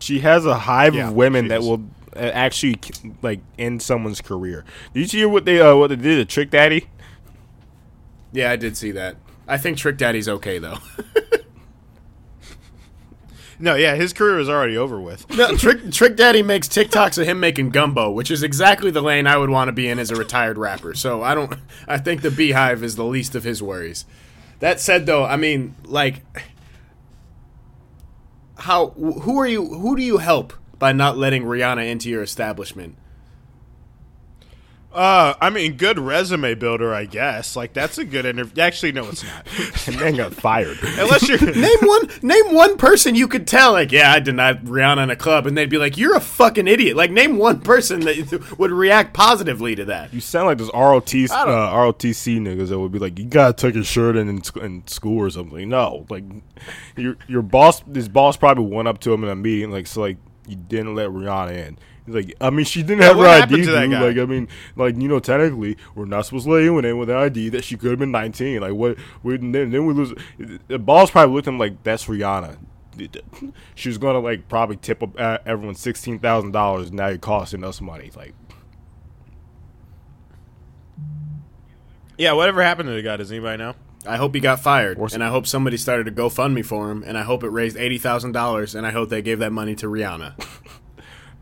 She 0.00 0.20
has 0.20 0.44
a 0.46 0.54
hive 0.58 0.94
Yeah, 0.94 1.08
of 1.08 1.14
women 1.14 1.48
that 1.48 1.60
will 1.60 1.84
uh, 2.16 2.18
actually 2.18 2.78
like 3.22 3.40
end 3.58 3.82
someone's 3.82 4.20
career. 4.20 4.64
Did 4.94 5.12
you 5.12 5.20
hear 5.20 5.28
what 5.28 5.44
they 5.44 5.60
uh, 5.60 5.76
what 5.76 5.88
they 5.88 5.96
did 5.96 6.16
to 6.16 6.24
Trick 6.24 6.50
Daddy? 6.50 6.88
Yeah, 8.32 8.50
I 8.50 8.56
did 8.56 8.76
see 8.76 8.90
that. 8.92 9.16
I 9.46 9.58
think 9.58 9.76
Trick 9.78 9.96
Daddy's 9.98 10.28
okay 10.28 10.58
though. 10.58 10.78
No, 13.58 13.76
yeah, 13.76 13.94
his 13.94 14.12
career 14.12 14.40
is 14.40 14.48
already 14.48 14.76
over 14.76 15.00
with. 15.00 15.30
no, 15.36 15.54
Trick 15.56 15.92
Trick 15.92 16.16
Daddy 16.16 16.42
makes 16.42 16.66
TikToks 16.66 17.16
of 17.16 17.28
him 17.28 17.38
making 17.38 17.70
gumbo, 17.70 18.10
which 18.10 18.28
is 18.28 18.42
exactly 18.42 18.90
the 18.90 19.00
lane 19.00 19.28
I 19.28 19.36
would 19.36 19.50
want 19.50 19.68
to 19.68 19.72
be 19.72 19.88
in 19.88 20.00
as 20.00 20.10
a 20.10 20.16
retired 20.16 20.58
rapper. 20.58 20.94
So 20.94 21.22
I 21.22 21.36
don't. 21.36 21.54
I 21.86 21.98
think 21.98 22.22
the 22.22 22.30
Beyhive 22.30 22.82
is 22.82 22.96
the 22.96 23.04
least 23.04 23.36
of 23.36 23.44
his 23.44 23.62
worries. 23.62 24.04
That 24.62 24.78
said, 24.78 25.06
though, 25.06 25.24
I 25.24 25.34
mean, 25.34 25.74
like, 25.82 26.22
how? 28.56 28.90
Who 28.90 29.40
are 29.40 29.46
you? 29.46 29.66
Who 29.66 29.96
do 29.96 30.04
you 30.04 30.18
help 30.18 30.52
by 30.78 30.92
not 30.92 31.18
letting 31.18 31.42
Rihanna 31.42 31.90
into 31.90 32.08
your 32.08 32.22
establishment? 32.22 32.96
Uh, 34.94 35.34
I 35.40 35.50
mean, 35.50 35.76
good 35.76 35.98
resume 35.98 36.54
builder, 36.54 36.92
I 36.94 37.04
guess. 37.06 37.56
Like 37.56 37.72
that's 37.72 37.98
a 37.98 38.04
good 38.04 38.26
interview. 38.26 38.62
Actually, 38.62 38.92
no, 38.92 39.08
it's 39.08 39.24
not. 39.24 39.46
and 39.86 39.96
then 39.96 40.16
got 40.16 40.34
fired. 40.34 40.78
Unless 40.82 41.28
you're 41.28 41.40
name 41.54 41.78
one 41.82 42.08
name 42.22 42.54
one 42.54 42.76
person 42.76 43.14
you 43.14 43.26
could 43.28 43.46
tell 43.46 43.72
like 43.72 43.92
yeah 43.92 44.12
I 44.12 44.20
denied 44.20 44.64
Rihanna 44.64 45.04
in 45.04 45.10
a 45.10 45.16
club 45.16 45.46
and 45.46 45.56
they'd 45.56 45.70
be 45.70 45.78
like 45.78 45.96
you're 45.96 46.16
a 46.16 46.20
fucking 46.20 46.68
idiot 46.68 46.96
like 46.96 47.10
name 47.10 47.36
one 47.38 47.60
person 47.60 48.00
that 48.00 48.56
would 48.58 48.70
react 48.70 49.14
positively 49.14 49.74
to 49.76 49.84
that 49.86 50.12
You 50.12 50.20
sound 50.20 50.46
like 50.46 50.58
those 50.58 50.70
ROT, 50.72 51.14
uh, 51.14 51.72
ROTC 51.74 52.38
niggas 52.40 52.68
that 52.68 52.78
would 52.78 52.92
be 52.92 52.98
like, 52.98 53.18
you 53.18 53.24
gotta 53.24 53.52
tuck 53.52 53.74
your 53.74 53.84
shirt 53.84 54.16
in 54.16 54.28
in, 54.28 54.42
in 54.60 54.86
school 54.86 55.18
or 55.18 55.30
something. 55.30 55.68
No, 55.68 56.06
like 56.08 56.24
your 56.96 57.16
your 57.28 57.42
boss, 57.42 57.82
his 57.92 58.08
boss 58.08 58.36
probably 58.36 58.64
went 58.66 58.88
up 58.88 58.98
to 59.00 59.12
him 59.12 59.24
in 59.24 59.30
a 59.30 59.36
meeting, 59.36 59.70
like, 59.70 59.86
so 59.86 60.00
like 60.02 60.18
you 60.46 60.56
didn't 60.56 60.94
let 60.94 61.08
Rihanna 61.10 61.68
in. 61.68 61.78
He's 62.04 62.14
like, 62.14 62.34
I 62.40 62.50
mean, 62.50 62.64
she 62.64 62.82
didn't 62.82 63.02
have 63.02 63.16
her 63.16 63.26
ID, 63.26 63.64
to 63.64 63.70
that 63.72 63.82
dude. 63.82 63.92
guy? 63.92 64.08
Like, 64.08 64.18
I 64.18 64.24
mean, 64.24 64.48
like 64.74 64.96
you 64.96 65.06
know, 65.08 65.20
technically, 65.20 65.76
we're 65.94 66.04
not 66.04 66.26
supposed 66.26 66.46
to 66.46 66.52
let 66.52 66.62
anyone 66.62 66.84
in 66.84 66.98
with 66.98 67.10
an 67.10 67.16
ID 67.16 67.50
that 67.50 67.64
she 67.64 67.76
could 67.76 67.90
have 67.90 67.98
been 67.98 68.10
19. 68.10 68.60
Like, 68.60 68.72
what? 68.72 68.96
We, 69.22 69.36
then, 69.36 69.52
then 69.70 69.86
we 69.86 69.94
lose. 69.94 70.12
The 70.66 70.78
boss 70.78 71.10
probably 71.10 71.34
looked 71.34 71.46
at 71.46 71.52
him 71.54 71.58
like, 71.58 71.82
that's 71.84 72.06
Rihanna. 72.06 72.58
She 73.74 73.88
was 73.88 73.98
gonna 73.98 74.18
like 74.18 74.48
probably 74.48 74.76
tip 74.76 75.02
up, 75.02 75.18
uh, 75.18 75.38
everyone 75.46 75.74
sixteen 75.74 76.18
thousand 76.18 76.52
dollars. 76.52 76.92
Now 76.92 77.08
you're 77.08 77.16
costing 77.18 77.64
us 77.64 77.80
money. 77.80 78.10
Like, 78.14 78.34
yeah. 82.18 82.32
Whatever 82.32 82.62
happened 82.62 82.88
to 82.88 82.94
the 82.94 83.02
guy? 83.02 83.16
Does 83.16 83.32
anybody 83.32 83.56
know? 83.56 83.74
I 84.06 84.16
hope 84.16 84.34
he 84.34 84.40
got 84.40 84.60
fired 84.60 84.98
Or 84.98 85.08
and 85.12 85.22
I 85.22 85.28
hope 85.28 85.46
somebody 85.46 85.76
started 85.76 86.08
a 86.08 86.10
GoFundMe 86.10 86.64
for 86.64 86.90
him 86.90 87.04
and 87.06 87.16
I 87.16 87.22
hope 87.22 87.44
it 87.44 87.50
raised 87.50 87.76
eighty 87.76 87.98
thousand 87.98 88.32
dollars 88.32 88.74
and 88.74 88.86
I 88.86 88.90
hope 88.90 89.10
they 89.10 89.22
gave 89.22 89.38
that 89.38 89.52
money 89.52 89.74
to 89.76 89.86
Rihanna 89.86 90.34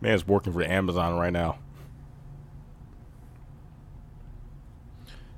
man's 0.01 0.27
working 0.27 0.53
for 0.53 0.63
Amazon 0.63 1.19
right 1.19 1.33
now. 1.33 1.59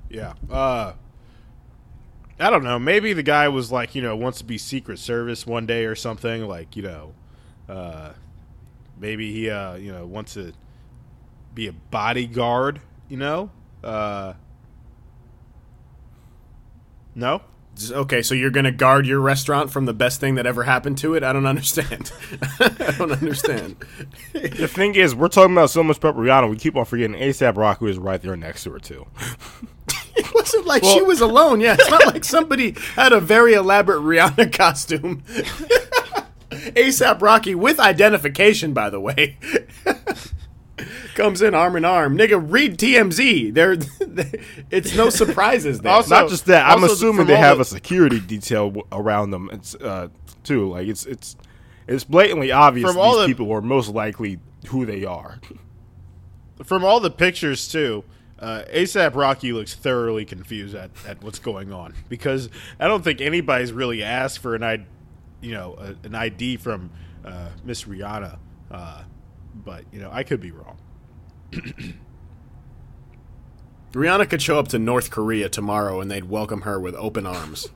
Yeah. 0.09 0.33
Uh, 0.49 0.93
I 2.39 2.49
don't 2.49 2.63
know. 2.63 2.77
Maybe 2.77 3.13
the 3.13 3.23
guy 3.23 3.47
was 3.47 3.71
like, 3.71 3.95
you 3.95 4.01
know, 4.01 4.15
wants 4.15 4.37
to 4.39 4.43
be 4.43 4.57
Secret 4.57 4.99
Service 4.99 5.47
one 5.47 5.65
day 5.65 5.85
or 5.85 5.95
something. 5.95 6.47
Like, 6.47 6.75
you 6.75 6.83
know, 6.83 7.13
uh, 7.67 8.13
maybe 8.99 9.31
he, 9.31 9.49
uh, 9.49 9.75
you 9.75 9.91
know, 9.91 10.05
wants 10.05 10.35
to 10.35 10.53
be 11.53 11.67
a 11.67 11.73
bodyguard. 11.73 12.81
You 13.09 13.17
know. 13.17 13.51
Uh, 13.83 14.33
no. 17.15 17.41
Okay 17.91 18.21
so 18.21 18.35
you're 18.35 18.51
gonna 18.51 18.71
guard 18.71 19.05
your 19.05 19.19
restaurant 19.19 19.71
from 19.71 19.85
the 19.85 19.93
best 19.93 20.19
thing 20.19 20.35
that 20.35 20.45
ever 20.45 20.63
happened 20.63 20.97
to 20.99 21.15
it 21.15 21.23
I 21.23 21.33
don't 21.33 21.45
understand 21.45 22.11
I 22.59 22.95
don't 22.97 23.11
understand 23.11 23.77
The 24.33 24.67
thing 24.67 24.95
is, 24.95 25.15
we're 25.15 25.27
talking 25.27 25.53
about 25.53 25.69
so 25.69 25.83
much 25.83 25.99
Rihanna, 25.99 26.49
we 26.49 26.57
keep 26.57 26.75
on 26.75 26.85
forgetting 26.85 27.15
ASAP 27.15 27.57
Rocky 27.57 27.89
is 27.89 27.97
right 27.97 28.21
there 28.21 28.35
next 28.35 28.63
to 28.63 28.71
her 28.71 28.79
too. 28.79 29.07
It 30.15 30.31
wasn't 30.33 30.67
like 30.67 30.83
she 30.83 31.01
was 31.01 31.21
alone. 31.21 31.59
Yeah, 31.59 31.73
it's 31.73 31.89
not 31.89 32.05
like 32.05 32.23
somebody 32.23 32.75
had 32.95 33.13
a 33.13 33.19
very 33.19 33.53
elaborate 33.53 33.99
Rihanna 34.01 34.53
costume. 34.53 35.23
ASAP 36.51 37.21
Rocky 37.21 37.55
with 37.55 37.79
identification, 37.79 38.73
by 38.73 38.91
the 38.91 38.99
way. 38.99 39.37
Comes 41.13 41.41
in 41.43 41.53
arm 41.53 41.75
in 41.75 41.85
arm. 41.85 42.17
Nigga, 42.17 42.43
read 42.51 42.77
TMZ. 42.79 43.53
There, 43.53 43.73
it's 44.71 44.95
no 44.95 45.09
surprises 45.11 45.79
there. 45.81 45.91
Also- 45.91 46.15
Not 46.15 46.29
just 46.29 46.45
that, 46.47 46.65
I'm 46.67 46.83
assuming 46.83 47.27
they 47.27 47.35
have 47.35 47.57
the- 47.57 47.61
a 47.61 47.65
security 47.65 48.19
detail 48.19 48.69
w- 48.69 48.87
around 48.91 49.29
them. 49.31 49.49
It's 49.53 49.75
uh, 49.75 50.07
too 50.43 50.69
like 50.71 50.87
it's 50.87 51.05
it's 51.05 51.35
it's 51.87 52.03
blatantly 52.03 52.51
obvious 52.51 52.89
From 52.89 52.97
all 52.99 53.11
these 53.17 53.21
the- 53.21 53.27
people 53.27 53.51
are 53.53 53.61
most 53.61 53.89
likely 53.89 54.39
who 54.69 54.85
they 54.85 55.05
are. 55.05 55.39
From 56.63 56.83
all 56.83 56.99
the 56.99 57.11
pictures 57.11 57.67
too, 57.67 58.03
uh, 58.39 58.63
ASAP 58.73 59.15
Rocky 59.15 59.53
looks 59.53 59.73
thoroughly 59.75 60.25
confused 60.25 60.75
at, 60.75 60.89
at 61.07 61.23
what's 61.23 61.39
going 61.39 61.71
on 61.71 61.93
because 62.09 62.49
I 62.79 62.87
don't 62.87 63.03
think 63.03 63.21
anybody's 63.21 63.71
really 63.73 64.01
asked 64.03 64.39
for 64.39 64.55
an 64.55 64.63
ID, 64.63 64.83
you 65.41 65.51
know, 65.51 65.75
a, 65.77 66.05
an 66.07 66.15
ID 66.15 66.57
from 66.57 66.89
uh, 67.25 67.49
Miss 67.63 67.83
Rihanna. 67.83 68.37
Uh, 68.71 69.03
but 69.53 69.83
you 69.91 69.99
know, 69.99 70.09
I 70.11 70.23
could 70.23 70.41
be 70.41 70.51
wrong. 70.51 70.77
Rihanna 73.93 74.29
could 74.29 74.41
show 74.41 74.57
up 74.57 74.67
to 74.69 74.79
North 74.79 75.11
Korea 75.11 75.49
tomorrow 75.49 76.01
and 76.01 76.09
they'd 76.09 76.25
welcome 76.25 76.61
her 76.61 76.79
with 76.79 76.95
open 76.95 77.27
arms. 77.27 77.69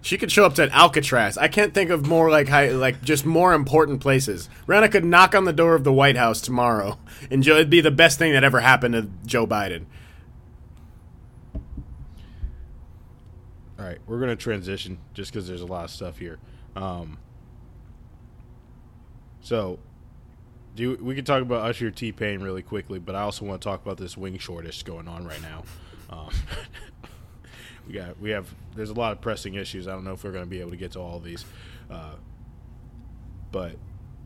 She 0.00 0.16
could 0.16 0.30
show 0.30 0.44
up 0.44 0.54
to 0.54 0.70
Alcatraz. 0.70 1.36
I 1.36 1.48
can't 1.48 1.74
think 1.74 1.90
of 1.90 2.06
more 2.06 2.30
like 2.30 2.46
high, 2.46 2.68
like 2.68 3.02
just 3.02 3.26
more 3.26 3.52
important 3.52 4.00
places. 4.00 4.48
Rihanna 4.68 4.92
could 4.92 5.04
knock 5.04 5.34
on 5.34 5.44
the 5.44 5.52
door 5.52 5.74
of 5.74 5.82
the 5.82 5.92
White 5.92 6.16
House 6.16 6.40
tomorrow, 6.40 6.98
and 7.30 7.42
Joe, 7.42 7.54
it'd 7.54 7.70
be 7.70 7.80
the 7.80 7.90
best 7.90 8.16
thing 8.16 8.32
that 8.32 8.44
ever 8.44 8.60
happened 8.60 8.94
to 8.94 9.10
Joe 9.26 9.48
Biden. 9.48 9.86
All 13.76 13.84
right, 13.84 13.98
we're 14.06 14.20
going 14.20 14.30
to 14.30 14.36
transition 14.36 14.98
just 15.12 15.32
because 15.32 15.48
there's 15.48 15.60
a 15.60 15.66
lot 15.66 15.84
of 15.84 15.90
stuff 15.90 16.18
here. 16.18 16.38
Um, 16.76 17.18
so, 19.46 19.78
do 20.74 20.82
you, 20.82 20.98
we 21.00 21.14
can 21.14 21.24
talk 21.24 21.40
about 21.40 21.70
Usher 21.70 21.92
T 21.92 22.10
Pain 22.10 22.42
really 22.42 22.62
quickly, 22.62 22.98
but 22.98 23.14
I 23.14 23.20
also 23.20 23.44
want 23.44 23.62
to 23.62 23.64
talk 23.64 23.80
about 23.80 23.96
this 23.96 24.16
wing 24.16 24.38
shortage 24.38 24.84
going 24.84 25.06
on 25.06 25.24
right 25.24 25.40
now. 25.40 25.62
Um, 26.10 26.30
we 27.86 27.94
got 27.94 28.20
we 28.20 28.30
have 28.30 28.52
there's 28.74 28.90
a 28.90 28.94
lot 28.94 29.12
of 29.12 29.20
pressing 29.20 29.54
issues. 29.54 29.86
I 29.86 29.92
don't 29.92 30.02
know 30.02 30.14
if 30.14 30.24
we're 30.24 30.32
going 30.32 30.42
to 30.42 30.50
be 30.50 30.60
able 30.60 30.72
to 30.72 30.76
get 30.76 30.90
to 30.92 30.98
all 30.98 31.20
these, 31.20 31.44
uh, 31.88 32.16
but 33.52 33.76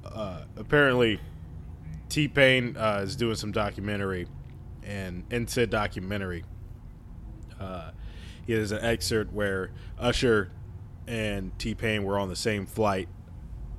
uh, 0.07 0.45
apparently 0.57 1.21
T 2.09 2.27
Pain 2.27 2.75
uh, 2.79 3.03
is 3.05 3.15
doing 3.15 3.37
some 3.37 3.53
documentary, 3.53 4.27
and 4.83 5.25
in 5.31 5.47
said 5.47 5.69
documentary, 5.69 6.47
uh, 7.61 7.91
he 8.47 8.55
has 8.55 8.73
an 8.73 8.83
excerpt 8.83 9.35
where 9.35 9.71
Usher 9.99 10.51
and 11.07 11.59
T 11.59 11.75
Pain 11.75 12.05
were 12.05 12.19
on 12.19 12.31
the 12.31 12.37
same 12.37 12.65
flight, 12.65 13.11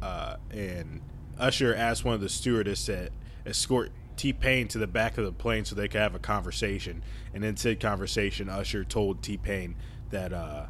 uh, 0.04 0.36
and 0.52 1.02
Usher 1.38 1.74
asked 1.76 2.06
one 2.06 2.16
of 2.16 2.22
the 2.22 2.30
stewardess 2.30 2.86
to 2.86 3.10
escort 3.46 3.92
T 4.18 4.34
Pain 4.34 4.68
to 4.70 4.78
the 4.78 4.88
back 4.88 5.18
of 5.18 5.26
the 5.26 5.32
plane 5.32 5.66
so 5.66 5.76
they 5.76 5.88
could 5.88 6.02
have 6.02 6.16
a 6.16 6.20
conversation. 6.20 7.04
And 7.34 7.44
in 7.44 7.58
said 7.58 7.80
conversation, 7.80 8.50
Usher 8.50 8.84
told 8.84 9.24
T 9.24 9.38
Pain 9.38 9.76
that 10.12 10.32
uh, 10.34 10.68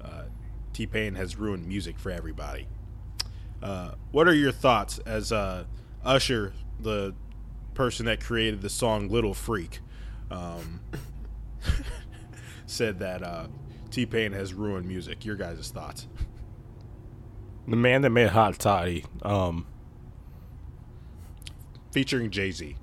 uh, 0.00 0.22
T 0.72 0.86
Pain 0.86 1.14
has 1.14 1.36
ruined 1.36 1.66
music 1.66 1.98
for 1.98 2.10
everybody. 2.10 2.68
Uh, 3.62 3.92
what 4.10 4.26
are 4.26 4.34
your 4.34 4.52
thoughts 4.52 4.98
as 5.00 5.32
uh, 5.32 5.64
Usher, 6.04 6.54
the 6.78 7.14
person 7.74 8.06
that 8.06 8.20
created 8.20 8.62
the 8.62 8.70
song 8.70 9.08
"Little 9.08 9.34
Freak"? 9.34 9.80
Um, 10.30 10.80
said 12.66 13.00
that 13.00 13.22
uh, 13.22 13.48
T 13.90 14.06
Pain 14.06 14.32
has 14.32 14.54
ruined 14.54 14.86
music. 14.86 15.24
Your 15.24 15.36
guys' 15.36 15.70
thoughts? 15.70 16.06
The 17.68 17.76
man 17.76 18.02
that 18.02 18.10
made 18.10 18.30
Hot 18.30 18.58
Toddy, 18.58 19.04
um, 19.22 19.66
Featuring 21.90 22.30
Jay 22.30 22.50
Z. 22.50 22.76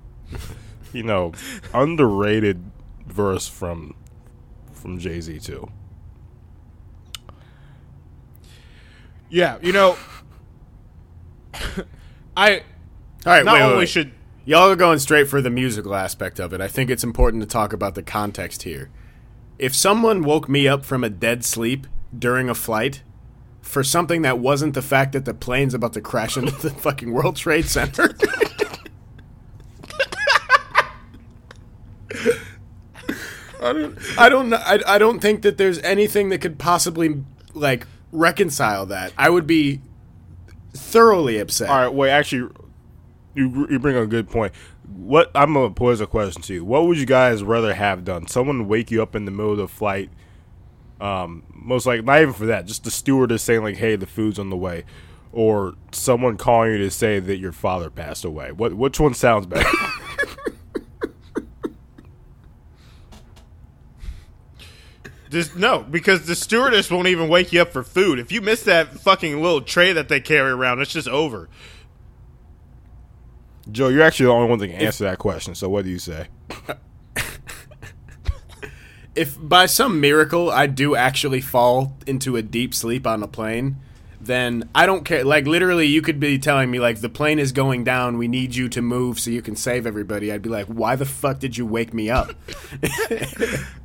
you 0.92 1.02
know, 1.02 1.32
underrated 1.72 2.70
verse 3.06 3.48
from 3.48 3.94
from 4.72 4.98
Jay 4.98 5.20
Z 5.20 5.40
too. 5.40 5.70
Yeah, 9.30 9.58
you 9.62 9.72
know, 9.72 9.96
I 12.36 12.62
All 13.26 13.32
right, 13.32 13.44
not 13.44 13.54
wait, 13.54 13.60
wait, 13.60 13.62
only 13.62 13.76
wait. 13.78 13.88
should 13.88 14.12
Y'all 14.48 14.70
are 14.70 14.76
going 14.76 14.98
straight 14.98 15.28
for 15.28 15.42
the 15.42 15.50
musical 15.50 15.94
aspect 15.94 16.40
of 16.40 16.54
it. 16.54 16.60
I 16.62 16.68
think 16.68 16.88
it's 16.88 17.04
important 17.04 17.42
to 17.42 17.46
talk 17.46 17.74
about 17.74 17.94
the 17.94 18.02
context 18.02 18.62
here. 18.62 18.88
If 19.58 19.74
someone 19.74 20.22
woke 20.22 20.48
me 20.48 20.66
up 20.66 20.86
from 20.86 21.04
a 21.04 21.10
dead 21.10 21.44
sleep 21.44 21.86
during 22.18 22.48
a 22.48 22.54
flight 22.54 23.02
for 23.60 23.84
something 23.84 24.22
that 24.22 24.38
wasn't 24.38 24.72
the 24.72 24.80
fact 24.80 25.12
that 25.12 25.26
the 25.26 25.34
plane's 25.34 25.74
about 25.74 25.92
to 25.92 26.00
crash 26.00 26.38
into 26.38 26.52
the 26.52 26.70
fucking 26.80 27.12
World 27.12 27.36
Trade 27.36 27.66
Center. 27.66 28.14
I 33.68 33.72
don't 33.72 34.18
I 34.18 34.28
don't 34.28 34.48
know 34.50 34.56
I, 34.64 34.80
I 34.86 34.98
don't 34.98 35.20
think 35.20 35.42
that 35.42 35.58
there's 35.58 35.78
anything 35.80 36.28
that 36.30 36.38
could 36.38 36.58
possibly 36.58 37.22
like 37.54 37.86
reconcile 38.12 38.86
that. 38.86 39.12
I 39.16 39.30
would 39.30 39.46
be 39.46 39.80
thoroughly 40.74 41.38
upset. 41.38 41.68
All 41.68 41.78
right, 41.78 41.92
wait. 41.92 42.10
Actually, 42.10 42.52
you 43.34 43.66
you 43.70 43.78
bring 43.78 43.96
up 43.96 44.04
a 44.04 44.06
good 44.06 44.28
point. 44.28 44.52
What 44.86 45.30
I'm 45.34 45.54
gonna 45.54 45.70
pose 45.70 46.00
a 46.00 46.06
question 46.06 46.42
to 46.42 46.54
you. 46.54 46.64
What 46.64 46.86
would 46.86 46.98
you 46.98 47.06
guys 47.06 47.42
rather 47.42 47.74
have 47.74 48.04
done? 48.04 48.26
Someone 48.26 48.68
wake 48.68 48.90
you 48.90 49.02
up 49.02 49.14
in 49.14 49.24
the 49.24 49.30
middle 49.30 49.52
of 49.52 49.58
the 49.58 49.68
flight. 49.68 50.10
Um, 51.00 51.44
most 51.52 51.86
like 51.86 52.04
not 52.04 52.20
even 52.20 52.34
for 52.34 52.46
that. 52.46 52.66
Just 52.66 52.84
the 52.84 52.90
stewardess 52.90 53.42
saying 53.42 53.62
like, 53.62 53.76
"Hey, 53.76 53.96
the 53.96 54.06
food's 54.06 54.38
on 54.38 54.50
the 54.50 54.56
way," 54.56 54.84
or 55.32 55.74
someone 55.92 56.36
calling 56.36 56.72
you 56.72 56.78
to 56.78 56.90
say 56.90 57.20
that 57.20 57.36
your 57.36 57.52
father 57.52 57.90
passed 57.90 58.24
away. 58.24 58.50
What 58.50 58.74
which 58.74 58.98
one 58.98 59.14
sounds 59.14 59.46
better? 59.46 59.68
just 65.30 65.56
no 65.56 65.80
because 65.82 66.26
the 66.26 66.34
stewardess 66.34 66.90
won't 66.90 67.08
even 67.08 67.28
wake 67.28 67.52
you 67.52 67.62
up 67.62 67.72
for 67.72 67.82
food. 67.82 68.18
If 68.18 68.32
you 68.32 68.40
miss 68.40 68.62
that 68.64 68.94
fucking 68.94 69.40
little 69.40 69.60
tray 69.60 69.92
that 69.92 70.08
they 70.08 70.20
carry 70.20 70.50
around, 70.50 70.80
it's 70.80 70.92
just 70.92 71.08
over. 71.08 71.48
Joe, 73.70 73.88
you're 73.88 74.02
actually 74.02 74.26
the 74.26 74.32
only 74.32 74.48
one 74.48 74.58
that 74.60 74.68
can 74.68 74.76
answer 74.76 75.04
that 75.04 75.18
question. 75.18 75.54
So 75.54 75.68
what 75.68 75.84
do 75.84 75.90
you 75.90 75.98
say? 75.98 76.28
if 79.14 79.36
by 79.40 79.66
some 79.66 80.00
miracle 80.00 80.50
I 80.50 80.66
do 80.66 80.96
actually 80.96 81.40
fall 81.40 81.96
into 82.06 82.36
a 82.36 82.42
deep 82.42 82.74
sleep 82.74 83.06
on 83.06 83.22
a 83.22 83.28
plane, 83.28 83.76
then 84.28 84.68
I 84.74 84.86
don't 84.86 85.04
care. 85.04 85.24
Like 85.24 85.46
literally, 85.46 85.86
you 85.86 86.02
could 86.02 86.20
be 86.20 86.38
telling 86.38 86.70
me 86.70 86.78
like 86.78 87.00
the 87.00 87.08
plane 87.08 87.40
is 87.40 87.50
going 87.50 87.82
down. 87.82 88.18
We 88.18 88.28
need 88.28 88.54
you 88.54 88.68
to 88.68 88.80
move 88.80 89.18
so 89.18 89.30
you 89.30 89.42
can 89.42 89.56
save 89.56 89.86
everybody. 89.86 90.30
I'd 90.30 90.42
be 90.42 90.48
like, 90.48 90.66
why 90.66 90.94
the 90.94 91.04
fuck 91.06 91.40
did 91.40 91.56
you 91.56 91.66
wake 91.66 91.92
me 91.92 92.10
up? 92.10 92.28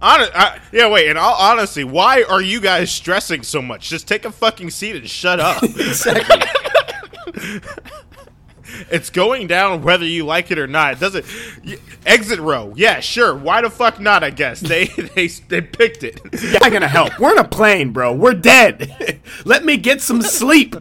Hon- 0.01 0.29
I, 0.35 0.59
yeah, 0.71 0.89
wait. 0.89 1.09
And 1.09 1.17
all, 1.17 1.33
honestly, 1.33 1.83
why 1.83 2.23
are 2.23 2.41
you 2.41 2.61
guys 2.61 2.91
stressing 2.91 3.41
so 3.43 3.61
much? 3.61 3.89
Just 3.89 4.07
take 4.07 4.25
a 4.25 4.31
fucking 4.31 4.69
seat 4.69 4.95
and 4.95 5.09
shut 5.09 5.39
up. 5.39 5.63
exactly. 5.63 6.41
it's 8.89 9.09
going 9.09 9.47
down 9.47 9.81
whether 9.83 10.05
you 10.05 10.25
like 10.25 10.51
it 10.51 10.59
or 10.59 10.67
not. 10.67 10.93
It 10.93 10.99
doesn't. 10.99 11.25
Exit 12.05 12.39
row. 12.39 12.73
Yeah, 12.75 12.99
sure. 12.99 13.35
Why 13.35 13.61
the 13.61 13.69
fuck 13.69 13.99
not? 13.99 14.23
I 14.23 14.29
guess 14.29 14.59
they 14.59 14.85
they 15.15 15.27
they 15.27 15.61
picked 15.61 16.03
it. 16.03 16.19
I'm 16.61 16.71
gonna 16.71 16.87
help. 16.87 17.19
We're 17.19 17.33
in 17.33 17.39
a 17.39 17.47
plane, 17.47 17.91
bro. 17.91 18.13
We're 18.13 18.33
dead. 18.33 19.21
Let 19.45 19.65
me 19.65 19.77
get 19.77 20.01
some 20.01 20.21
sleep. 20.21 20.75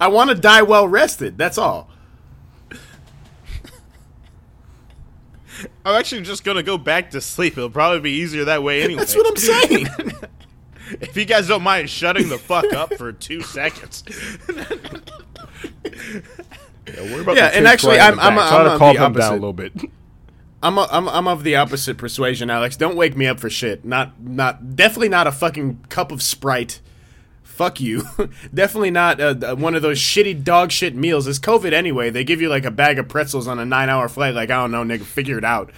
I 0.00 0.08
want 0.08 0.30
to 0.30 0.36
die 0.36 0.62
well 0.62 0.86
rested. 0.86 1.38
That's 1.38 1.58
all. 1.58 1.88
I'm 5.84 5.94
actually 5.98 6.22
just 6.22 6.44
gonna 6.44 6.62
go 6.62 6.78
back 6.78 7.10
to 7.10 7.20
sleep. 7.20 7.56
It'll 7.56 7.70
probably 7.70 8.00
be 8.00 8.10
easier 8.10 8.44
that 8.46 8.62
way 8.62 8.82
anyway. 8.82 8.98
That's 9.00 9.14
what 9.14 9.26
I'm 9.26 9.36
saying. 9.36 9.86
If 11.00 11.16
you 11.16 11.24
guys 11.24 11.48
don't 11.48 11.62
mind 11.62 11.88
shutting 11.88 12.28
the 12.28 12.36
fuck 12.36 12.70
up 12.74 12.92
for 12.94 13.12
two 13.12 13.40
seconds. 13.40 14.04
Yeah, 16.86 17.00
worry 17.12 17.20
about 17.22 17.36
Yeah, 17.36 17.48
the 17.50 17.56
and 17.58 17.66
actually, 17.68 17.96
crying 17.96 18.14
in 18.14 18.18
I'm- 18.20 18.34
the 18.36 18.40
I'm- 18.40 18.48
back. 18.48 18.48
Try 18.48 18.58
I'm 18.58 18.64
to 18.66 18.72
of 18.72 18.78
calm 18.78 18.92
the 18.94 18.98
down 18.98 19.02
a 19.02 19.14
opposite. 19.14 19.32
little 19.34 19.52
bit. 19.52 19.72
I'm, 20.64 20.78
a, 20.78 20.88
I'm 20.92 21.08
I'm 21.08 21.26
of 21.26 21.42
the 21.42 21.56
opposite 21.56 21.98
persuasion, 21.98 22.48
Alex. 22.48 22.76
Don't 22.76 22.94
wake 22.96 23.16
me 23.16 23.26
up 23.26 23.40
for 23.40 23.50
shit. 23.50 23.84
Not 23.84 24.20
not 24.22 24.76
definitely 24.76 25.08
not 25.08 25.26
a 25.26 25.32
fucking 25.32 25.84
cup 25.88 26.12
of 26.12 26.22
Sprite. 26.22 26.80
Fuck 27.42 27.80
you. 27.80 28.04
definitely 28.54 28.92
not 28.92 29.20
uh, 29.20 29.56
one 29.56 29.74
of 29.74 29.82
those 29.82 29.98
shitty 29.98 30.42
dog 30.44 30.70
shit 30.70 30.94
meals. 30.94 31.26
It's 31.26 31.38
COVID 31.40 31.72
anyway. 31.72 32.10
They 32.10 32.22
give 32.24 32.40
you 32.40 32.48
like 32.48 32.64
a 32.64 32.70
bag 32.70 32.98
of 33.00 33.08
pretzels 33.08 33.46
on 33.48 33.58
a 33.58 33.64
nine 33.64 33.88
hour 33.88 34.08
flight. 34.08 34.34
Like 34.34 34.50
I 34.50 34.56
don't 34.56 34.70
know, 34.70 34.84
nigga, 34.84 35.02
figure 35.02 35.36
it 35.36 35.44
out. 35.44 35.70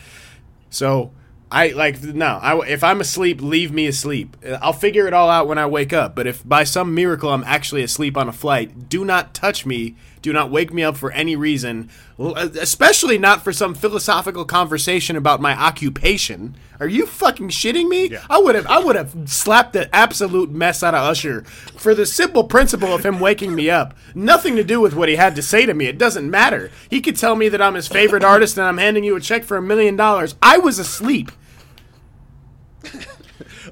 So 0.70 1.12
I 1.50 1.68
like 1.68 2.02
no. 2.02 2.38
I, 2.42 2.58
if 2.66 2.84
I'm 2.84 3.00
asleep, 3.00 3.40
leave 3.40 3.72
me 3.72 3.86
asleep. 3.86 4.36
I'll 4.60 4.72
figure 4.74 5.06
it 5.06 5.14
all 5.14 5.30
out 5.30 5.48
when 5.48 5.56
I 5.58 5.64
wake 5.66 5.92
up. 5.94 6.14
But 6.14 6.26
if 6.26 6.46
by 6.46 6.64
some 6.64 6.94
miracle 6.94 7.30
I'm 7.30 7.44
actually 7.44 7.82
asleep 7.82 8.16
on 8.18 8.28
a 8.28 8.32
flight, 8.32 8.88
do 8.90 9.04
not 9.04 9.32
touch 9.34 9.64
me. 9.64 9.96
Do 10.24 10.32
not 10.32 10.50
wake 10.50 10.72
me 10.72 10.82
up 10.82 10.96
for 10.96 11.12
any 11.12 11.37
reason, 11.37 11.90
especially 12.18 13.18
not 13.18 13.44
for 13.44 13.52
some 13.52 13.74
philosophical 13.74 14.46
conversation 14.46 15.16
about 15.16 15.42
my 15.42 15.52
occupation. 15.52 16.56
Are 16.80 16.88
you 16.88 17.04
fucking 17.04 17.50
shitting 17.50 17.90
me? 17.90 18.16
I 18.30 18.38
would 18.38 18.54
have 18.54 18.66
I 18.66 18.78
would 18.78 18.96
have 18.96 19.14
slapped 19.26 19.74
the 19.74 19.94
absolute 19.94 20.50
mess 20.50 20.82
out 20.82 20.94
of 20.94 21.02
Usher 21.02 21.42
for 21.76 21.94
the 21.94 22.06
simple 22.06 22.44
principle 22.44 22.94
of 22.94 23.04
him 23.04 23.20
waking 23.20 23.54
me 23.54 23.68
up. 23.68 23.94
Nothing 24.14 24.56
to 24.56 24.64
do 24.64 24.80
with 24.80 24.94
what 24.94 25.10
he 25.10 25.16
had 25.16 25.37
to 25.37 25.42
say 25.42 25.66
to 25.66 25.74
me. 25.74 25.88
It 25.88 25.98
doesn't 25.98 26.30
matter. 26.30 26.70
He 26.88 27.02
could 27.02 27.16
tell 27.16 27.37
me 27.37 27.50
that 27.50 27.60
I'm 27.60 27.74
his 27.74 27.87
favorite 27.87 28.24
artist 28.24 28.56
and 28.56 28.66
I'm 28.66 28.78
handing 28.78 29.04
you 29.04 29.16
a 29.16 29.20
check 29.20 29.44
for 29.44 29.58
a 29.58 29.62
million 29.62 29.94
dollars. 29.94 30.37
I 30.40 30.56
was 30.56 30.78
asleep. 30.78 31.32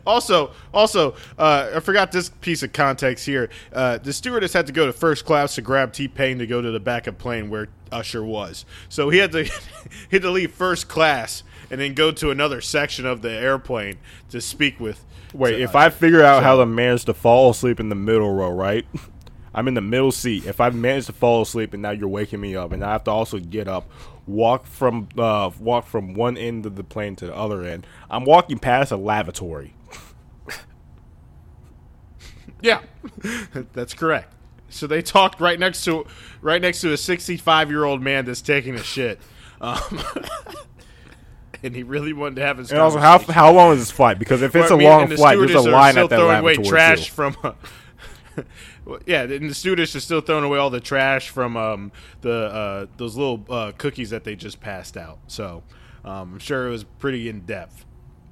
Also, 0.06 0.52
also, 0.72 1.14
uh, 1.38 1.72
I 1.74 1.80
forgot 1.80 2.12
this 2.12 2.28
piece 2.28 2.62
of 2.62 2.72
context 2.72 3.26
here. 3.26 3.50
Uh, 3.72 3.98
the 3.98 4.12
stewardess 4.12 4.52
had 4.52 4.66
to 4.66 4.72
go 4.72 4.86
to 4.86 4.92
first 4.92 5.24
class 5.24 5.54
to 5.54 5.62
grab 5.62 5.92
T 5.92 6.08
Pain 6.08 6.38
to 6.38 6.46
go 6.46 6.60
to 6.60 6.70
the 6.70 6.80
backup 6.80 7.18
plane 7.18 7.50
where 7.50 7.68
Usher 7.90 8.24
was. 8.24 8.64
So 8.88 9.10
he 9.10 9.18
had 9.18 9.32
to 9.32 9.44
he 9.44 9.50
had 10.12 10.22
to 10.22 10.30
leave 10.30 10.52
first 10.52 10.88
class 10.88 11.42
and 11.70 11.80
then 11.80 11.94
go 11.94 12.10
to 12.12 12.30
another 12.30 12.60
section 12.60 13.06
of 13.06 13.22
the 13.22 13.30
airplane 13.30 13.98
to 14.30 14.40
speak 14.40 14.80
with. 14.80 15.04
Wait, 15.32 15.60
if 15.60 15.70
Usher. 15.70 15.78
I 15.78 15.90
figure 15.90 16.22
out 16.22 16.42
how 16.42 16.58
to 16.58 16.66
manage 16.66 17.04
to 17.06 17.14
fall 17.14 17.50
asleep 17.50 17.80
in 17.80 17.88
the 17.88 17.94
middle 17.94 18.32
row, 18.34 18.50
right? 18.50 18.86
I'm 19.54 19.68
in 19.68 19.74
the 19.74 19.82
middle 19.82 20.12
seat. 20.12 20.46
If 20.46 20.60
I 20.60 20.70
manage 20.70 21.06
to 21.06 21.12
fall 21.12 21.42
asleep 21.42 21.74
and 21.74 21.82
now 21.82 21.90
you're 21.90 22.08
waking 22.08 22.40
me 22.40 22.56
up, 22.56 22.72
and 22.72 22.82
I 22.82 22.92
have 22.92 23.04
to 23.04 23.10
also 23.10 23.38
get 23.38 23.68
up, 23.68 23.90
walk 24.26 24.66
from 24.66 25.08
uh, 25.18 25.50
walk 25.58 25.86
from 25.86 26.14
one 26.14 26.36
end 26.36 26.64
of 26.64 26.76
the 26.76 26.84
plane 26.84 27.16
to 27.16 27.26
the 27.26 27.36
other 27.36 27.62
end, 27.62 27.86
I'm 28.10 28.24
walking 28.24 28.58
past 28.58 28.92
a 28.92 28.96
lavatory. 28.96 29.74
Yeah, 32.62 32.80
that's 33.72 33.92
correct. 33.92 34.32
So 34.70 34.86
they 34.86 35.02
talked 35.02 35.40
right 35.40 35.58
next 35.58 35.84
to 35.84 36.06
right 36.40 36.62
next 36.62 36.80
to 36.80 36.92
a 36.92 36.96
65 36.96 37.70
year 37.70 37.84
old 37.84 38.00
man 38.00 38.24
that's 38.24 38.40
taking 38.40 38.74
a 38.74 38.82
shit, 38.82 39.20
um, 39.60 40.00
and 41.62 41.74
he 41.76 41.82
really 41.82 42.12
wanted 42.12 42.36
to 42.36 42.42
have 42.42 42.58
his. 42.58 42.70
And 42.70 42.80
also, 42.80 42.98
how 42.98 43.18
how 43.18 43.52
long 43.52 43.72
is 43.74 43.80
this 43.80 43.90
flight? 43.90 44.18
Because 44.18 44.40
if 44.40 44.56
it's 44.56 44.70
Well, 44.70 44.72
I 44.72 44.74
a 44.74 44.78
mean, 44.78 44.88
long 44.88 45.02
and 45.02 45.12
the 45.12 45.16
flight, 45.16 45.36
there's 45.38 45.50
a 45.50 45.54
stewardess 45.54 45.66
are 45.66 45.72
line 45.72 45.98
at 45.98 46.08
that 46.08 46.16
throwing 46.16 46.38
away 46.38 46.56
trash 46.56 47.06
too. 47.06 47.12
from. 47.12 47.36
Uh, 47.42 47.52
well, 48.86 48.98
yeah, 49.04 49.22
and 49.22 49.50
the 49.50 49.54
stewardess 49.54 49.94
is 49.94 50.04
still 50.04 50.22
throwing 50.22 50.44
away 50.44 50.58
all 50.58 50.70
the 50.70 50.80
trash 50.80 51.28
from 51.28 51.56
um, 51.56 51.92
the 52.22 52.32
uh, 52.32 52.86
those 52.96 53.16
little 53.16 53.44
uh, 53.50 53.72
cookies 53.76 54.08
that 54.10 54.24
they 54.24 54.34
just 54.36 54.60
passed 54.60 54.96
out. 54.96 55.18
So 55.26 55.62
um, 56.04 56.34
I'm 56.34 56.38
sure 56.38 56.66
it 56.66 56.70
was 56.70 56.84
pretty 56.84 57.28
in 57.28 57.40
depth. 57.40 57.84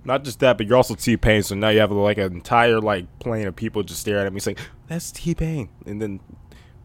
Not 0.04 0.24
just 0.24 0.40
that, 0.40 0.56
but 0.56 0.66
you're 0.66 0.76
also 0.76 0.94
T 0.94 1.16
Pain, 1.16 1.42
so 1.42 1.54
now 1.54 1.68
you 1.68 1.80
have 1.80 1.90
like 1.92 2.18
an 2.18 2.32
entire 2.32 2.80
like 2.80 3.06
plane 3.18 3.46
of 3.46 3.54
people 3.54 3.82
just 3.82 4.00
staring 4.00 4.26
at 4.26 4.32
me 4.32 4.40
saying, 4.40 4.56
"That's 4.88 5.12
T 5.12 5.34
Pain," 5.34 5.68
and 5.84 6.00
then 6.00 6.20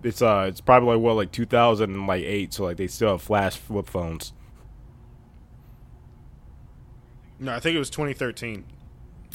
it's 0.04 0.21
uh 0.21 0.45
it's 0.49 0.60
probably 0.62 0.95
like 0.95 1.04
what 1.04 1.15
like 1.15 1.32
2008, 1.32 2.54
so 2.54 2.63
like 2.65 2.78
they 2.78 2.88
still 2.88 3.12
have 3.12 3.21
flash 3.21 3.56
flip 3.56 3.88
phones. 3.88 4.34
No, 7.39 7.54
I 7.54 7.60
think 7.60 7.75
it 7.75 7.80
was 7.80 7.89
2013. 7.89 8.65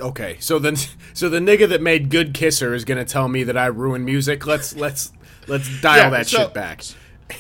Okay, 0.01 0.37
so 0.41 0.59
then, 0.59 0.77
so 1.15 1.29
the 1.29 1.39
nigga 1.39 1.69
that 1.69 1.83
made 1.83 2.11
"Good 2.11 2.35
Kisser" 2.35 2.75
is 2.75 2.85
gonna 2.85 3.05
tell 3.05 3.29
me 3.29 3.45
that 3.45 3.57
I 3.57 3.67
ruin 3.67 4.05
music. 4.05 4.47
Let's 4.47 4.75
let's 4.77 5.13
let's 5.47 5.81
dial 5.81 5.97
Yeah, 6.05 6.11
that 6.11 6.27
so- 6.27 6.39
shit 6.39 6.55
back. 6.55 6.83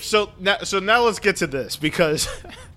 So 0.00 0.31
now, 0.38 0.59
so 0.59 0.79
now 0.79 1.03
let's 1.03 1.18
get 1.18 1.37
to 1.37 1.48
this 1.48 1.76
because 1.76 2.29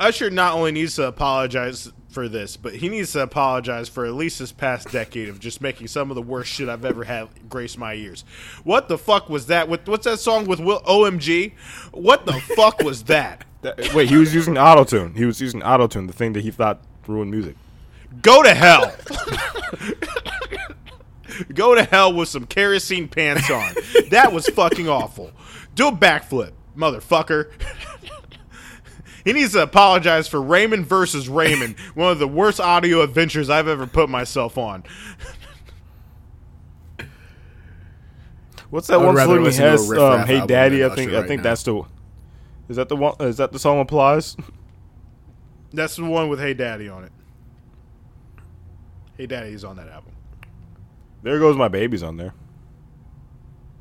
Usher 0.00 0.30
not 0.30 0.54
only 0.54 0.72
needs 0.72 0.96
to 0.96 1.06
apologize 1.06 1.92
for 2.08 2.28
this, 2.28 2.56
but 2.56 2.74
he 2.74 2.88
needs 2.88 3.12
to 3.12 3.20
apologize 3.22 3.88
for 3.88 4.04
at 4.04 4.14
least 4.14 4.38
this 4.38 4.52
past 4.52 4.90
decade 4.90 5.28
of 5.28 5.40
just 5.40 5.60
making 5.60 5.86
some 5.86 6.10
of 6.10 6.14
the 6.14 6.22
worst 6.22 6.52
shit 6.52 6.68
I've 6.68 6.84
ever 6.84 7.04
had 7.04 7.28
grace 7.48 7.78
my 7.78 7.94
ears. 7.94 8.24
What 8.64 8.88
the 8.88 8.98
fuck 8.98 9.28
was 9.28 9.46
that? 9.46 9.68
With 9.68 9.88
what's 9.88 10.04
that 10.04 10.18
song 10.18 10.46
with 10.46 10.60
Will 10.60 10.80
OMG? 10.82 11.52
What 11.92 12.26
the 12.26 12.34
fuck 12.56 12.80
was 12.82 13.04
that? 13.04 13.44
That- 13.62 13.94
wait, 13.94 14.08
he 14.08 14.16
was 14.16 14.34
using 14.34 14.58
auto 14.58 14.82
tune. 14.82 15.14
He 15.14 15.24
was 15.24 15.40
using 15.40 15.62
auto 15.62 15.86
tune, 15.86 16.08
the 16.08 16.12
thing 16.12 16.32
that 16.32 16.40
he 16.42 16.50
thought 16.50 16.80
ruined 17.06 17.30
music. 17.30 17.54
Go 18.20 18.42
to 18.42 18.52
hell. 18.52 18.92
Go 21.54 21.76
to 21.76 21.84
hell 21.84 22.12
with 22.12 22.28
some 22.28 22.44
kerosene 22.44 23.06
pants 23.06 23.48
on. 23.50 23.72
That 24.10 24.32
was 24.32 24.48
fucking 24.48 24.88
awful. 24.88 25.30
Do 25.76 25.86
a 25.88 25.92
backflip, 25.92 26.50
motherfucker. 26.76 27.52
he 29.24 29.32
needs 29.32 29.52
to 29.52 29.62
apologize 29.62 30.28
for 30.28 30.40
Raymond 30.40 30.86
versus 30.86 31.28
Raymond, 31.28 31.78
one 31.94 32.12
of 32.12 32.18
the 32.18 32.28
worst 32.28 32.60
audio 32.60 33.02
adventures 33.02 33.50
I've 33.50 33.68
ever 33.68 33.86
put 33.86 34.08
myself 34.08 34.58
on. 34.58 34.84
What's 38.70 38.86
that 38.86 39.00
one 39.00 39.14
rather 39.14 39.34
song 39.34 39.38
he 39.40 39.44
listen 39.44 39.64
to 39.64 39.68
a 39.68 39.70
has? 39.70 39.92
Um, 39.92 40.26
hey 40.26 40.46
Daddy, 40.46 40.84
I 40.84 40.88
think 40.88 41.10
Usher 41.10 41.24
I 41.24 41.26
think 41.26 41.40
now. 41.40 41.50
that's 41.50 41.62
the. 41.62 41.82
Is 42.68 42.76
that 42.76 42.88
the 42.88 42.96
one? 42.96 43.14
Is 43.20 43.36
that 43.36 43.52
the 43.52 43.58
song 43.58 43.80
applies? 43.80 44.36
That's 45.74 45.96
the 45.96 46.04
one 46.04 46.28
with 46.28 46.38
Hey 46.38 46.52
Daddy 46.54 46.88
on 46.88 47.04
it. 47.04 47.12
Hey 49.16 49.26
Daddy's 49.26 49.64
on 49.64 49.76
that 49.76 49.88
album. 49.88 50.12
There 51.22 51.38
goes 51.38 51.56
my 51.56 51.68
baby's 51.68 52.02
on 52.02 52.16
there. 52.16 52.34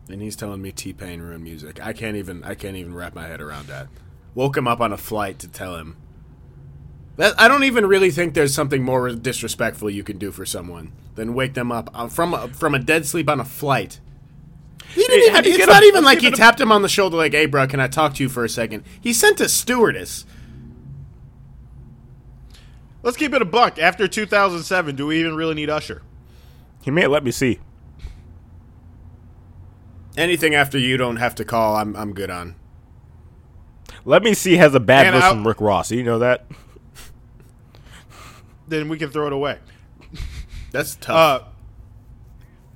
And 0.09 0.21
he's 0.21 0.35
telling 0.35 0.61
me 0.61 0.71
T 0.71 0.93
Pain 0.93 1.21
ruined 1.21 1.43
music. 1.43 1.85
I 1.85 1.93
can't 1.93 2.15
even 2.15 2.43
I 2.43 2.55
can't 2.55 2.77
even 2.77 2.93
wrap 2.93 3.13
my 3.13 3.27
head 3.27 3.41
around 3.41 3.67
that. 3.67 3.87
Woke 4.33 4.55
him 4.57 4.67
up 4.67 4.79
on 4.81 4.93
a 4.93 4.97
flight 4.97 5.39
to 5.39 5.47
tell 5.47 5.75
him. 5.75 5.97
That 7.17 7.39
I 7.39 7.47
don't 7.47 7.65
even 7.65 7.85
really 7.85 8.11
think 8.11 8.33
there's 8.33 8.53
something 8.53 8.83
more 8.83 9.09
disrespectful 9.11 9.89
you 9.89 10.03
can 10.03 10.17
do 10.17 10.31
for 10.31 10.45
someone 10.45 10.93
than 11.15 11.33
wake 11.33 11.53
them 11.53 11.71
up 11.71 11.89
uh, 11.93 12.07
from 12.07 12.33
a, 12.33 12.47
from 12.47 12.73
a 12.73 12.79
dead 12.79 13.05
sleep 13.05 13.29
on 13.29 13.39
a 13.39 13.45
flight. 13.45 13.99
He 14.93 15.01
didn't 15.05 15.33
Hey, 15.35 15.39
even, 15.49 15.59
it's 15.61 15.67
not 15.67 15.77
up- 15.77 15.83
even 15.83 16.03
like 16.03 16.19
he 16.21 16.27
it 16.27 16.33
a- 16.33 16.37
tapped 16.37 16.59
him 16.61 16.71
on 16.71 16.81
the 16.81 16.89
shoulder 16.89 17.17
like, 17.17 17.33
"Hey, 17.33 17.45
bro, 17.45 17.67
can 17.67 17.79
I 17.81 17.87
talk 17.87 18.13
to 18.15 18.23
you 18.23 18.29
for 18.29 18.43
a 18.45 18.49
second? 18.49 18.83
He 18.99 19.11
sent 19.13 19.39
a 19.41 19.49
stewardess. 19.49 20.25
Let's 23.03 23.17
keep 23.17 23.33
it 23.33 23.41
a 23.41 23.45
buck. 23.45 23.79
After 23.79 24.07
2007, 24.07 24.95
do 24.95 25.07
we 25.07 25.19
even 25.19 25.35
really 25.35 25.55
need 25.55 25.69
Usher? 25.69 26.01
He 26.81 26.91
may 26.91 27.07
let 27.07 27.23
me 27.23 27.31
see. 27.31 27.59
Anything 30.17 30.53
after 30.55 30.77
you 30.77 30.97
don't 30.97 31.15
have 31.17 31.35
to 31.35 31.45
call, 31.45 31.75
I'm 31.75 31.95
I'm 31.95 32.13
good 32.13 32.29
on. 32.29 32.55
Let 34.05 34.23
me 34.23 34.33
see 34.33 34.55
has 34.57 34.73
a 34.75 34.79
bad 34.79 35.07
And 35.07 35.15
verse 35.15 35.23
I'll- 35.23 35.33
from 35.33 35.47
Rick 35.47 35.61
Ross. 35.61 35.91
You 35.91 36.03
know 36.03 36.19
that? 36.19 36.45
Then 38.67 38.87
we 38.89 38.97
can 38.97 39.09
throw 39.09 39.27
it 39.27 39.33
away. 39.33 39.57
That's 40.71 40.95
tough. 40.95 41.41
Uh, 41.41 41.45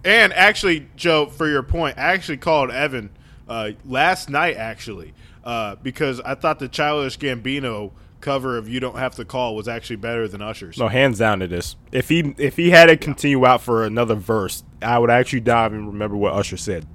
and 0.03 0.33
actually, 0.33 0.87
Joe, 0.95 1.27
for 1.27 1.47
your 1.47 1.63
point, 1.63 1.97
I 1.97 2.13
actually 2.13 2.37
called 2.37 2.69
Evan 2.69 3.09
uh, 3.47 3.71
last 3.85 4.29
night 4.29 4.57
actually 4.57 5.13
uh, 5.43 5.75
because 5.75 6.19
I 6.21 6.35
thought 6.35 6.59
the 6.59 6.67
Childish 6.67 7.17
Gambino 7.17 7.91
cover 8.19 8.57
of 8.57 8.67
"You 8.67 8.79
Don't 8.81 8.97
Have 8.97 9.15
to 9.15 9.25
Call" 9.25 9.55
was 9.55 9.67
actually 9.67 9.95
better 9.95 10.27
than 10.27 10.41
Usher's. 10.41 10.77
No, 10.77 10.89
hands 10.89 11.19
down 11.19 11.41
it 11.41 11.53
is. 11.53 11.75
If 11.93 12.09
he 12.09 12.35
if 12.37 12.57
he 12.57 12.71
had 12.71 12.87
to 12.87 12.97
continue 12.97 13.45
out 13.45 13.61
for 13.61 13.85
another 13.85 14.15
verse, 14.15 14.63
I 14.81 14.99
would 14.99 15.09
actually 15.09 15.39
dive 15.41 15.71
and 15.73 15.87
remember 15.87 16.17
what 16.17 16.33
Usher 16.33 16.57
said. 16.57 16.85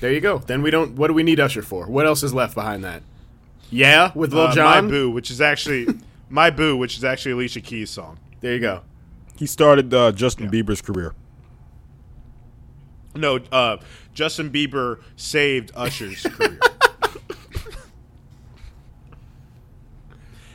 There 0.00 0.12
you 0.12 0.20
go. 0.20 0.38
Then 0.38 0.62
we 0.62 0.70
don't. 0.70 0.94
What 0.96 1.08
do 1.08 1.14
we 1.14 1.22
need 1.22 1.40
Usher 1.40 1.62
for? 1.62 1.86
What 1.86 2.06
else 2.06 2.22
is 2.22 2.32
left 2.32 2.54
behind 2.54 2.84
that? 2.84 3.02
Yeah, 3.70 4.12
with 4.14 4.32
Lil 4.32 4.46
Uh, 4.48 4.54
Jon. 4.54 4.84
"My 4.84 4.90
Boo," 4.90 5.10
which 5.10 5.30
is 5.30 5.40
actually 5.40 5.86
"My 6.28 6.50
Boo," 6.50 6.76
which 6.76 6.96
is 6.96 7.04
actually 7.04 7.32
Alicia 7.32 7.60
Keys' 7.60 7.90
song. 7.90 8.18
There 8.40 8.54
you 8.54 8.60
go. 8.60 8.82
He 9.36 9.46
started 9.46 9.92
uh, 9.92 10.12
Justin 10.12 10.50
Bieber's 10.50 10.80
career. 10.80 11.14
No, 13.14 13.40
uh, 13.50 13.78
Justin 14.14 14.50
Bieber 14.50 15.00
saved 15.16 15.72
Usher's 15.74 16.22
career. 16.24 16.58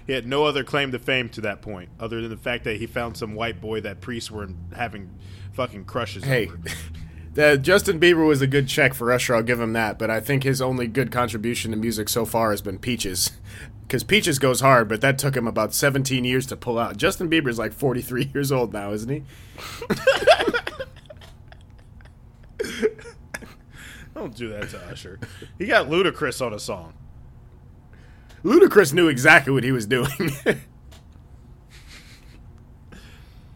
he 0.07 0.13
had 0.13 0.25
no 0.25 0.45
other 0.45 0.63
claim 0.63 0.91
to 0.91 0.99
fame 0.99 1.29
to 1.29 1.41
that 1.41 1.61
point, 1.61 1.89
other 1.99 2.21
than 2.21 2.29
the 2.29 2.37
fact 2.37 2.63
that 2.65 2.77
he 2.77 2.85
found 2.87 3.17
some 3.17 3.35
white 3.35 3.59
boy 3.61 3.81
that 3.81 4.01
priests 4.01 4.29
were 4.31 4.49
having 4.75 5.09
fucking 5.53 5.85
crushes 5.85 6.23
Hey, 6.23 6.47
over. 6.47 6.57
The 7.33 7.57
Justin 7.57 7.99
Bieber 7.99 8.27
was 8.27 8.41
a 8.41 8.47
good 8.47 8.67
check 8.67 8.93
for 8.93 9.11
Usher. 9.11 9.35
I'll 9.35 9.43
give 9.43 9.59
him 9.59 9.73
that. 9.73 9.97
But 9.97 10.09
I 10.11 10.19
think 10.19 10.43
his 10.43 10.61
only 10.61 10.87
good 10.87 11.11
contribution 11.11 11.71
to 11.71 11.77
music 11.77 12.09
so 12.09 12.25
far 12.25 12.51
has 12.51 12.61
been 12.61 12.77
Peaches. 12.79 13.31
Because 13.81 14.03
Peaches 14.03 14.39
goes 14.39 14.61
hard, 14.61 14.87
but 14.87 15.01
that 15.01 15.17
took 15.17 15.35
him 15.35 15.47
about 15.47 15.73
17 15.73 16.23
years 16.23 16.45
to 16.47 16.55
pull 16.55 16.79
out. 16.79 16.97
Justin 16.97 17.29
Bieber's 17.29 17.59
like 17.59 17.73
43 17.73 18.31
years 18.33 18.51
old 18.51 18.73
now, 18.73 18.91
isn't 18.91 19.09
he? 19.09 19.23
Don't 24.15 24.35
do 24.35 24.49
that 24.49 24.69
to 24.69 24.79
Usher. 24.91 25.19
He 25.57 25.65
got 25.65 25.89
Ludacris 25.89 26.45
on 26.45 26.53
a 26.53 26.59
song. 26.59 26.93
Ludacris 28.43 28.93
knew 28.93 29.07
exactly 29.07 29.51
what 29.51 29.63
he 29.63 29.71
was 29.71 29.85
doing. 29.85 30.09
he 30.17 30.57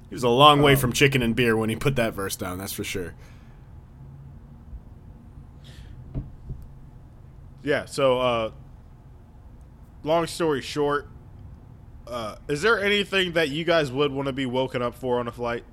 was 0.09 0.23
a 0.23 0.29
long 0.29 0.61
way 0.61 0.73
um, 0.73 0.79
from 0.79 0.93
chicken 0.93 1.21
and 1.21 1.35
beer 1.35 1.55
when 1.55 1.69
he 1.69 1.75
put 1.75 1.95
that 1.95 2.13
verse 2.13 2.35
down, 2.35 2.57
that's 2.57 2.73
for 2.73 2.83
sure. 2.83 3.13
Yeah. 7.67 7.83
So, 7.83 8.19
uh, 8.21 8.51
long 10.03 10.25
story 10.25 10.61
short, 10.61 11.09
uh, 12.07 12.37
is 12.47 12.61
there 12.61 12.81
anything 12.81 13.33
that 13.33 13.49
you 13.49 13.65
guys 13.65 13.91
would 13.91 14.13
want 14.13 14.27
to 14.27 14.31
be 14.31 14.45
woken 14.45 14.81
up 14.81 14.95
for 14.95 15.19
on 15.19 15.27
a 15.27 15.33
flight? 15.33 15.65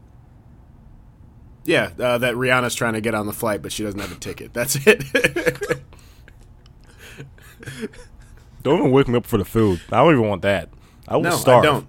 Yeah, 1.65 1.91
uh, 1.97 2.19
that 2.19 2.35
Rihanna's 2.35 2.75
trying 2.75 2.95
to 2.95 3.01
get 3.01 3.15
on 3.15 3.27
the 3.27 3.33
flight, 3.33 3.63
but 3.63 3.71
she 3.71 3.85
doesn't 3.85 4.01
have 4.01 4.11
a 4.11 4.17
ticket. 4.17 4.53
That's 4.53 4.77
it. 4.85 5.05
Don't 8.65 8.81
even 8.81 8.91
wake 8.91 9.07
me 9.07 9.17
up 9.17 9.27
for 9.27 9.39
the 9.39 9.45
food. 9.45 9.81
I 9.93 9.99
don't 9.99 10.15
even 10.15 10.27
want 10.27 10.43
that. 10.43 10.71
I 11.07 11.17
will 11.17 11.25
no, 11.25 11.37
starve. 11.37 11.63
I 11.63 11.67
don't. 11.67 11.87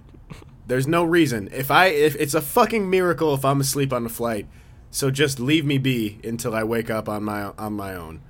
There's 0.66 0.86
no 0.86 1.04
reason. 1.04 1.48
If 1.50 1.70
I, 1.70 1.86
if 1.86 2.14
it's 2.16 2.34
a 2.34 2.42
fucking 2.42 2.90
miracle 2.90 3.32
if 3.32 3.46
I'm 3.46 3.62
asleep 3.62 3.94
on 3.94 4.04
the 4.04 4.10
flight, 4.10 4.46
so 4.90 5.10
just 5.10 5.40
leave 5.40 5.64
me 5.64 5.78
be 5.78 6.20
until 6.22 6.54
I 6.54 6.64
wake 6.64 6.90
up 6.90 7.08
on 7.08 7.24
my 7.24 7.44
on 7.58 7.72
my 7.72 7.94
own. 7.94 8.20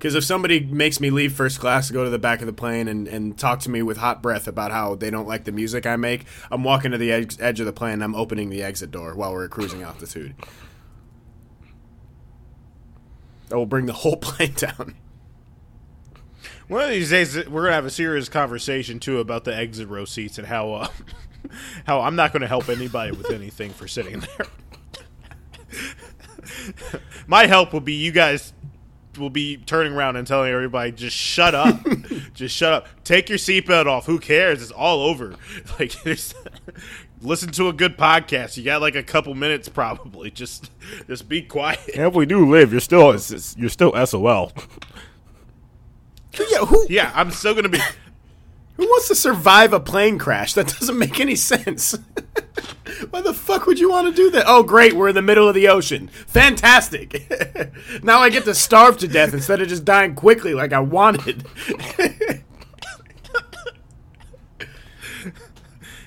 Because 0.00 0.14
if 0.14 0.24
somebody 0.24 0.60
makes 0.60 0.98
me 0.98 1.10
leave 1.10 1.34
first 1.34 1.60
class 1.60 1.88
to 1.88 1.92
go 1.92 2.04
to 2.04 2.08
the 2.08 2.18
back 2.18 2.40
of 2.40 2.46
the 2.46 2.54
plane 2.54 2.88
and, 2.88 3.06
and 3.06 3.38
talk 3.38 3.60
to 3.60 3.70
me 3.70 3.82
with 3.82 3.98
hot 3.98 4.22
breath 4.22 4.48
about 4.48 4.70
how 4.70 4.94
they 4.94 5.10
don't 5.10 5.28
like 5.28 5.44
the 5.44 5.52
music 5.52 5.84
I 5.84 5.96
make, 5.96 6.24
I'm 6.50 6.64
walking 6.64 6.92
to 6.92 6.96
the 6.96 7.12
edge, 7.12 7.36
edge 7.38 7.60
of 7.60 7.66
the 7.66 7.72
plane. 7.74 7.92
And 7.92 8.04
I'm 8.04 8.14
opening 8.14 8.48
the 8.48 8.62
exit 8.62 8.90
door 8.90 9.14
while 9.14 9.30
we're 9.30 9.46
cruising 9.48 9.82
altitude. 9.82 10.34
That 13.50 13.58
will 13.58 13.66
bring 13.66 13.84
the 13.84 13.92
whole 13.92 14.16
plane 14.22 14.54
down. 14.54 14.94
One 16.68 16.84
of 16.84 16.88
these 16.88 17.10
days, 17.10 17.36
we're 17.46 17.64
gonna 17.64 17.74
have 17.74 17.84
a 17.84 17.90
serious 17.90 18.30
conversation 18.30 19.00
too 19.00 19.18
about 19.18 19.44
the 19.44 19.54
exit 19.54 19.86
row 19.88 20.06
seats 20.06 20.38
and 20.38 20.46
how 20.46 20.72
uh, 20.72 20.88
how 21.84 22.00
I'm 22.00 22.16
not 22.16 22.32
gonna 22.32 22.48
help 22.48 22.70
anybody 22.70 23.12
with 23.12 23.30
anything 23.30 23.72
for 23.72 23.86
sitting 23.86 24.20
there. 24.20 24.46
My 27.26 27.46
help 27.46 27.74
will 27.74 27.80
be 27.80 27.92
you 27.92 28.12
guys 28.12 28.54
will 29.20 29.30
be 29.30 29.56
turning 29.58 29.92
around 29.92 30.16
and 30.16 30.26
telling 30.26 30.50
everybody 30.52 30.90
just 30.92 31.16
shut 31.16 31.54
up, 31.54 31.78
just 32.34 32.56
shut 32.56 32.72
up, 32.72 32.88
take 33.04 33.28
your 33.28 33.38
seatbelt 33.38 33.86
off. 33.86 34.06
Who 34.06 34.18
cares? 34.18 34.62
It's 34.62 34.72
all 34.72 35.02
over. 35.02 35.34
Like, 35.78 36.02
there's, 36.02 36.34
listen 37.22 37.50
to 37.52 37.68
a 37.68 37.72
good 37.72 37.96
podcast. 37.96 38.56
You 38.56 38.64
got 38.64 38.80
like 38.80 38.94
a 38.96 39.02
couple 39.02 39.34
minutes 39.34 39.68
probably. 39.68 40.30
Just 40.30 40.70
just 41.06 41.28
be 41.28 41.42
quiet. 41.42 41.80
And 41.94 42.06
if 42.06 42.14
we 42.14 42.26
do 42.26 42.48
live, 42.50 42.72
you're 42.72 42.80
still 42.80 43.10
it's- 43.10 43.30
it's- 43.30 43.54
you're 43.58 43.68
still 43.70 43.92
SOL. 44.06 44.52
Yeah, 46.50 46.58
who 46.66 46.86
Yeah, 46.88 47.12
I'm 47.14 47.30
still 47.30 47.54
gonna 47.54 47.68
be. 47.68 47.80
Who 48.80 48.86
wants 48.86 49.08
to 49.08 49.14
survive 49.14 49.74
a 49.74 49.78
plane 49.78 50.18
crash? 50.18 50.54
That 50.54 50.68
doesn't 50.68 50.98
make 50.98 51.20
any 51.20 51.36
sense. 51.36 51.92
Why 53.10 53.20
the 53.20 53.34
fuck 53.34 53.66
would 53.66 53.78
you 53.78 53.90
want 53.90 54.08
to 54.08 54.14
do 54.14 54.30
that? 54.30 54.44
Oh, 54.46 54.62
great, 54.62 54.94
we're 54.94 55.10
in 55.10 55.14
the 55.14 55.20
middle 55.20 55.46
of 55.46 55.54
the 55.54 55.68
ocean. 55.68 56.08
Fantastic. 56.08 57.30
now 58.02 58.20
I 58.20 58.30
get 58.30 58.46
to 58.46 58.54
starve 58.54 58.96
to 58.98 59.06
death 59.06 59.34
instead 59.34 59.60
of 59.60 59.68
just 59.68 59.84
dying 59.84 60.14
quickly 60.14 60.54
like 60.54 60.72
I 60.72 60.80
wanted. 60.80 61.44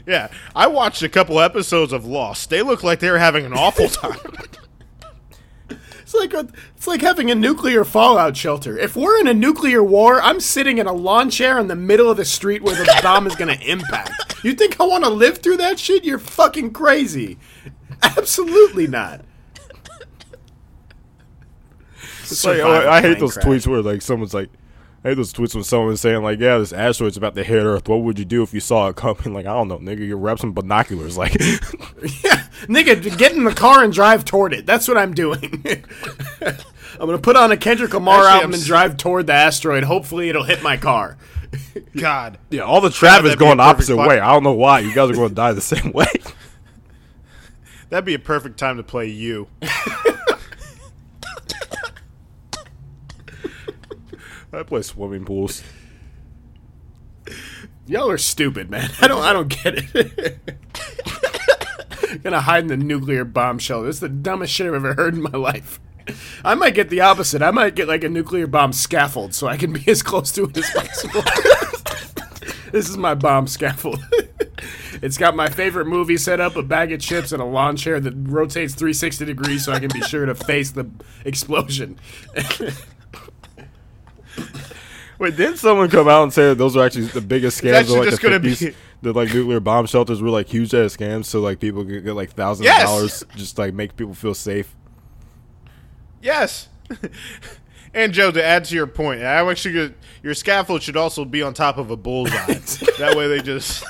Yeah, 0.05 0.27
I 0.53 0.67
watched 0.67 1.01
a 1.01 1.07
couple 1.07 1.39
episodes 1.39 1.93
of 1.93 2.05
Lost. 2.05 2.49
They 2.49 2.62
look 2.62 2.83
like 2.83 2.99
they 2.99 3.09
were 3.09 3.19
having 3.19 3.45
an 3.45 3.53
awful 3.53 3.88
time. 3.88 4.17
It's 6.13 6.34
like 6.34 6.45
a, 6.45 6.47
it's 6.76 6.86
like 6.86 7.02
having 7.02 7.32
a 7.32 7.36
nuclear 7.36 7.84
fallout 7.84 8.38
shelter. 8.38 8.78
If 8.78 8.95
we're 8.95 9.19
in 9.19 9.28
a 9.28 9.34
nuclear 9.34 9.84
war, 9.84 10.21
I'm 10.21 10.39
sitting 10.39 10.78
in 10.78 10.86
a 10.86 10.93
lawn 10.93 11.32
chair 11.32 11.58
in 11.58 11.67
the 11.67 11.76
middle 11.76 12.10
of 12.10 12.17
the 12.17 12.26
street 12.26 12.62
where 12.62 12.76
the 12.76 12.99
bomb 13.04 13.26
is 13.26 13.36
going 13.36 13.58
to 13.58 13.63
impact. 13.67 14.43
You 14.43 14.54
think 14.54 14.80
I 14.80 14.86
want 14.86 15.04
to 15.06 15.10
live 15.10 15.39
through 15.39 15.58
that 15.58 15.80
shit? 15.80 16.04
You're 16.04 16.19
fucking 16.19 16.73
crazy. 16.73 17.39
Absolutely 18.04 18.86
not. 18.86 19.21
It's 22.21 22.45
like, 22.45 22.58
Survive 22.58 22.86
oh, 22.86 22.89
I 22.89 23.02
hate 23.02 23.19
those 23.19 23.34
crash. 23.34 23.45
tweets 23.45 23.67
where 23.67 23.82
like 23.82 24.02
someone's 24.02 24.34
like, 24.34 24.49
I 25.04 25.10
hate 25.10 25.16
those 25.16 25.34
tweets 25.34 25.54
when 25.54 25.66
someone's 25.66 26.00
saying 26.00 26.24
like, 26.24 26.39
yeah, 26.39 26.58
this 26.60 26.72
asteroid's 26.72 27.18
about 27.18 27.36
to 27.36 27.44
hit 27.44 27.62
Earth. 27.63 27.89
What 27.89 28.04
would 28.04 28.18
you 28.18 28.24
do 28.26 28.42
if 28.42 28.54
you 28.54 28.62
saw 28.62 28.88
it 28.88 28.96
coming? 28.96 29.34
Like, 29.34 29.46
I 29.46 29.54
don't 29.54 29.68
know, 29.68 29.78
nigga. 29.80 30.00
You 30.00 30.18
grab 30.18 30.39
some 30.39 30.54
binoculars. 30.54 31.18
Like, 31.18 31.34
Yeah, 31.39 32.48
nigga, 32.68 33.18
get 33.18 33.34
in 33.34 33.44
the 33.44 33.54
car 33.54 33.84
and 33.84 33.92
drive 33.92 34.24
toward 34.24 34.54
it. 34.54 34.66
That's 34.66 34.88
what 34.88 34.98
I'm 34.98 35.13
doing. 35.13 35.63
I'm 36.42 37.08
gonna 37.08 37.18
put 37.18 37.36
on 37.36 37.52
a 37.52 37.58
Kendrick 37.58 37.94
Lamar 37.94 38.20
Actually, 38.20 38.28
album 38.30 38.48
I'm 38.50 38.54
and 38.54 38.62
s- 38.62 38.66
drive 38.68 38.98
toward 38.98 39.28
the 39.28 39.34
asteroid. 39.34 39.84
Hopefully, 39.84 40.30
it'll 40.30 40.44
hit 40.44 40.62
my 40.63 40.78
car. 40.78 41.18
God, 41.98 42.38
yeah, 42.50 42.62
all 42.62 42.80
the 42.82 42.89
traffic's 42.89 43.24
that'd 43.30 43.39
going 43.39 43.58
the 43.58 43.63
opposite 43.63 43.96
plot. 43.96 44.08
way. 44.08 44.20
I 44.20 44.32
don't 44.32 44.44
know 44.44 44.54
why. 44.54 44.80
You 44.80 44.94
guys 44.96 45.10
are 45.10 45.13
going 45.16 45.30
to 45.30 45.36
die 45.36 45.52
the 45.52 45.62
same 45.62 45.92
way. 45.92 46.06
that'd 47.89 48.06
be 48.06 48.13
a 48.13 48.20
perfect 48.20 48.58
time 48.58 48.78
to 48.78 48.84
play 48.84 49.08
you. 49.08 49.48
I 54.54 54.63
play 54.63 54.84
swimming 54.84 55.26
pools. 55.26 55.63
Y'all 57.88 58.10
are 58.10 58.18
stupid, 58.18 58.70
man. 58.70 58.92
I 59.02 59.08
don't. 59.08 59.24
I 59.24 59.34
don't 59.34 59.48
get 59.48 59.76
it. 59.78 60.39
Gonna 62.24 62.42
hide 62.42 62.63
in 62.63 62.68
the 62.68 62.78
nuclear 62.78 63.26
bomb 63.26 63.58
shelter. 63.60 63.88
This 63.88 63.96
is 63.98 64.02
the 64.02 64.10
dumbest 64.10 64.54
shit 64.54 64.68
I've 64.68 64.76
ever 64.76 64.94
heard 64.94 65.16
in 65.16 65.22
my 65.22 65.32
life. 65.32 65.80
I 66.44 66.54
might 66.54 66.76
get 66.76 66.89
the 66.89 67.02
opposite. 67.02 67.42
I 67.42 67.52
might 67.52 67.76
get 67.76 67.88
like 67.88 68.04
a 68.04 68.10
nuclear 68.10 68.46
bomb 68.46 68.74
scaffold 68.74 69.34
so 69.34 69.48
I 69.48 69.58
can 69.58 69.74
be 69.74 69.84
as 69.88 70.04
close 70.04 70.32
to 70.34 70.44
it 70.44 70.58
as 70.58 70.70
possible. 70.70 71.22
this 72.72 72.89
is 72.89 72.98
my 72.98 73.16
bomb 73.16 73.48
scaffold. 73.48 74.00
it's 75.02 75.18
got 75.18 75.36
my 75.36 75.50
favorite 75.50 75.88
movie 75.88 76.18
set 76.18 76.39
up, 76.39 76.56
a 76.56 76.62
bag 76.62 76.92
of 76.92 77.00
chips, 77.00 77.32
and 77.32 77.42
a 77.42 77.46
lawn 77.46 77.78
chair 77.78 78.00
that 78.00 78.13
rotates 78.16 78.76
360 78.76 79.26
degrees 79.26 79.66
so 79.66 79.72
I 79.72 79.80
can 79.80 79.89
be 79.92 80.02
sure 80.02 80.26
to 80.26 80.36
face 80.36 80.72
the 80.72 80.89
explosion. 81.26 81.98
Wait, 85.19 85.36
didn't 85.38 85.58
someone 85.58 85.89
come 85.89 86.08
out 86.08 86.24
and 86.24 86.34
say 86.34 86.50
that 86.50 86.58
those 86.58 86.76
are 86.76 86.86
actually 86.86 87.06
the 87.06 87.22
biggest 87.22 87.62
scams 87.62 87.84
of 87.84 87.89
like 87.91 88.10
just 88.10 88.22
the 88.22 88.28
gonna 88.28 88.39
be- 88.39 88.52
50s? 88.52 88.76
The 89.04 89.13
like 89.13 89.34
nuclear 89.34 89.60
bomb 89.60 89.86
shelters 89.86 90.22
were 90.22 90.30
like 90.30 90.48
huge 90.48 90.74
ass 90.74 90.96
scams, 90.96 91.26
so 91.26 91.41
like 91.41 91.60
people 91.60 91.84
could 91.84 92.04
get 92.06 92.13
like 92.13 92.32
thousands 92.32 92.65
Yes! 92.65 92.82
of 92.84 92.88
dollars 92.88 93.24
just 93.36 93.57
like 93.57 93.74
make 93.74 93.95
people 93.97 94.14
feel 94.14 94.34
safe. 94.34 94.76
Yes. 96.22 96.70
and 97.93 98.14
Joe, 98.14 98.32
to 98.32 98.43
add 98.43 98.64
to 98.66 98.76
your 98.76 98.88
point, 98.88 99.22
I 99.22 99.49
actually 99.49 99.93
your 100.24 100.34
scaffold 100.34 100.82
should 100.84 100.95
also 100.97 101.26
be 101.26 101.41
on 101.41 101.53
top 101.53 101.78
of 101.78 101.91
a 101.91 101.97
bullseye. 101.97 102.34
that 102.99 103.16
way, 103.18 103.28
they 103.28 103.41
just 103.41 103.84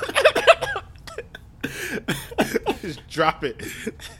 just 2.82 3.08
drop 3.08 3.44
it, 3.44 3.62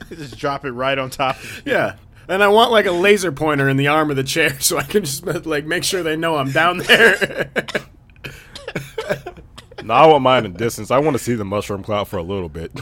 just 0.08 0.38
drop 0.38 0.64
it 0.64 0.70
right 0.72 0.98
on 0.98 1.10
top. 1.10 1.36
Yeah. 1.64 1.96
And 2.28 2.42
I 2.42 2.48
want 2.48 2.72
like 2.72 2.86
a 2.86 2.90
laser 2.92 3.30
pointer 3.32 3.68
in 3.68 3.76
the 3.76 3.88
arm 3.88 4.10
of 4.10 4.16
the 4.16 4.24
chair 4.24 4.58
so 4.60 4.78
I 4.78 4.82
can 4.84 5.04
just 5.04 5.24
like 5.46 5.66
make 5.66 5.84
sure 5.84 6.02
they 6.02 6.16
know 6.16 6.36
I'm 6.36 6.50
down 6.52 6.78
there. 6.78 7.50
No, 9.82 9.92
I 9.92 10.06
want 10.06 10.22
mine 10.22 10.46
in 10.46 10.54
distance. 10.54 10.90
I 10.90 10.98
want 10.98 11.14
to 11.14 11.22
see 11.22 11.34
the 11.34 11.44
mushroom 11.44 11.82
cloud 11.82 12.08
for 12.08 12.16
a 12.16 12.22
little 12.22 12.48
bit. 12.48 12.72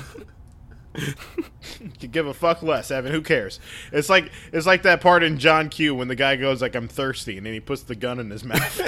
Could 1.98 2.12
give 2.12 2.28
a 2.28 2.34
fuck 2.34 2.62
less, 2.62 2.92
Evan. 2.92 3.10
Who 3.10 3.22
cares? 3.22 3.58
It's 3.90 4.08
like 4.08 4.30
it's 4.52 4.66
like 4.66 4.82
that 4.84 5.00
part 5.00 5.24
in 5.24 5.36
John 5.38 5.68
Q 5.68 5.96
when 5.96 6.06
the 6.06 6.14
guy 6.14 6.36
goes 6.36 6.62
like, 6.62 6.76
"I'm 6.76 6.86
thirsty," 6.86 7.36
and 7.38 7.44
then 7.44 7.54
he 7.54 7.60
puts 7.60 7.82
the 7.82 7.96
gun 7.96 8.20
in 8.20 8.30
his 8.30 8.44
mouth. 8.44 8.80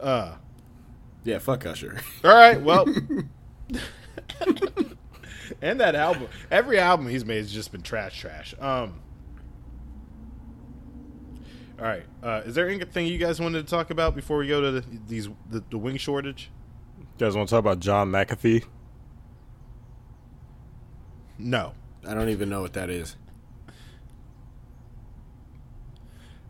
uh, 0.00 0.34
Yeah, 1.24 1.38
fuck 1.38 1.64
Usher. 1.66 2.00
all 2.24 2.34
right, 2.34 2.60
well, 2.60 2.86
and 5.62 5.80
that 5.80 5.94
album, 5.94 6.28
every 6.50 6.78
album 6.78 7.08
he's 7.08 7.24
made 7.24 7.38
has 7.38 7.52
just 7.52 7.72
been 7.72 7.82
trash, 7.82 8.20
trash. 8.20 8.54
Um, 8.60 9.00
all 11.78 11.84
right, 11.84 12.04
uh, 12.22 12.42
is 12.44 12.54
there 12.54 12.68
anything 12.68 13.06
you 13.06 13.18
guys 13.18 13.40
wanted 13.40 13.64
to 13.64 13.70
talk 13.70 13.90
about 13.90 14.14
before 14.14 14.38
we 14.38 14.48
go 14.48 14.60
to 14.60 14.70
the, 14.72 14.84
these 15.06 15.28
the, 15.48 15.62
the 15.70 15.78
wing 15.78 15.96
shortage? 15.96 16.50
You 16.98 17.06
guys 17.18 17.36
want 17.36 17.48
to 17.48 17.52
talk 17.52 17.60
about 17.60 17.80
John 17.80 18.10
McAfee? 18.10 18.64
No. 21.38 21.74
I 22.06 22.14
don't 22.14 22.28
even 22.28 22.48
know 22.48 22.62
what 22.62 22.72
that 22.72 22.90
is. 22.90 23.16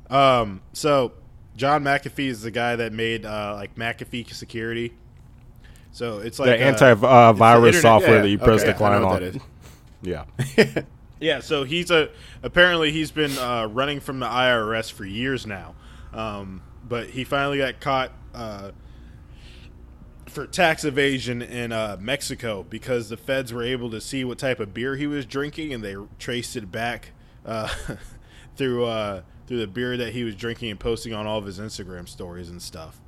Um, 0.08 0.62
so 0.72 1.12
John 1.56 1.82
McAfee 1.82 2.28
is 2.28 2.42
the 2.42 2.50
guy 2.50 2.76
that 2.76 2.92
made 2.92 3.26
uh, 3.26 3.54
like 3.54 3.74
McAfee 3.74 4.32
Security. 4.32 4.94
So 5.98 6.18
it's 6.18 6.38
like 6.38 6.50
the 6.50 6.64
uh, 6.64 6.68
anti-virus 6.68 7.74
internet- 7.76 7.82
software 7.82 8.16
yeah, 8.16 8.22
that 8.22 8.28
you 8.28 8.38
press 8.38 8.60
okay, 8.60 8.68
I 8.68 8.72
decline 8.72 9.02
know 9.02 9.08
on. 9.08 9.20
that 9.20 9.34
is. 9.34 9.42
Yeah. 10.00 10.24
Yeah, 11.20 11.40
so 11.40 11.64
he's 11.64 11.90
a 11.90 12.10
apparently 12.44 12.92
he's 12.92 13.10
been 13.10 13.36
uh, 13.38 13.66
running 13.66 13.98
from 13.98 14.20
the 14.20 14.26
IRS 14.26 14.92
for 14.92 15.04
years 15.04 15.48
now, 15.48 15.74
um, 16.14 16.62
but 16.88 17.08
he 17.08 17.24
finally 17.24 17.58
got 17.58 17.80
caught 17.80 18.12
uh, 18.32 18.70
for 20.26 20.46
tax 20.46 20.84
evasion 20.84 21.42
in 21.42 21.72
uh, 21.72 21.96
Mexico 21.98 22.62
because 22.62 23.08
the 23.08 23.16
feds 23.16 23.52
were 23.52 23.64
able 23.64 23.90
to 23.90 24.00
see 24.00 24.24
what 24.24 24.38
type 24.38 24.60
of 24.60 24.72
beer 24.72 24.94
he 24.94 25.08
was 25.08 25.26
drinking, 25.26 25.74
and 25.74 25.82
they 25.82 25.96
traced 26.20 26.54
it 26.54 26.70
back 26.70 27.10
uh, 27.44 27.68
through 28.56 28.84
uh, 28.84 29.22
through 29.48 29.58
the 29.58 29.66
beer 29.66 29.96
that 29.96 30.12
he 30.12 30.22
was 30.22 30.36
drinking 30.36 30.70
and 30.70 30.78
posting 30.78 31.12
on 31.12 31.26
all 31.26 31.38
of 31.38 31.46
his 31.46 31.58
Instagram 31.58 32.08
stories 32.08 32.48
and 32.48 32.62
stuff. 32.62 33.00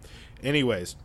Anyways, 0.42 0.96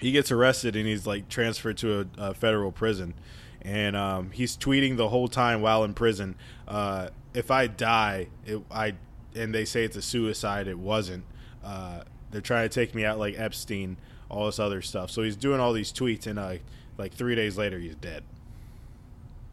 he 0.00 0.12
gets 0.12 0.30
arrested 0.30 0.76
and 0.76 0.86
he's 0.86 1.06
like 1.06 1.28
transferred 1.28 1.76
to 1.78 2.00
a, 2.00 2.06
a 2.18 2.34
federal 2.34 2.72
prison. 2.72 3.14
And 3.62 3.96
um, 3.96 4.30
he's 4.30 4.56
tweeting 4.56 4.96
the 4.96 5.08
whole 5.08 5.28
time 5.28 5.60
while 5.60 5.82
in 5.82 5.92
prison 5.94 6.36
uh, 6.68 7.08
if 7.34 7.50
i 7.50 7.66
die 7.66 8.28
it, 8.44 8.60
i 8.70 8.94
and 9.34 9.54
they 9.54 9.64
say 9.64 9.84
it's 9.84 9.96
a 9.96 10.02
suicide 10.02 10.66
it 10.66 10.78
wasn't. 10.78 11.24
Uh, 11.62 12.02
they're 12.30 12.40
trying 12.40 12.68
to 12.68 12.74
take 12.74 12.94
me 12.94 13.04
out 13.04 13.18
like 13.18 13.38
epstein 13.38 13.96
all 14.30 14.46
this 14.46 14.58
other 14.58 14.82
stuff. 14.82 15.10
So 15.10 15.22
he's 15.22 15.36
doing 15.36 15.60
all 15.60 15.72
these 15.72 15.92
tweets 15.92 16.26
and 16.26 16.38
uh, 16.38 16.56
like 16.96 17.12
three 17.12 17.34
days 17.34 17.58
later 17.58 17.78
he's 17.78 17.94
dead. 17.96 18.22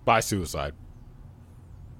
By 0.05 0.19
suicide. 0.19 0.73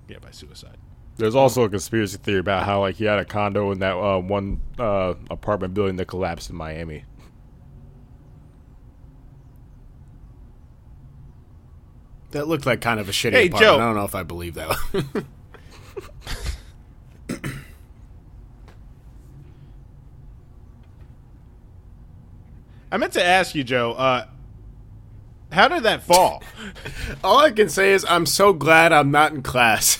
yeah 0.07 0.19
by 0.19 0.31
suicide. 0.31 0.77
There's 1.17 1.35
also 1.35 1.63
a 1.63 1.69
conspiracy 1.69 2.17
theory 2.17 2.39
about 2.39 2.65
how 2.65 2.81
like 2.81 2.95
he 2.95 3.05
had 3.05 3.19
a 3.19 3.25
condo 3.25 3.71
in 3.71 3.79
that 3.79 3.95
uh, 3.95 4.19
one 4.19 4.61
uh, 4.79 5.13
apartment 5.29 5.73
building 5.73 5.97
that 5.97 6.05
collapsed 6.05 6.49
in 6.49 6.55
Miami. 6.55 7.05
That 12.33 12.47
looked 12.47 12.65
like 12.65 12.81
kind 12.81 12.99
of 12.99 13.07
a 13.07 13.11
shitty 13.11 13.31
Hey, 13.31 13.47
apartment. 13.47 13.61
Joe. 13.63 13.75
I 13.75 13.85
don't 13.85 13.95
know 13.95 14.05
if 14.05 14.15
I 14.15 14.23
believe 14.23 14.55
that. 14.55 14.75
i 22.91 22.97
meant 22.97 23.13
to 23.13 23.23
ask 23.23 23.55
you 23.55 23.63
joe 23.63 23.93
uh, 23.93 24.25
how 25.51 25.67
did 25.67 25.83
that 25.83 26.03
fall 26.03 26.41
All 27.23 27.37
I 27.39 27.51
can 27.51 27.69
say 27.69 27.93
is 27.93 28.05
I'm 28.09 28.25
so 28.25 28.53
glad 28.53 28.91
I'm 28.91 29.11
not 29.11 29.33
in 29.33 29.43
class. 29.43 29.99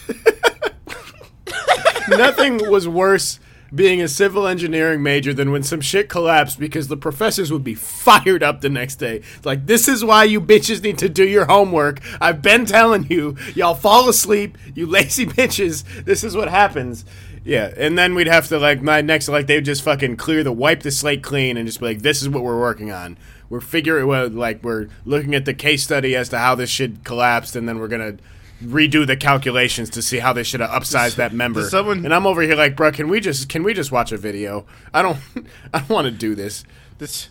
Nothing 2.10 2.70
was 2.72 2.88
worse 2.88 3.40
being 3.74 4.02
a 4.02 4.08
civil 4.08 4.46
engineering 4.48 5.02
major 5.02 5.34
than 5.34 5.52
when 5.52 5.64
some 5.64 5.82
shit 5.82 6.10
collapsed 6.10 6.60
because 6.60 6.88
the 6.88 6.98
professors 6.98 7.52
would 7.52 7.64
be 7.64 7.76
fired 7.76 8.44
up 8.44 8.62
the 8.62 8.70
next 8.70 8.96
day. 8.96 9.22
Like, 9.44 9.66
this 9.66 9.88
is 9.88 10.06
why 10.06 10.26
you 10.26 10.40
bitches 10.40 10.84
need 10.84 10.98
to 11.00 11.10
do 11.10 11.28
your 11.28 11.46
homework. 11.46 12.00
I've 12.22 12.42
been 12.42 12.66
telling 12.66 13.08
you. 13.10 13.36
Y'all 13.56 13.76
fall 13.76 14.10
asleep, 14.10 14.58
you 14.76 14.86
lazy 14.86 15.26
bitches. 15.28 15.84
This 16.06 16.24
is 16.24 16.36
what 16.36 16.50
happens. 16.50 17.06
Yeah, 17.46 17.74
and 17.76 17.98
then 17.98 18.16
we'd 18.16 18.28
have 18.28 18.48
to 18.50 18.60
like 18.60 18.82
my 18.82 19.02
next 19.02 19.28
like 19.28 19.48
they'd 19.48 19.66
just 19.66 19.82
fucking 19.82 20.16
clear 20.16 20.44
the 20.44 20.54
wipe 20.54 20.82
the 20.82 20.92
slate 20.92 21.24
clean 21.24 21.58
and 21.58 21.68
just 21.68 21.80
be 21.80 21.88
like, 21.88 22.02
this 22.02 22.22
is 22.22 22.30
what 22.30 22.44
we're 22.44 22.60
working 22.60 22.92
on. 22.92 23.18
We're 23.50 23.60
figuring 23.60 24.08
well, 24.08 24.30
like 24.30 24.64
we're 24.64 24.88
looking 25.04 25.36
at 25.36 25.44
the 25.46 25.54
case 25.54 25.84
study 25.84 26.16
as 26.16 26.30
to 26.30 26.38
how 26.38 26.56
this 26.56 26.70
shit 26.70 27.04
collapsed, 27.04 27.56
and 27.56 27.68
then 27.68 27.80
we're 27.80 27.90
gonna 27.90 28.18
redo 28.64 29.06
the 29.06 29.16
calculations 29.18 29.90
to 29.92 30.02
see 30.02 30.20
how 30.20 30.34
they 30.34 30.44
should 30.44 30.60
have 30.62 30.70
upsized 30.70 31.16
that 31.18 31.34
member. 31.34 31.64
someone- 31.70 32.04
and 32.06 32.14
I'm 32.14 32.26
over 32.26 32.42
here 32.42 32.56
like, 32.56 32.76
bro, 32.76 32.92
can 32.92 33.08
we 33.10 33.20
just 33.20 33.50
can 33.50 33.64
we 33.64 33.74
just 33.74 33.92
watch 33.92 34.12
a 34.12 34.18
video? 34.18 34.66
I 34.94 35.02
don't 35.02 35.18
I 35.74 35.80
don't 35.80 35.90
want 35.90 36.06
to 36.06 36.12
do 36.12 36.36
this. 36.36 36.64
this 36.98 37.30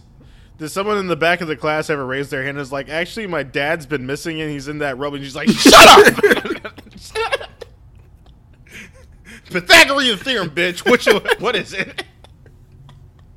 did 0.59 0.68
someone 0.68 0.99
in 0.99 1.07
the 1.09 1.16
back 1.16 1.41
of 1.41 1.49
the 1.49 1.57
class 1.57 1.91
ever 1.91 2.05
raise 2.07 2.30
their 2.30 2.43
hand 2.45 2.57
and 2.57 2.61
is 2.61 2.70
like, 2.70 2.89
actually, 2.89 3.26
my 3.26 3.43
dad's 3.43 3.85
been 3.87 4.07
missing 4.07 4.41
and 4.41 4.51
he's 4.51 4.68
in 4.68 4.78
that 4.78 4.97
room? 4.99 5.14
And 5.14 5.24
she's 5.24 5.35
like, 5.35 5.49
shut 5.51 5.74
up! 5.74 6.78
Pythagorean 9.51 10.18
theorem, 10.18 10.51
bitch. 10.51 10.89
Which, 10.91 11.07
what 11.41 11.57
is 11.57 11.72
it? 11.74 12.05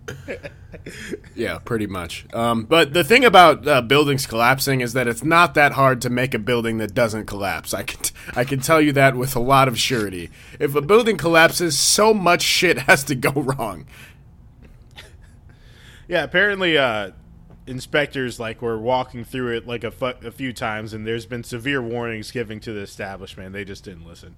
Yeah, 1.36 1.58
pretty 1.60 1.88
much. 1.88 2.26
Um, 2.34 2.64
but 2.66 2.94
the 2.94 3.04
thing 3.04 3.26
about 3.26 3.68
uh, 3.68 3.82
buildings 3.82 4.28
collapsing 4.28 4.82
is 4.82 4.94
that 4.94 5.08
it's 5.08 5.24
not 5.24 5.54
that 5.56 5.72
hard 5.74 6.02
to 6.02 6.10
make 6.10 6.34
a 6.34 6.40
building 6.40 6.78
that 6.78 6.94
doesn't 6.94 7.26
collapse. 7.26 7.74
I 7.74 7.84
can 7.84 8.02
t- 8.02 8.14
I 8.36 8.44
can 8.44 8.60
tell 8.60 8.80
you 8.80 8.92
that 8.94 9.16
with 9.16 9.36
a 9.36 9.40
lot 9.40 9.68
of 9.68 9.80
surety. 9.80 10.30
If 10.60 10.76
a 10.76 10.82
building 10.82 11.18
collapses, 11.18 11.78
so 11.78 12.14
much 12.14 12.42
shit 12.44 12.80
has 12.80 13.04
to 13.06 13.16
go 13.16 13.32
wrong. 13.36 13.86
Yeah, 16.08 16.24
apparently, 16.24 16.78
uh, 16.78 17.12
inspectors 17.66 18.40
like 18.40 18.62
were 18.62 18.78
walking 18.78 19.24
through 19.24 19.58
it 19.58 19.68
like 19.68 19.84
a, 19.84 19.92
fu- 19.92 20.06
a 20.06 20.32
few 20.32 20.54
times, 20.54 20.94
and 20.94 21.06
there's 21.08 21.26
been 21.26 21.44
severe 21.44 21.82
warnings 21.82 22.32
given 22.32 22.60
to 22.62 22.74
the 22.74 22.82
establishment. 22.82 23.54
They 23.54 23.66
just 23.66 23.84
didn't 23.84 24.06
listen. 24.06 24.36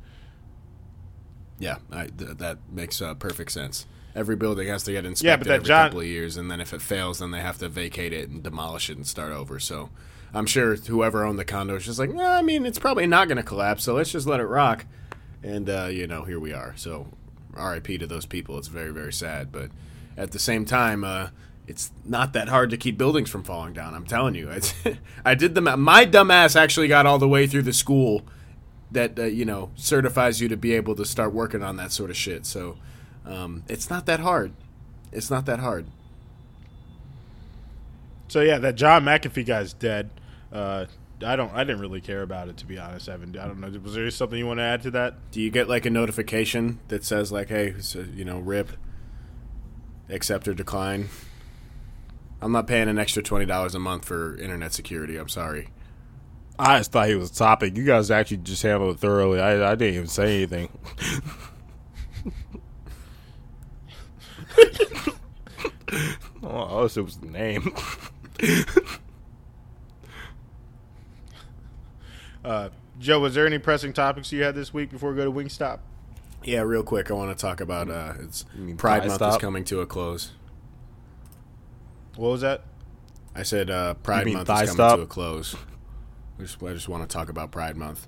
Yeah, 1.59 1.77
I, 1.91 2.07
th- 2.07 2.37
that 2.37 2.59
makes 2.71 3.01
uh, 3.01 3.15
perfect 3.15 3.51
sense. 3.51 3.85
Every 4.17 4.35
building 4.35 4.67
has 4.67 4.83
to 4.83 4.91
get 4.91 5.05
inspected 5.05 5.25
Yeah, 5.27 5.37
but 5.37 5.47
that 5.47 5.53
every 5.53 5.67
John- 5.67 5.85
couple 5.89 5.99
of 6.01 6.07
years, 6.07 6.37
and 6.37 6.49
then 6.49 6.59
if 6.59 6.73
it 6.73 6.81
fails, 6.81 7.19
then 7.19 7.29
they 7.31 7.39
have 7.39 7.59
to 7.59 7.69
vacate 7.69 8.11
it 8.13 8.29
and 8.29 8.41
demolish 8.41 8.89
it 8.89 8.97
and 8.97 9.05
start 9.05 9.31
over. 9.31 9.59
So 9.59 9.91
I'm 10.33 10.47
sure 10.47 10.75
whoever 10.75 11.23
owned 11.23 11.37
the 11.37 11.45
condo 11.45 11.75
is 11.75 11.85
just 11.85 11.99
like, 11.99 12.11
"Nah, 12.13 12.33
I 12.37 12.41
mean, 12.41 12.65
it's 12.65 12.79
probably 12.79 13.05
not 13.05 13.27
going 13.27 13.37
to 13.37 13.43
collapse, 13.43 13.83
so 13.83 13.93
let's 13.93 14.11
just 14.11 14.25
let 14.25 14.39
it 14.39 14.45
rock. 14.47 14.85
And 15.43 15.69
uh, 15.69 15.85
you 15.91 16.07
know, 16.07 16.23
here 16.23 16.39
we 16.39 16.51
are. 16.51 16.73
So 16.77 17.07
R.I.P. 17.55 17.99
to 17.99 18.07
those 18.07 18.25
people. 18.25 18.57
It's 18.57 18.67
very, 18.67 18.91
very 18.91 19.13
sad, 19.13 19.51
but 19.51 19.69
at 20.17 20.31
the 20.31 20.39
same 20.39 20.65
time, 20.65 21.03
uh, 21.03 21.29
it's 21.67 21.91
not 22.03 22.33
that 22.33 22.47
hard 22.49 22.69
to 22.71 22.77
keep 22.77 22.97
buildings 22.97 23.29
from 23.29 23.43
falling 23.43 23.73
down. 23.73 23.93
I'm 23.93 24.05
telling 24.05 24.33
you, 24.35 24.49
it's, 24.49 24.73
I 25.25 25.35
did 25.35 25.53
the 25.53 25.61
my 25.61 26.05
dumbass 26.07 26.55
actually 26.55 26.87
got 26.87 27.05
all 27.05 27.19
the 27.19 27.27
way 27.27 27.45
through 27.45 27.63
the 27.63 27.73
school 27.73 28.23
that 28.91 29.19
uh, 29.19 29.23
you 29.25 29.45
know 29.45 29.69
certifies 29.75 30.41
you 30.41 30.47
to 30.47 30.57
be 30.57 30.73
able 30.73 30.95
to 30.95 31.05
start 31.05 31.33
working 31.33 31.61
on 31.61 31.75
that 31.77 31.91
sort 31.91 32.09
of 32.09 32.15
shit. 32.17 32.45
So 32.45 32.77
um, 33.27 33.63
it's 33.67 33.89
not 33.89 34.05
that 34.05 34.19
hard. 34.21 34.53
It's 35.11 35.29
not 35.29 35.45
that 35.45 35.59
hard. 35.59 35.85
So 38.27 38.41
yeah, 38.41 38.57
that 38.59 38.75
John 38.75 39.03
McAfee 39.03 39.45
guy's 39.45 39.73
dead. 39.73 40.09
Uh, 40.51 40.85
I 41.25 41.35
don't. 41.35 41.53
I 41.53 41.63
didn't 41.63 41.81
really 41.81 42.01
care 42.01 42.21
about 42.21 42.47
it 42.47 42.57
to 42.57 42.65
be 42.65 42.77
honest, 42.77 43.09
Evan. 43.09 43.37
I 43.37 43.47
don't 43.47 43.59
know. 43.59 43.69
Was 43.79 43.95
there 43.95 44.09
something 44.11 44.37
you 44.37 44.45
want 44.45 44.59
to 44.59 44.63
add 44.63 44.83
to 44.83 44.91
that? 44.91 45.31
Do 45.31 45.41
you 45.41 45.49
get 45.49 45.67
like 45.67 45.85
a 45.85 45.89
notification 45.89 46.79
that 46.89 47.03
says 47.03 47.31
like, 47.31 47.49
"Hey, 47.49 47.75
so, 47.79 48.05
you 48.13 48.23
know, 48.23 48.39
rip, 48.39 48.71
accept 50.09 50.47
or 50.47 50.53
decline"? 50.53 51.09
I'm 52.39 52.51
not 52.51 52.67
paying 52.67 52.87
an 52.87 52.99
extra 52.99 53.23
twenty 53.23 53.45
dollars 53.45 53.73
a 53.73 53.79
month 53.79 54.05
for 54.05 54.37
internet 54.37 54.73
security. 54.73 55.17
I'm 55.17 55.29
sorry. 55.29 55.69
I 56.59 56.79
just 56.79 56.91
thought 56.91 57.07
he 57.07 57.15
was 57.15 57.31
a 57.31 57.33
topic. 57.33 57.77
You 57.77 57.83
guys 57.83 58.11
actually 58.11 58.37
just 58.37 58.63
handled 58.63 58.95
it 58.95 58.99
thoroughly. 58.99 59.39
I, 59.39 59.71
I 59.71 59.75
didn't 59.75 59.95
even 59.95 60.07
say 60.07 60.37
anything. 60.37 60.69
oh, 66.43 66.87
so 66.87 67.01
it 67.01 67.03
was 67.03 67.17
the 67.17 67.27
name. 67.27 67.73
Uh, 72.43 72.69
Joe, 72.97 73.19
was 73.19 73.35
there 73.35 73.45
any 73.45 73.57
pressing 73.59 73.91
topics 73.91 74.31
you 74.31 74.41
had 74.41 74.55
this 74.55 74.73
week 74.73 74.89
before 74.89 75.09
we 75.11 75.17
go 75.17 75.25
to 75.25 75.31
Wingstop? 75.31 75.79
Yeah, 76.43 76.61
real 76.61 76.81
quick, 76.83 77.11
I 77.11 77.13
want 77.13 77.37
to 77.37 77.41
talk 77.41 77.59
about 77.59 77.89
uh, 77.89 78.13
it's 78.21 78.45
mean 78.55 78.77
Pride 78.77 79.01
Thigh 79.01 79.07
Month 79.09 79.21
is 79.21 79.37
coming 79.37 79.65
to 79.65 79.81
a 79.81 79.85
close. 79.85 80.31
What 82.15 82.29
was 82.29 82.41
that? 82.41 82.63
I 83.35 83.43
said 83.43 83.69
uh, 83.69 83.95
Pride 83.95 84.27
Month 84.27 84.49
is 84.49 84.55
coming 84.55 84.73
Stop? 84.73 84.95
to 84.95 85.01
a 85.03 85.07
close. 85.07 85.55
I 86.39 86.43
just, 86.43 86.63
I 86.63 86.71
just 86.73 86.87
want 86.87 87.07
to 87.07 87.13
talk 87.13 87.27
about 87.27 87.51
Pride 87.51 87.75
Month. 87.75 88.07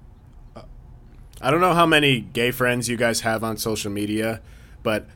I 1.42 1.52
don't 1.52 1.62
know 1.62 1.74
how 1.74 1.86
many 1.86 2.20
gay 2.22 2.52
friends 2.52 2.88
you 2.88 2.98
guys 2.98 3.22
have 3.22 3.44
on 3.44 3.58
social 3.58 3.92
media, 3.92 4.42
but 4.84 5.08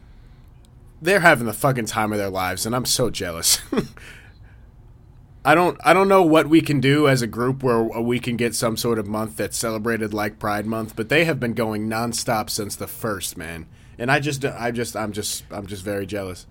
they're 1.04 1.20
having 1.20 1.46
the 1.46 1.54
fucking 1.54 1.86
time 1.86 2.12
of 2.12 2.18
their 2.18 2.30
lives, 2.30 2.66
and 2.66 2.76
I'm 2.76 2.86
so 2.86 3.10
jealous. 3.10 3.60
I 5.46 5.56
don't 5.56 5.78
I 5.84 5.92
don't 5.94 6.08
know 6.08 6.24
what 6.24 6.48
we 6.48 6.62
can 6.62 6.80
do 6.80 7.08
as 7.08 7.22
a 7.22 7.28
group 7.28 7.64
where 7.64 7.84
we 7.84 8.20
can 8.20 8.38
get 8.38 8.56
some 8.56 8.78
sort 8.78 8.98
of 8.98 9.08
month 9.08 9.36
that's 9.36 9.58
celebrated 9.58 10.14
like 10.14 10.40
Pride 10.40 10.66
Month, 10.66 10.96
but 10.96 11.10
they 11.10 11.26
have 11.26 11.40
been 11.40 11.54
going 11.54 11.90
nonstop 11.90 12.50
since 12.50 12.78
the 12.78 12.88
first, 12.88 13.38
man. 13.38 13.68
And 13.98 14.10
I 14.10 14.20
just 14.20 14.46
I 14.46 14.72
just 14.72 14.96
I'm 14.96 15.12
just 15.12 15.44
I'm 15.52 15.68
just 15.68 15.84
very 15.84 16.06
jealous. 16.06 16.48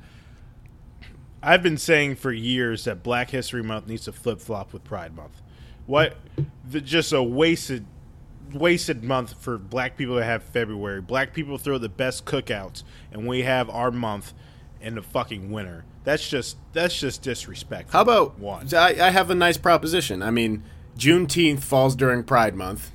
I've 1.42 1.62
been 1.62 1.78
saying 1.78 2.16
for 2.16 2.30
years 2.30 2.84
that 2.84 3.02
Black 3.02 3.30
History 3.30 3.62
Month 3.62 3.88
needs 3.88 4.04
to 4.04 4.12
flip 4.12 4.40
flop 4.40 4.72
with 4.72 4.84
Pride 4.84 5.16
Month. 5.16 5.40
What? 5.86 6.16
The, 6.68 6.80
just 6.80 7.12
a 7.12 7.22
wasted, 7.22 7.84
wasted 8.54 9.02
month 9.02 9.34
for 9.40 9.58
Black 9.58 9.96
people 9.96 10.16
to 10.16 10.24
have 10.24 10.42
February. 10.42 11.00
Black 11.00 11.32
people 11.32 11.58
throw 11.58 11.78
the 11.78 11.88
best 11.88 12.24
cookouts, 12.24 12.82
and 13.10 13.26
we 13.26 13.42
have 13.42 13.68
our 13.70 13.90
month 13.90 14.32
in 14.80 14.94
the 14.94 15.02
fucking 15.02 15.50
winter. 15.50 15.84
That's 16.04 16.28
just 16.28 16.56
that's 16.72 16.98
just 16.98 17.22
disrespectful. 17.22 17.92
How 17.92 18.02
about 18.02 18.38
one? 18.38 18.68
I, 18.74 19.08
I 19.08 19.10
have 19.10 19.30
a 19.30 19.34
nice 19.34 19.56
proposition. 19.56 20.22
I 20.22 20.30
mean, 20.30 20.64
Juneteenth 20.98 21.62
falls 21.62 21.94
during 21.94 22.24
Pride 22.24 22.54
Month. 22.54 22.90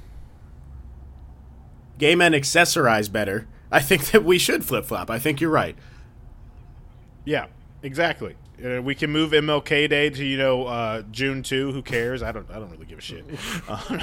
Gay 1.97 2.16
men 2.16 2.34
accessorize 2.34 3.12
better. 3.12 3.47
I 3.72 3.80
think 3.82 4.12
that 4.12 4.24
we 4.24 4.38
should 4.38 4.64
flip 4.64 4.86
flop. 4.86 5.10
I 5.10 5.20
think 5.20 5.41
you're 5.41 5.49
right. 5.49 5.76
Yeah, 7.26 7.47
exactly. 7.82 8.36
Uh, 8.64 8.82
we 8.82 8.95
can 8.95 9.12
move 9.12 9.32
MLK 9.32 9.89
Day 9.89 10.10
to 10.10 10.26
you 10.26 10.38
know 10.38 10.66
uh, 10.66 11.03
June 11.12 11.43
two. 11.43 11.72
Who 11.72 11.82
cares? 11.82 12.24
I 12.24 12.32
don't. 12.32 12.49
I 12.49 12.55
don't 12.55 12.72
really 12.72 12.86
give 12.86 12.99
a 12.99 13.01
shit. 13.01 13.26
Uh, 13.70 13.99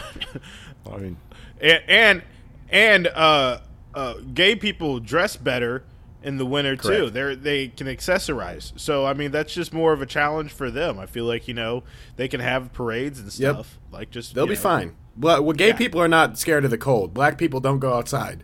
I 0.92 0.96
mean, 0.98 1.16
and 1.60 1.82
and, 1.88 2.22
and 2.70 3.06
uh, 3.08 3.58
uh, 3.94 4.14
gay 4.32 4.54
people 4.56 5.00
dress 5.00 5.36
better 5.36 5.84
in 6.22 6.38
the 6.38 6.46
winter 6.46 6.74
too. 6.76 7.10
They 7.10 7.34
they 7.34 7.68
can 7.68 7.86
accessorize. 7.86 8.72
So 8.78 9.04
I 9.06 9.12
mean, 9.14 9.30
that's 9.30 9.52
just 9.54 9.72
more 9.72 9.92
of 9.92 10.00
a 10.02 10.06
challenge 10.06 10.52
for 10.52 10.70
them. 10.70 10.98
I 10.98 11.06
feel 11.06 11.24
like 11.26 11.46
you 11.48 11.54
know 11.54 11.82
they 12.16 12.28
can 12.28 12.40
have 12.40 12.72
parades 12.72 13.18
and 13.20 13.26
Yep. 13.38 13.54
stuff. 13.54 13.78
Like 13.92 14.10
just 14.10 14.34
They'll 14.34 14.46
be 14.46 14.54
know. 14.54 14.60
fine. 14.60 14.96
Well, 15.18 15.42
well 15.44 15.52
gay 15.52 15.68
Yeah. 15.68 15.76
people 15.76 16.00
are 16.00 16.08
not 16.08 16.38
scared 16.38 16.64
of 16.64 16.70
the 16.70 16.78
cold. 16.78 17.12
Black 17.14 17.38
people 17.38 17.60
don't 17.60 17.78
go 17.78 17.94
outside 17.94 18.42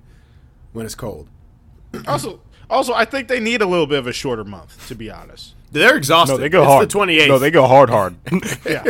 when 0.72 0.84
it's 0.86 0.94
cold. 0.94 1.28
Also, 2.06 2.40
also, 2.68 2.92
I 2.94 3.04
think 3.04 3.26
they 3.26 3.40
need 3.40 3.62
a 3.62 3.66
little 3.66 3.86
bit 3.88 3.98
of 3.98 4.06
a 4.06 4.12
shorter 4.12 4.44
month. 4.44 4.86
To 4.88 4.94
be 4.94 5.10
honest. 5.10 5.54
They're 5.72 5.96
exhausted. 5.96 6.34
no, 6.34 6.38
they 6.38 6.48
go 6.48 6.62
it's 6.62 6.68
hard. 6.94 7.08
the 7.08 7.14
28th. 7.16 7.28
No, 7.28 7.38
they 7.40 7.50
go 7.50 7.66
hard, 7.66 7.90
hard. 7.90 8.14
Yeah. 8.68 8.84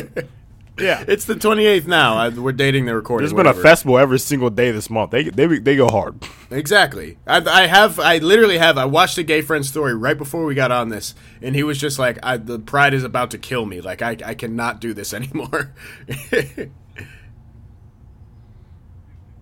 Yeah. 0.85 1.05
It's 1.07 1.25
the 1.25 1.35
28th 1.35 1.87
now. 1.87 2.17
I, 2.17 2.29
we're 2.31 2.53
dating 2.53 2.87
the 2.87 2.95
recording. 2.95 3.25
There's 3.25 3.35
been 3.37 3.47
a 3.47 3.55
festival 3.55 3.99
every 3.99 4.19
single 4.19 4.51
day 4.51 4.71
this 4.71 4.89
month. 4.89 5.11
They 5.11 5.25
they 5.25 5.47
they 5.59 5.77
go 5.77 5.89
hard. 5.89 6.23
Exactly. 6.53 7.17
I, 7.29 7.37
I 7.37 7.67
have. 7.69 8.01
I 8.01 8.19
literally 8.19 8.59
have. 8.59 8.77
I 8.77 8.85
watched 8.85 9.17
a 9.19 9.23
gay 9.23 9.41
friend 9.41 9.65
story 9.65 9.95
right 9.95 10.19
before 10.19 10.45
we 10.45 10.57
got 10.57 10.73
on 10.73 10.89
this, 10.89 11.15
and 11.41 11.55
he 11.55 11.63
was 11.63 11.79
just 11.79 11.97
like, 11.97 12.19
I, 12.25 12.39
"The 12.39 12.59
pride 12.59 12.93
is 12.93 13.05
about 13.05 13.31
to 13.31 13.39
kill 13.39 13.67
me. 13.67 13.81
Like, 13.81 14.03
I, 14.03 14.17
I 14.25 14.35
cannot 14.35 14.81
do 14.81 14.93
this 14.93 15.15
anymore." 15.21 15.73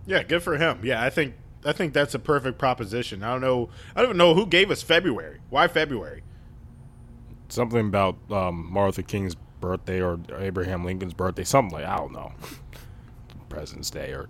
Yeah, 0.06 0.22
good 0.22 0.42
for 0.42 0.58
him. 0.58 0.80
Yeah, 0.82 1.02
I 1.02 1.08
think 1.10 1.34
I 1.64 1.72
think 1.72 1.92
that's 1.92 2.14
a 2.14 2.18
perfect 2.18 2.58
proposition. 2.58 3.22
I 3.22 3.32
don't 3.32 3.40
know. 3.40 3.68
I 3.96 4.02
don't 4.02 4.16
know 4.16 4.34
who 4.34 4.46
gave 4.46 4.70
us 4.70 4.82
February. 4.82 5.40
Why 5.50 5.68
February? 5.68 6.22
Something 7.48 7.86
about 7.88 8.16
um, 8.30 8.70
Martha 8.70 9.02
King's 9.02 9.34
birthday 9.60 10.00
or 10.00 10.18
Abraham 10.38 10.84
Lincoln's 10.84 11.14
birthday. 11.14 11.44
Something 11.44 11.72
like 11.80 11.86
I 11.86 11.96
don't 11.96 12.12
know. 12.12 12.32
President's 13.48 13.90
Day 13.90 14.12
or 14.12 14.28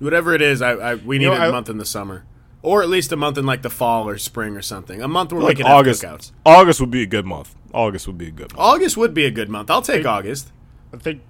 Whatever 0.00 0.34
it 0.34 0.42
is, 0.42 0.60
I, 0.60 0.72
I 0.72 0.94
we 0.96 1.18
need 1.18 1.26
know, 1.26 1.32
a 1.34 1.38
I- 1.48 1.50
month 1.50 1.68
in 1.68 1.78
the 1.78 1.84
summer, 1.84 2.24
or 2.62 2.82
at 2.82 2.88
least 2.88 3.12
a 3.12 3.16
month 3.16 3.38
in 3.38 3.46
like 3.46 3.62
the 3.62 3.70
fall 3.70 4.08
or 4.08 4.18
spring 4.18 4.56
or 4.56 4.62
something. 4.62 5.00
A 5.00 5.06
month 5.08 5.32
where 5.32 5.38
we 5.40 5.46
like 5.46 5.58
can 5.58 5.66
August. 5.66 6.02
have 6.02 6.18
cookouts. 6.18 6.32
August 6.44 6.80
would 6.80 6.90
be 6.90 7.02
a 7.02 7.06
good 7.06 7.24
month. 7.26 7.54
August 7.72 8.06
would 8.08 8.18
be 8.18 8.26
a 8.28 8.30
good 8.32 8.52
month. 8.52 8.60
August 8.60 8.96
would 8.96 9.14
be 9.14 9.24
a 9.24 9.30
good 9.30 9.48
month. 9.48 9.70
I'll 9.70 9.82
take 9.82 10.04
August. 10.04 10.50
I 10.92 10.96
think 10.96 11.22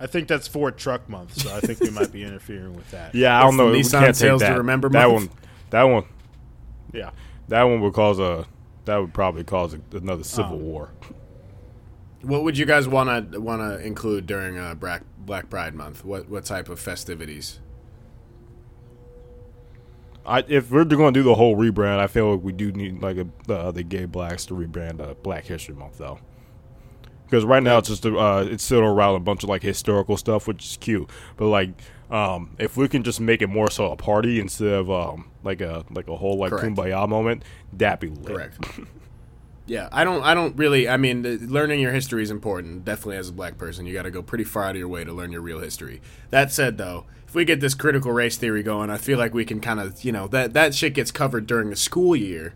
I 0.00 0.06
think 0.08 0.26
that's 0.28 0.46
Ford 0.48 0.76
Truck 0.76 1.08
Month, 1.08 1.40
so 1.40 1.54
I 1.54 1.60
think 1.60 1.80
we 1.80 1.90
might 1.90 2.10
be 2.12 2.22
interfering 2.24 2.74
with 2.74 2.90
that. 2.90 3.14
Yeah, 3.14 3.38
I 3.38 3.42
don't 3.42 3.50
It's 3.50 3.56
the 3.58 3.64
know. 3.64 3.70
We 3.72 3.80
Nissan 3.80 4.04
can't 4.04 4.16
Sales 4.16 4.40
take 4.40 4.48
to 4.48 4.52
that. 4.54 4.58
Remember 4.58 4.88
that 4.88 5.08
month. 5.08 5.30
one. 5.30 5.38
That 5.70 5.82
one. 5.84 6.04
Yeah. 6.92 7.10
That 7.48 7.62
one 7.62 7.80
would 7.80 7.94
cause 7.94 8.18
a. 8.18 8.46
That 8.88 8.96
would 8.96 9.12
probably 9.12 9.44
cause 9.44 9.76
another 9.92 10.24
civil 10.24 10.54
Oh. 10.54 10.56
war. 10.56 10.90
What 12.22 12.42
would 12.42 12.56
you 12.56 12.64
guys 12.64 12.88
want 12.88 13.32
to 13.32 13.38
want 13.38 13.60
to 13.60 13.78
include 13.86 14.26
during 14.26 14.56
uh, 14.58 14.74
Black 14.74 15.02
Black 15.18 15.50
Pride 15.50 15.74
Month? 15.74 16.06
What 16.06 16.30
what 16.30 16.46
type 16.46 16.70
of 16.70 16.80
festivities? 16.80 17.60
I, 20.24 20.42
if 20.48 20.70
we're 20.70 20.84
going 20.86 21.12
to 21.12 21.20
do 21.20 21.22
the 21.22 21.34
whole 21.34 21.54
rebrand, 21.54 21.98
I 21.98 22.06
feel 22.06 22.32
like 22.32 22.42
we 22.42 22.52
do 22.52 22.72
need 22.72 23.02
like 23.02 23.18
a, 23.18 23.26
the 23.46 23.56
other 23.58 23.82
gay 23.82 24.06
blacks 24.06 24.46
to 24.46 24.54
rebrand 24.54 25.00
uh, 25.02 25.14
Black 25.22 25.44
History 25.44 25.74
Month 25.74 25.98
though. 25.98 26.18
Because 27.26 27.44
right 27.44 27.62
now 27.62 27.76
it's 27.76 27.88
just 27.88 28.06
a, 28.06 28.16
uh, 28.18 28.46
it's 28.50 28.64
still 28.64 28.80
around 28.80 29.16
a 29.16 29.20
bunch 29.20 29.42
of 29.42 29.50
like 29.50 29.62
historical 29.62 30.16
stuff, 30.16 30.48
which 30.48 30.64
is 30.64 30.76
cute. 30.78 31.10
But 31.36 31.48
like, 31.48 31.70
um, 32.10 32.56
if 32.58 32.76
we 32.76 32.88
can 32.88 33.02
just 33.02 33.20
make 33.20 33.42
it 33.42 33.48
more 33.48 33.70
so 33.70 33.90
a 33.92 33.96
party 33.96 34.40
instead 34.40 34.68
of 34.68 34.90
um, 34.90 35.30
like 35.44 35.60
a 35.60 35.84
like 35.90 36.08
a 36.08 36.16
whole 36.16 36.38
like 36.38 36.50
Correct. 36.50 36.66
kumbaya 36.66 37.08
moment, 37.08 37.42
that'd 37.72 38.00
be 38.00 38.08
lit. 38.08 38.34
Correct. 38.34 38.58
yeah, 39.66 39.88
I 39.92 40.04
don't. 40.04 40.22
I 40.22 40.34
don't 40.34 40.56
really. 40.56 40.88
I 40.88 40.96
mean, 40.96 41.22
the- 41.22 41.36
learning 41.38 41.80
your 41.80 41.92
history 41.92 42.22
is 42.22 42.30
important. 42.30 42.84
Definitely, 42.84 43.18
as 43.18 43.28
a 43.28 43.32
black 43.32 43.58
person, 43.58 43.84
you 43.84 43.92
got 43.92 44.04
to 44.04 44.10
go 44.10 44.22
pretty 44.22 44.44
far 44.44 44.64
out 44.64 44.70
of 44.70 44.76
your 44.76 44.88
way 44.88 45.04
to 45.04 45.12
learn 45.12 45.32
your 45.32 45.42
real 45.42 45.60
history. 45.60 46.00
That 46.30 46.50
said, 46.50 46.78
though, 46.78 47.04
if 47.26 47.34
we 47.34 47.44
get 47.44 47.60
this 47.60 47.74
critical 47.74 48.12
race 48.12 48.38
theory 48.38 48.62
going, 48.62 48.88
I 48.88 48.96
feel 48.96 49.18
like 49.18 49.34
we 49.34 49.44
can 49.44 49.60
kind 49.60 49.78
of, 49.78 50.02
you 50.02 50.12
know, 50.12 50.26
that 50.28 50.54
that 50.54 50.74
shit 50.74 50.94
gets 50.94 51.10
covered 51.10 51.46
during 51.46 51.68
the 51.70 51.76
school 51.76 52.16
year. 52.16 52.54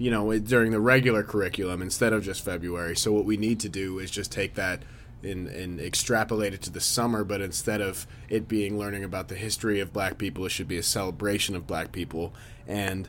You 0.00 0.12
know, 0.12 0.38
during 0.38 0.70
the 0.70 0.78
regular 0.80 1.24
curriculum 1.24 1.82
instead 1.82 2.12
of 2.12 2.22
just 2.24 2.44
February. 2.44 2.96
So 2.96 3.12
what 3.12 3.24
we 3.24 3.36
need 3.36 3.58
to 3.60 3.68
do 3.68 3.98
is 3.98 4.12
just 4.12 4.30
take 4.30 4.54
that. 4.54 4.82
And, 5.20 5.48
and 5.48 5.80
extrapolate 5.80 6.54
it 6.54 6.62
to 6.62 6.70
the 6.70 6.80
summer, 6.80 7.24
but 7.24 7.40
instead 7.40 7.80
of 7.80 8.06
it 8.28 8.46
being 8.46 8.78
learning 8.78 9.02
about 9.02 9.26
the 9.26 9.34
history 9.34 9.80
of 9.80 9.92
black 9.92 10.16
people, 10.16 10.46
it 10.46 10.50
should 10.50 10.68
be 10.68 10.78
a 10.78 10.82
celebration 10.82 11.56
of 11.56 11.66
black 11.66 11.90
people. 11.90 12.32
And 12.68 13.08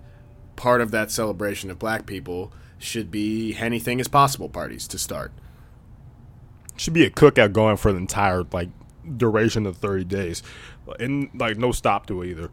part 0.55 0.81
of 0.81 0.89
that 0.91 1.11
celebration 1.11 1.69
of 1.69 1.77
black 1.77 2.07
people 2.07 2.51
should 2.79 3.11
be 3.11 3.55
anything 3.57 3.99
is 3.99 4.07
possible 4.07 4.49
parties 4.49 4.87
to 4.87 4.97
start. 4.97 5.31
Should 6.77 6.93
be 6.93 7.05
a 7.05 7.09
cookout 7.09 7.53
going 7.53 7.77
for 7.77 7.91
the 7.91 7.97
entire 7.97 8.43
like 8.51 8.69
duration 9.17 9.65
of 9.65 9.77
thirty 9.77 10.05
days, 10.05 10.41
and 10.99 11.29
like 11.33 11.57
no 11.57 11.71
stop 11.71 12.07
to 12.07 12.21
it 12.21 12.29
either. 12.29 12.49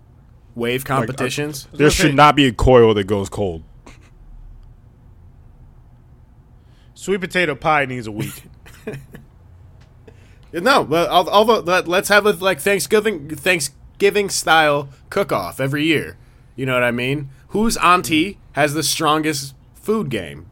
Wave 0.55 0.85
competitions. 0.85 1.69
There 1.73 1.91
should 1.91 2.15
not 2.15 2.35
be 2.35 2.47
a 2.47 2.53
coil 2.53 2.95
that 2.95 3.05
goes 3.05 3.29
cold. 3.29 3.63
Sweet 6.95 7.21
potato 7.21 7.55
pie 7.55 7.85
needs 7.85 8.07
a 8.07 8.13
week. 8.13 8.45
no, 10.63 10.87
although 11.09 11.61
let, 11.61 11.89
let's 11.89 12.09
have 12.09 12.27
a 12.27 12.33
like 12.33 12.61
Thanksgiving 12.61 13.29
Thanksgiving 13.31 14.31
style 14.31 14.89
cook 15.11 15.33
off 15.33 15.61
every 15.61 15.85
year. 15.85 16.17
You 16.55 16.67
know 16.67 16.75
what 16.75 16.85
I 16.85 16.91
mean? 16.91 17.31
Whose 17.49 17.77
auntie 17.77 18.39
has 18.53 18.75
the 18.75 18.83
strongest 18.83 19.55
food 19.75 20.09
game? 20.09 20.47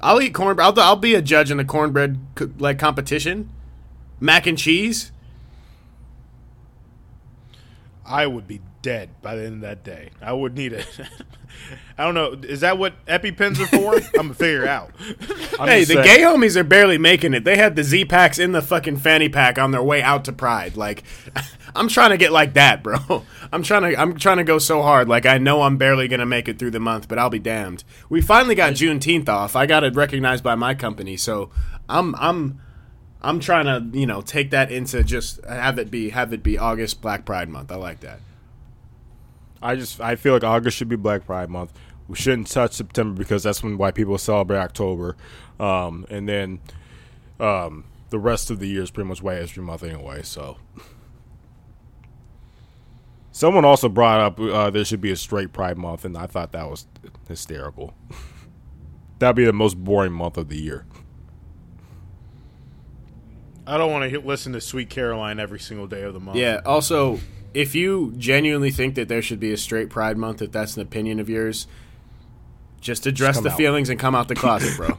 I'll 0.00 0.20
eat 0.20 0.34
cornbread. 0.34 0.66
I'll, 0.66 0.80
I'll 0.80 0.96
be 0.96 1.14
a 1.14 1.22
judge 1.22 1.50
in 1.50 1.58
a 1.58 1.64
cornbread 1.64 2.18
co- 2.34 2.50
like 2.58 2.78
competition. 2.78 3.50
Mac 4.20 4.46
and 4.46 4.58
cheese. 4.58 5.12
I 8.04 8.26
would 8.26 8.48
be 8.48 8.60
dead 8.88 9.10
by 9.20 9.36
the 9.36 9.44
end 9.44 9.54
of 9.56 9.60
that 9.60 9.84
day. 9.84 10.08
I 10.22 10.32
would 10.32 10.54
need 10.54 10.72
it. 10.72 10.86
I 11.98 12.04
don't 12.04 12.14
know. 12.14 12.32
Is 12.48 12.60
that 12.60 12.78
what 12.78 13.04
EpiPens 13.04 13.60
are 13.60 13.66
for? 13.66 13.96
I'm 14.18 14.28
gonna 14.28 14.34
figure 14.34 14.62
it 14.62 14.68
out. 14.68 14.92
I'm 15.60 15.68
Hey, 15.68 15.80
the 15.84 15.94
saying. 15.94 16.04
gay 16.06 16.18
homies 16.22 16.56
are 16.56 16.64
barely 16.64 16.96
making 16.96 17.34
it. 17.34 17.44
They 17.44 17.58
had 17.58 17.76
the 17.76 17.84
Z 17.84 18.06
packs 18.06 18.38
in 18.38 18.52
the 18.52 18.62
fucking 18.62 18.96
fanny 18.96 19.28
pack 19.28 19.58
on 19.58 19.72
their 19.72 19.82
way 19.82 20.00
out 20.00 20.24
to 20.24 20.32
Pride. 20.32 20.74
Like, 20.76 21.02
I'm 21.76 21.88
trying 21.88 22.10
to 22.10 22.16
get 22.16 22.32
like 22.32 22.54
that, 22.54 22.82
bro. 22.82 23.24
I'm 23.52 23.62
trying 23.62 23.82
to 23.82 24.00
I'm 24.00 24.16
trying 24.16 24.38
to 24.38 24.44
go 24.44 24.58
so 24.58 24.80
hard. 24.80 25.06
Like, 25.06 25.26
I 25.26 25.36
know 25.36 25.60
I'm 25.62 25.76
barely 25.76 26.08
gonna 26.08 26.24
make 26.24 26.48
it 26.48 26.58
through 26.58 26.70
the 26.70 26.80
month, 26.80 27.08
but 27.08 27.18
I'll 27.18 27.28
be 27.28 27.38
damned. 27.38 27.84
We 28.08 28.22
finally 28.22 28.54
got 28.54 28.72
Juneteenth 28.72 29.28
off. 29.28 29.54
I 29.54 29.66
got 29.66 29.84
it 29.84 29.94
recognized 29.94 30.42
by 30.42 30.54
my 30.54 30.74
company, 30.74 31.18
so 31.18 31.50
I'm 31.90 32.14
I'm 32.14 32.60
I'm 33.20 33.38
trying 33.40 33.66
to 33.66 33.98
you 33.98 34.06
know 34.06 34.22
take 34.22 34.50
that 34.52 34.70
into 34.72 35.02
just 35.04 35.44
have 35.44 35.78
it 35.78 35.90
be 35.90 36.08
have 36.10 36.32
it 36.32 36.42
be 36.42 36.56
August 36.56 37.02
Black 37.02 37.26
Pride 37.26 37.50
month. 37.50 37.70
I 37.70 37.76
like 37.76 38.00
that. 38.00 38.20
I 39.62 39.74
just 39.76 40.00
I 40.00 40.16
feel 40.16 40.32
like 40.32 40.44
August 40.44 40.76
should 40.76 40.88
be 40.88 40.96
Black 40.96 41.26
Pride 41.26 41.50
month. 41.50 41.72
We 42.06 42.16
shouldn't 42.16 42.48
touch 42.48 42.72
September 42.72 43.18
because 43.18 43.42
that's 43.42 43.62
when 43.62 43.76
white 43.76 43.94
people 43.94 44.16
celebrate 44.18 44.58
October, 44.58 45.16
um, 45.60 46.06
and 46.08 46.28
then 46.28 46.60
um, 47.38 47.84
the 48.10 48.18
rest 48.18 48.50
of 48.50 48.60
the 48.60 48.68
year 48.68 48.82
is 48.82 48.90
pretty 48.90 49.08
much 49.08 49.22
White 49.22 49.38
History 49.38 49.62
Month 49.62 49.82
anyway. 49.82 50.22
So, 50.22 50.56
someone 53.30 53.64
also 53.64 53.88
brought 53.88 54.20
up 54.20 54.40
uh, 54.40 54.70
there 54.70 54.84
should 54.84 55.00
be 55.00 55.10
a 55.10 55.16
straight 55.16 55.52
Pride 55.52 55.76
month, 55.76 56.04
and 56.04 56.16
I 56.16 56.26
thought 56.26 56.52
that 56.52 56.68
was 56.68 56.86
hysterical. 57.26 57.94
That'd 59.18 59.36
be 59.36 59.44
the 59.44 59.52
most 59.52 59.76
boring 59.76 60.12
month 60.12 60.36
of 60.36 60.48
the 60.48 60.56
year. 60.56 60.86
I 63.66 63.76
don't 63.76 63.90
want 63.90 64.10
to 64.10 64.20
listen 64.20 64.54
to 64.54 64.62
Sweet 64.62 64.88
Caroline 64.88 65.38
every 65.38 65.60
single 65.60 65.86
day 65.86 66.02
of 66.02 66.14
the 66.14 66.20
month. 66.20 66.38
Yeah. 66.38 66.62
Also, 66.64 67.20
if 67.54 67.74
you 67.74 68.12
genuinely 68.16 68.70
think 68.70 68.94
that 68.96 69.08
there 69.08 69.22
should 69.22 69.40
be 69.40 69.52
a 69.52 69.56
straight 69.56 69.90
Pride 69.90 70.16
month, 70.16 70.42
if 70.42 70.52
that's 70.52 70.76
an 70.76 70.82
opinion 70.82 71.18
of 71.20 71.28
yours, 71.28 71.66
Just 72.80 73.06
address 73.06 73.36
come 73.36 73.44
the 73.44 73.50
out. 73.50 73.56
feelings 73.56 73.88
and 73.90 73.98
come 73.98 74.14
out 74.14 74.28
the 74.28 74.34
closet, 74.44 74.76
bro. 74.76 74.98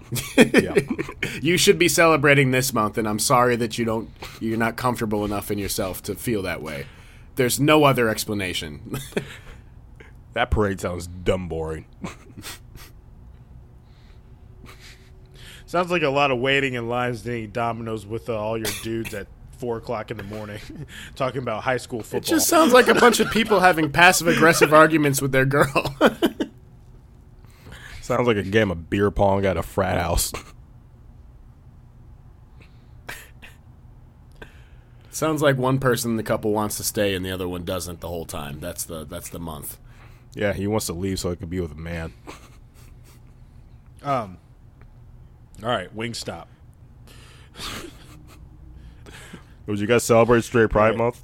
You 1.42 1.58
should 1.58 1.80
be 1.80 1.88
celebrating 1.88 2.52
this 2.52 2.74
month, 2.74 2.98
and 2.98 3.08
I'm 3.08 3.20
sorry 3.20 3.56
that 3.56 3.78
you 3.78 3.86
don't. 3.86 4.10
You're 4.42 4.58
not 4.58 4.76
comfortable 4.76 5.24
enough 5.24 5.50
in 5.52 5.58
yourself 5.58 6.04
to 6.04 6.16
feel 6.16 6.42
that 6.42 6.62
way. 6.62 6.86
There's 7.36 7.60
no 7.62 7.86
other 7.86 8.10
explanation. 8.10 8.98
that 10.34 10.52
parade 10.52 10.82
sounds 10.82 11.08
dumb 11.08 11.48
boring. 11.48 11.86
Sounds 15.66 15.92
like 15.92 16.02
a 16.02 16.10
lot 16.10 16.32
of 16.32 16.40
waiting 16.40 16.74
in 16.74 16.90
lines 16.90 17.22
to 17.22 17.32
eat 17.34 17.54
Domino's 17.54 18.06
with 18.06 18.28
uh, 18.28 18.36
all 18.36 18.58
your 18.58 18.72
dudes 18.82 19.14
at 19.14 19.28
four 19.60 19.78
o'clock 19.78 20.10
in 20.10 20.18
the 20.18 20.24
morning, 20.24 20.60
talking 21.16 21.42
about 21.42 21.64
high 21.64 21.78
school 21.78 22.00
football. 22.02 22.20
It 22.20 22.24
just 22.24 22.48
sounds 22.48 22.74
like 22.74 22.88
a 22.88 22.96
bunch 22.96 23.20
of 23.20 23.30
people 23.30 23.60
having 23.70 23.92
passive 23.92 24.28
aggressive 24.28 24.74
arguments 24.74 25.22
with 25.22 25.32
their 25.32 25.46
girl. 25.46 25.96
Sounds 28.02 28.26
like 28.26 28.38
a 28.38 28.44
game 28.44 28.72
of 28.72 28.90
beer 28.90 29.12
pong 29.12 29.46
at 29.46 29.56
a 29.56 29.62
frat 29.62 30.00
house. 30.00 30.34
Sounds 35.12 35.44
like 35.44 35.58
one 35.58 35.78
person 35.78 36.12
in 36.12 36.18
the 36.18 36.24
couple 36.24 36.52
wants 36.52 36.78
to 36.78 36.84
stay 36.84 37.14
and 37.14 37.24
the 37.24 37.32
other 37.32 37.48
one 37.48 37.66
doesn't 37.66 38.00
the 38.00 38.08
whole 38.08 38.26
time. 38.26 38.60
That's 38.60 38.84
the 38.84 39.06
that's 39.06 39.30
the 39.30 39.38
month. 39.40 39.78
yeah, 40.34 40.54
he 40.54 40.66
wants 40.66 40.88
to 40.88 40.94
leave 40.94 41.20
so 41.20 41.30
he 41.30 41.36
can 41.36 41.50
be 41.50 41.60
with 41.60 41.74
a 41.74 41.76
man. 41.76 42.14
um. 44.02 44.38
All 45.62 45.70
right, 45.70 45.96
Wingstop. 45.96 46.46
Would 49.70 49.80
you 49.80 49.88
guys 49.88 50.04
celebrate 50.04 50.44
Straight 50.44 50.70
Pride 50.72 50.90
Right. 50.90 50.98
Month? 50.98 51.22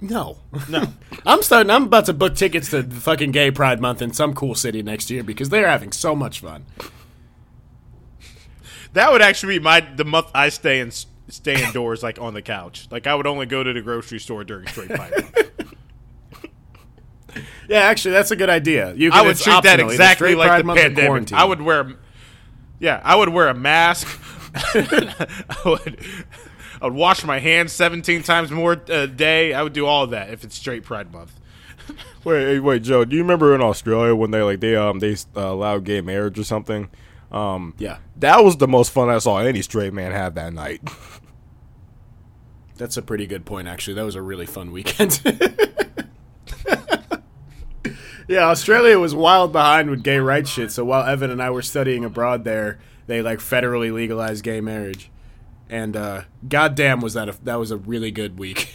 No. 0.00 0.38
No, 0.68 0.84
I'm 1.26 1.42
starting 1.42 1.70
I'm 1.70 1.84
about 1.84 2.06
to 2.06 2.12
book 2.14 2.34
tickets 2.36 2.70
to 2.70 2.82
fucking 2.84 3.32
Gay 3.32 3.50
Pride 3.50 3.80
Month 3.80 4.00
in 4.00 4.12
some 4.12 4.32
cool 4.32 4.54
city 4.54 4.82
next 4.82 5.10
year 5.10 5.22
because 5.22 5.48
they're 5.50 5.68
having 5.68 5.92
so 5.92 6.14
much 6.14 6.40
fun. 6.40 6.64
that 8.94 9.12
would 9.12 9.20
actually 9.22 9.58
be 9.58 9.64
my 9.64 9.80
the 9.80 10.04
month 10.04 10.28
I 10.34 10.48
stay 10.48 10.80
in 10.80 10.90
stay 10.90 11.62
indoors, 11.62 12.02
like 12.02 12.18
on 12.20 12.32
the 12.34 12.42
couch. 12.42 12.88
Like 12.90 13.06
I 13.06 13.14
would 13.14 13.26
only 13.26 13.44
go 13.46 13.62
to 13.62 13.72
the 13.72 13.82
grocery 13.82 14.20
store 14.20 14.44
during 14.44 14.66
straight 14.68 14.88
pride. 14.88 15.12
Month. 15.12 15.34
Yeah, 17.68 17.80
actually 17.80 18.12
that's 18.12 18.30
a 18.30 18.36
good 18.36 18.48
idea. 18.48 18.94
You 18.94 19.10
I 19.12 19.20
would 19.20 19.32
it's 19.32 19.42
treat 19.44 19.52
that 19.52 19.58
optional. 19.58 19.86
Either 19.88 19.92
exactly 19.92 20.28
straight 20.28 20.38
like 20.38 20.48
Pride 20.48 20.60
the 20.60 20.64
Month 20.64 20.78
or 20.78 20.82
pandemic. 20.84 21.06
quarantine. 21.06 21.38
I 21.38 21.44
would 21.44 21.60
wear, 21.60 21.92
yeah, 22.80 23.00
I 23.04 23.14
would 23.14 23.28
wear 23.28 23.48
a 23.48 23.54
mask. 23.54 24.08
I 24.54 25.56
would, 25.66 25.98
I 26.80 26.86
would 26.86 26.94
wash 26.94 27.24
my 27.24 27.38
hands 27.38 27.72
seventeen 27.72 28.22
times 28.22 28.50
more 28.50 28.80
a 28.88 29.06
day. 29.06 29.54
I 29.54 29.62
would 29.62 29.72
do 29.72 29.86
all 29.86 30.04
of 30.04 30.10
that 30.10 30.30
if 30.30 30.44
it's 30.44 30.56
straight 30.56 30.84
Pride 30.84 31.12
Month. 31.12 31.38
Wait, 32.24 32.44
hey, 32.44 32.58
wait, 32.60 32.82
Joe. 32.82 33.04
Do 33.06 33.16
you 33.16 33.22
remember 33.22 33.54
in 33.54 33.62
Australia 33.62 34.14
when 34.14 34.30
they 34.30 34.42
like 34.42 34.60
they 34.60 34.76
um 34.76 34.98
they 34.98 35.12
uh, 35.36 35.40
allowed 35.40 35.84
gay 35.84 36.02
marriage 36.02 36.38
or 36.38 36.44
something? 36.44 36.90
Um, 37.32 37.74
Yeah. 37.78 37.98
that 38.16 38.44
was 38.44 38.58
the 38.58 38.68
most 38.68 38.90
fun 38.90 39.08
I 39.08 39.18
saw 39.18 39.38
any 39.38 39.62
straight 39.62 39.92
man 39.94 40.12
have 40.12 40.34
that 40.34 40.52
night. 40.52 40.82
That's 42.76 42.96
a 42.96 43.02
pretty 43.02 43.26
good 43.26 43.44
point, 43.44 43.66
actually. 43.68 43.94
That 43.94 44.04
was 44.04 44.14
a 44.14 44.22
really 44.22 44.46
fun 44.46 44.70
weekend. 44.70 45.20
yeah, 48.28 48.48
Australia 48.48 48.98
was 48.98 49.14
wild 49.14 49.52
behind 49.52 49.90
with 49.90 50.02
gay 50.02 50.18
rights 50.18 50.50
shit. 50.50 50.70
So 50.70 50.84
while 50.84 51.06
Evan 51.06 51.30
and 51.30 51.42
I 51.42 51.50
were 51.50 51.62
studying 51.62 52.04
abroad 52.04 52.44
there, 52.44 52.78
they 53.06 53.22
like 53.22 53.38
federally 53.38 53.92
legalized 53.92 54.44
gay 54.44 54.60
marriage, 54.60 55.10
and 55.68 55.96
uh, 55.96 56.22
goddamn, 56.48 57.00
was 57.00 57.14
that 57.14 57.28
a, 57.28 57.36
that 57.44 57.56
was 57.56 57.70
a 57.70 57.76
really 57.76 58.10
good 58.10 58.38
week 58.38 58.68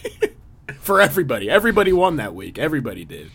for 0.80 1.02
everybody. 1.02 1.50
Everybody 1.50 1.94
won 1.94 2.18
that 2.18 2.36
week. 2.36 2.58
Everybody 2.58 3.06
did. 3.06 3.32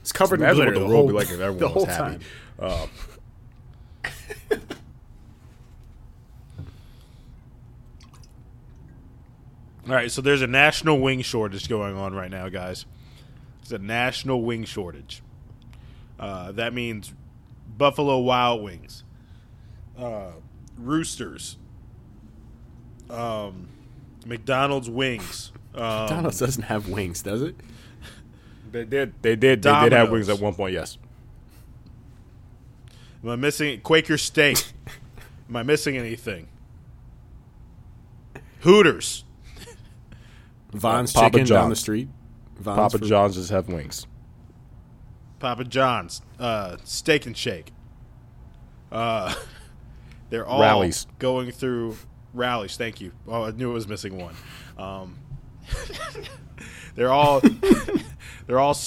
It's 0.00 0.12
covered 0.12 0.40
in 0.40 0.48
glitter 0.48 0.70
what 0.72 0.74
the 0.74 0.80
the 0.80 0.86
world 0.86 0.96
whole, 0.96 1.08
be 1.08 1.14
like 1.14 1.30
if 1.30 1.40
everyone 1.40 1.74
the 1.74 1.80
was 1.80 1.84
happy. 1.86 2.18
time. 2.18 2.20
All 9.88 9.94
right, 9.94 10.10
so 10.10 10.20
there's 10.20 10.42
a 10.42 10.48
national 10.48 10.98
wing 11.00 11.22
shortage 11.22 11.68
going 11.68 11.96
on 11.96 12.12
right 12.12 12.30
now, 12.30 12.48
guys. 12.48 12.86
It's 13.62 13.70
a 13.70 13.78
national 13.78 14.42
wing 14.42 14.64
shortage. 14.64 15.22
Uh, 16.18 16.50
that 16.52 16.74
means 16.74 17.14
Buffalo 17.78 18.18
Wild 18.18 18.62
Wings, 18.64 19.04
uh, 19.96 20.32
Roosters, 20.76 21.56
um, 23.10 23.68
McDonald's 24.24 24.90
wings. 24.90 25.52
Um, 25.74 25.82
McDonald's 26.02 26.38
doesn't 26.38 26.64
have 26.64 26.88
wings, 26.88 27.22
does 27.22 27.42
it? 27.42 27.54
They 28.72 28.84
did. 28.84 29.14
They 29.22 29.36
did. 29.36 29.62
They 29.62 29.80
did 29.82 29.92
have 29.92 30.10
wings 30.10 30.28
at 30.28 30.38
one 30.40 30.54
point. 30.54 30.74
Yes. 30.74 30.98
Am 33.22 33.30
I 33.30 33.36
missing 33.36 33.80
Quaker 33.80 34.18
Steak? 34.18 34.62
Am 35.48 35.56
I 35.56 35.62
missing 35.62 35.96
anything? 35.96 36.48
Hooters. 38.60 39.24
Von's 40.72 41.12
Papa 41.12 41.38
Chicken 41.38 41.46
down 41.48 41.70
the 41.70 41.76
street. 41.76 42.08
Von's 42.58 42.76
Papa 42.76 42.98
for- 42.98 43.04
John's 43.04 43.36
just 43.36 43.50
have 43.50 43.68
wings. 43.68 44.06
Papa 45.38 45.64
John's, 45.64 46.22
uh, 46.38 46.76
Steak 46.84 47.26
and 47.26 47.36
Shake. 47.36 47.72
Uh, 48.90 49.34
they're 50.30 50.46
all 50.46 50.60
Rally's. 50.60 51.06
going 51.18 51.50
through 51.50 51.96
rallies. 52.32 52.76
Thank 52.76 53.00
you. 53.00 53.12
Oh, 53.26 53.44
I 53.44 53.50
knew 53.52 53.70
it 53.70 53.74
was 53.74 53.88
missing 53.88 54.18
one. 54.18 54.34
Um, 54.78 55.18
they're 56.94 57.12
all 57.12 57.40
they're 58.46 58.58
all 58.58 58.74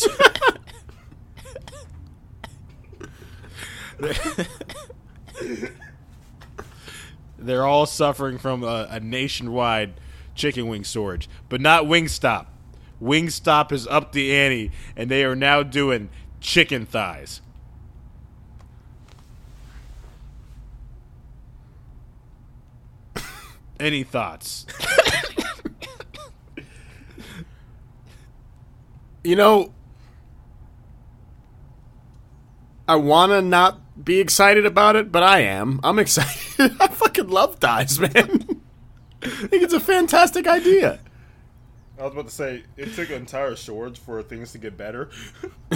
they're 7.37 7.65
all 7.65 7.85
suffering 7.85 8.37
from 8.37 8.63
a, 8.63 8.87
a 8.89 8.99
nationwide 8.99 9.93
chicken 10.35 10.67
wing 10.67 10.83
shortage, 10.83 11.29
but 11.49 11.61
not 11.61 11.85
Wingstop. 11.85 12.45
Wingstop 13.01 13.71
is 13.71 13.87
up 13.87 14.11
the 14.11 14.33
ante, 14.35 14.71
and 14.95 15.09
they 15.09 15.23
are 15.23 15.35
now 15.35 15.63
doing 15.63 16.09
chicken 16.41 16.85
thighs. 16.85 17.41
Any 23.79 24.03
thoughts? 24.03 24.65
You 29.23 29.35
know, 29.35 29.73
I 32.87 32.95
want 32.95 33.31
to 33.31 33.41
not 33.41 34.03
be 34.03 34.19
excited 34.19 34.65
about 34.65 34.95
it, 34.95 35.11
but 35.11 35.23
I 35.23 35.41
am. 35.41 35.79
I'm 35.83 35.99
excited. 35.99 36.75
I 36.79 36.87
fucking 36.87 37.27
love 37.27 37.59
dies, 37.59 37.99
man. 37.99 38.09
I 39.21 39.27
think 39.27 39.61
it's 39.61 39.73
a 39.73 39.79
fantastic 39.79 40.47
idea. 40.47 40.99
I 41.99 42.03
was 42.03 42.13
about 42.13 42.27
to 42.29 42.33
say 42.33 42.63
it 42.77 42.93
took 42.93 43.09
an 43.09 43.17
entire 43.17 43.57
shortage 43.57 43.99
for 43.99 44.23
things 44.23 44.53
to 44.53 44.57
get 44.57 44.77
better. 44.77 45.09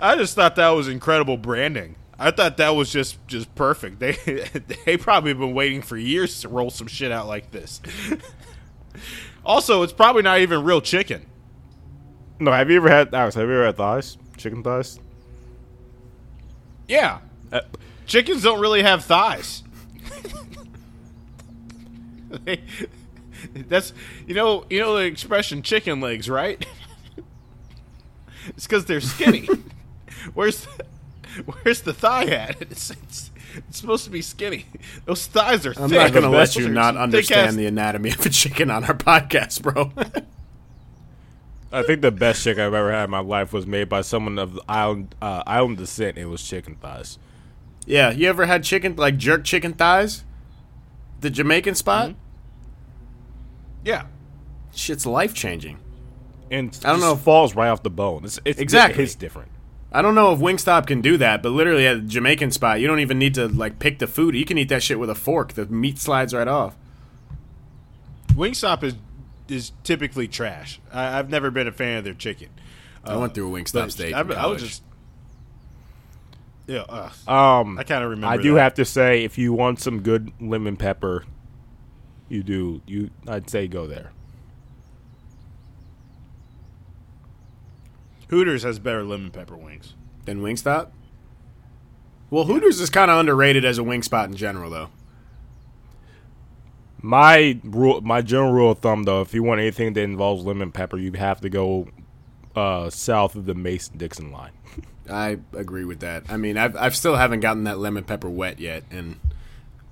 I 0.00 0.14
just 0.16 0.36
thought 0.36 0.54
that 0.56 0.68
was 0.68 0.86
incredible 0.86 1.36
branding. 1.36 1.96
I 2.18 2.30
thought 2.32 2.56
that 2.56 2.70
was 2.70 2.90
just 2.90 3.24
just 3.28 3.54
perfect. 3.54 4.00
They 4.00 4.12
they 4.84 4.96
probably 4.96 5.32
been 5.34 5.54
waiting 5.54 5.82
for 5.82 5.96
years 5.96 6.40
to 6.40 6.48
roll 6.48 6.70
some 6.70 6.86
shit 6.88 7.12
out 7.12 7.26
like 7.26 7.50
this. 7.52 7.80
also, 9.44 9.82
it's 9.82 9.92
probably 9.92 10.22
not 10.22 10.40
even 10.40 10.64
real 10.64 10.80
chicken. 10.80 11.26
No, 12.40 12.52
have 12.52 12.70
you 12.70 12.76
ever 12.76 12.88
had 12.88 13.14
Alex? 13.14 13.34
Have 13.36 13.46
you 13.48 13.54
ever 13.54 13.66
had 13.66 13.76
thighs? 13.76 14.16
Chicken 14.36 14.62
thighs? 14.62 14.98
Yeah, 16.88 17.18
Uh, 17.52 17.60
chickens 18.06 18.42
don't 18.42 18.60
really 18.60 18.82
have 18.82 19.04
thighs. 19.04 19.62
They- 22.44 22.62
That's 23.54 23.92
you 24.26 24.34
know 24.34 24.64
you 24.68 24.80
know 24.80 24.96
the 24.96 25.04
expression 25.04 25.62
chicken 25.62 26.00
legs, 26.00 26.28
right? 26.28 26.64
it's 28.48 28.66
because 28.66 28.84
they're 28.86 29.00
skinny. 29.00 29.48
where's 30.34 30.64
the, 30.64 30.84
where's 31.62 31.82
the 31.82 31.92
thigh 31.94 32.24
at? 32.26 32.60
It's, 32.70 32.90
it's 32.90 33.30
it's 33.66 33.78
supposed 33.80 34.04
to 34.04 34.10
be 34.10 34.20
skinny. 34.22 34.66
Those 35.06 35.26
thighs 35.26 35.64
are. 35.66 35.70
I'm 35.78 35.88
thick. 35.88 35.98
not 35.98 36.12
going 36.12 36.22
to 36.24 36.28
let 36.30 36.54
you 36.54 36.68
not 36.68 36.96
understand 36.96 37.48
ass- 37.48 37.54
the 37.54 37.66
anatomy 37.66 38.10
of 38.10 38.24
a 38.26 38.28
chicken 38.28 38.70
on 38.70 38.84
our 38.84 38.94
podcast, 38.94 39.62
bro. 39.62 39.90
I 41.72 41.82
think 41.82 42.02
the 42.02 42.10
best 42.10 42.44
chicken 42.44 42.62
I've 42.62 42.74
ever 42.74 42.92
had 42.92 43.04
in 43.04 43.10
my 43.10 43.18
life 43.20 43.52
was 43.52 43.66
made 43.66 43.88
by 43.88 44.02
someone 44.02 44.38
of 44.38 44.60
island 44.68 45.14
uh, 45.22 45.42
island 45.46 45.78
descent. 45.78 46.18
It 46.18 46.26
was 46.26 46.42
chicken 46.42 46.76
thighs. 46.76 47.18
yeah, 47.86 48.10
you 48.10 48.28
ever 48.28 48.44
had 48.46 48.64
chicken, 48.64 48.96
like 48.96 49.16
jerk 49.16 49.44
chicken 49.44 49.72
thighs? 49.72 50.24
The 51.20 51.30
Jamaican 51.30 51.74
spot? 51.74 52.14
Yeah. 53.84 54.06
Shit's 54.74 55.06
life 55.06 55.34
changing. 55.34 55.78
And 56.50 56.68
I 56.84 56.90
don't 56.90 56.96
just 56.98 57.00
know 57.00 57.12
if- 57.14 57.20
falls 57.20 57.54
right 57.56 57.68
off 57.68 57.82
the 57.82 57.90
bone. 57.90 58.24
It's, 58.24 58.38
it's 58.44 58.60
Exactly. 58.60 59.04
It's 59.04 59.14
different. 59.14 59.50
I 59.90 60.02
don't 60.02 60.14
know 60.14 60.32
if 60.32 60.38
Wingstop 60.38 60.86
can 60.86 61.00
do 61.00 61.16
that, 61.16 61.42
but 61.42 61.50
literally 61.50 61.86
at 61.86 61.94
the 61.94 62.08
Jamaican 62.08 62.50
spot, 62.50 62.80
you 62.80 62.86
don't 62.86 63.00
even 63.00 63.18
need 63.18 63.34
to 63.34 63.48
like 63.48 63.78
pick 63.78 63.98
the 63.98 64.06
food. 64.06 64.34
You 64.34 64.44
can 64.44 64.58
eat 64.58 64.68
that 64.68 64.82
shit 64.82 64.98
with 64.98 65.08
a 65.08 65.14
fork. 65.14 65.54
The 65.54 65.66
meat 65.66 65.98
slides 65.98 66.34
right 66.34 66.48
off. 66.48 66.76
Wingstop 68.34 68.82
is 68.82 68.94
is 69.48 69.72
typically 69.84 70.28
trash. 70.28 70.78
I, 70.92 71.18
I've 71.18 71.30
never 71.30 71.50
been 71.50 71.66
a 71.66 71.72
fan 71.72 71.98
of 71.98 72.04
their 72.04 72.14
chicken. 72.14 72.48
I 73.02 73.16
went 73.16 73.32
through 73.34 73.56
a 73.56 73.60
Wingstop 73.60 73.72
But 73.72 73.92
steak. 73.92 74.14
I, 74.14 74.20
I 74.20 74.46
was 74.46 74.62
just 74.62 74.82
yeah. 76.66 76.82
Uh, 76.82 77.10
Um, 77.26 77.78
I 77.78 77.82
kind 77.84 78.04
of 78.04 78.10
remember. 78.10 78.26
I 78.26 78.36
do 78.36 78.54
that. 78.54 78.60
have 78.60 78.74
to 78.74 78.84
say, 78.84 79.24
if 79.24 79.38
you 79.38 79.54
want 79.54 79.80
some 79.80 80.02
good 80.02 80.30
lemon 80.38 80.76
pepper, 80.76 81.24
you 82.28 82.42
do. 82.42 82.82
You, 82.86 83.10
I'd 83.26 83.48
say 83.48 83.66
go 83.66 83.86
there. 83.86 84.12
Hooters 88.28 88.62
has 88.62 88.78
better 88.78 89.04
lemon 89.04 89.30
pepper 89.30 89.56
wings. 89.56 89.94
Than 90.24 90.40
Wingstop? 90.42 90.90
Well, 92.30 92.44
Hooters 92.44 92.80
is 92.80 92.90
kind 92.90 93.10
of 93.10 93.18
underrated 93.18 93.64
as 93.64 93.78
a 93.78 93.82
wing 93.82 94.02
spot 94.02 94.28
in 94.28 94.36
general, 94.36 94.70
though. 94.70 94.90
My 97.00 97.58
rule, 97.64 98.00
my 98.02 98.20
general 98.20 98.52
rule 98.52 98.72
of 98.72 98.80
thumb, 98.80 99.04
though, 99.04 99.22
if 99.22 99.32
you 99.32 99.42
want 99.42 99.60
anything 99.60 99.94
that 99.94 100.02
involves 100.02 100.44
lemon 100.44 100.72
pepper, 100.72 100.98
you 100.98 101.12
have 101.12 101.40
to 101.40 101.48
go 101.48 101.88
uh, 102.54 102.90
south 102.90 103.36
of 103.36 103.46
the 103.46 103.54
Mason 103.54 103.96
Dixon 103.96 104.32
line. 104.32 104.50
I 105.08 105.38
agree 105.54 105.84
with 105.84 106.00
that. 106.00 106.24
I 106.28 106.36
mean, 106.36 106.58
I've 106.58 106.76
I've 106.76 106.94
still 106.94 107.16
haven't 107.16 107.40
gotten 107.40 107.64
that 107.64 107.78
lemon 107.78 108.04
pepper 108.04 108.28
wet 108.28 108.58
yet, 108.58 108.84
and 108.90 109.18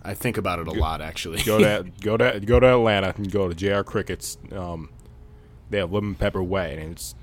I 0.05 0.13
think 0.15 0.37
about 0.37 0.59
it 0.59 0.69
a 0.69 0.73
lot 0.73 1.01
actually. 1.01 1.43
Go 1.43 1.59
to 1.59 1.91
go 2.03 2.17
to 2.17 2.41
go 2.41 2.61
to 2.61 2.67
Atlanta 2.75 3.15
and 3.17 3.31
go 3.31 3.49
to 3.49 3.55
JR 3.55 3.83
Crickets. 3.83 4.37
Um, 4.53 4.91
they 5.71 5.79
have 5.79 5.93
lemon 5.93 6.17
pepper 6.17 6.43
wet, 6.43 6.79
and 6.79 6.93
it's 6.93 7.15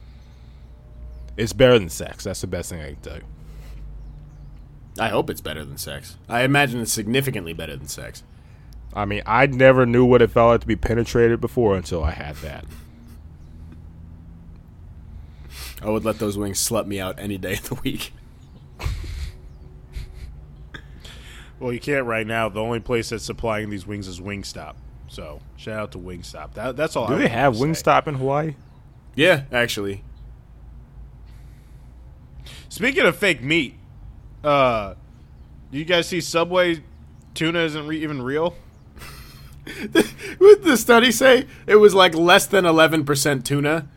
it's 1.37 1.53
better 1.53 1.79
than 1.79 1.89
sex. 1.89 2.23
That's 2.23 2.41
the 2.41 2.47
best 2.47 2.69
thing 2.69 2.81
I 2.81 2.93
can 2.93 3.01
tell 3.01 3.17
you. 3.17 3.23
I 4.99 5.09
hope 5.09 5.29
it's 5.29 5.41
better 5.41 5.65
than 5.65 5.77
sex. 5.77 6.17
I 6.29 6.43
imagine 6.43 6.79
it's 6.79 6.93
significantly 6.93 7.53
better 7.53 7.75
than 7.75 7.87
sex. 7.87 8.23
I 8.93 9.05
mean, 9.05 9.23
I 9.25 9.47
never 9.47 9.85
knew 9.85 10.05
what 10.05 10.21
it 10.21 10.29
felt 10.29 10.51
like 10.51 10.61
to 10.61 10.67
be 10.67 10.75
penetrated 10.75 11.41
before 11.41 11.75
until 11.75 12.03
I 12.03 12.11
had 12.11 12.35
that. 12.37 12.65
I 15.81 15.89
would 15.89 16.05
let 16.05 16.19
those 16.19 16.37
wings 16.37 16.59
slut 16.59 16.85
me 16.85 16.99
out 16.99 17.17
any 17.17 17.37
day 17.37 17.53
of 17.53 17.69
the 17.69 17.75
week. 17.75 18.13
Well, 21.59 21.73
you 21.73 21.79
can't 21.79 22.05
right 22.05 22.27
now. 22.27 22.49
The 22.49 22.59
only 22.59 22.81
place 22.81 23.09
that's 23.09 23.23
supplying 23.23 23.69
these 23.69 23.87
wings 23.87 24.07
is 24.07 24.19
Wingstop. 24.19 24.75
So 25.07 25.39
shout 25.55 25.79
out 25.79 25.91
to 25.93 25.97
Wingstop. 25.97 26.53
That, 26.55 26.75
that's 26.75 26.95
all. 26.95 27.07
Do 27.07 27.13
I 27.13 27.19
they 27.19 27.27
have 27.29 27.53
to 27.53 27.59
say. 27.59 27.65
Wingstop 27.65 28.07
in 28.07 28.15
Hawaii? 28.15 28.55
Yeah, 29.15 29.43
actually. 29.51 30.03
Speaking 32.73 33.05
of 33.05 33.15
fake 33.15 33.43
meat, 33.43 33.75
uh, 34.43 34.95
do 35.71 35.77
you 35.77 35.85
guys 35.85 36.07
see 36.07 36.19
Subway 36.19 36.81
tuna 37.35 37.59
isn't 37.59 37.85
re- 37.85 38.01
even 38.01 38.23
real? 38.23 38.55
What 40.39 40.55
did 40.55 40.63
the 40.63 40.75
study 40.75 41.11
say? 41.11 41.45
It 41.67 41.75
was 41.75 41.93
like 41.93 42.15
less 42.15 42.47
than 42.47 42.65
11% 42.65 43.43
tuna. 43.43 43.87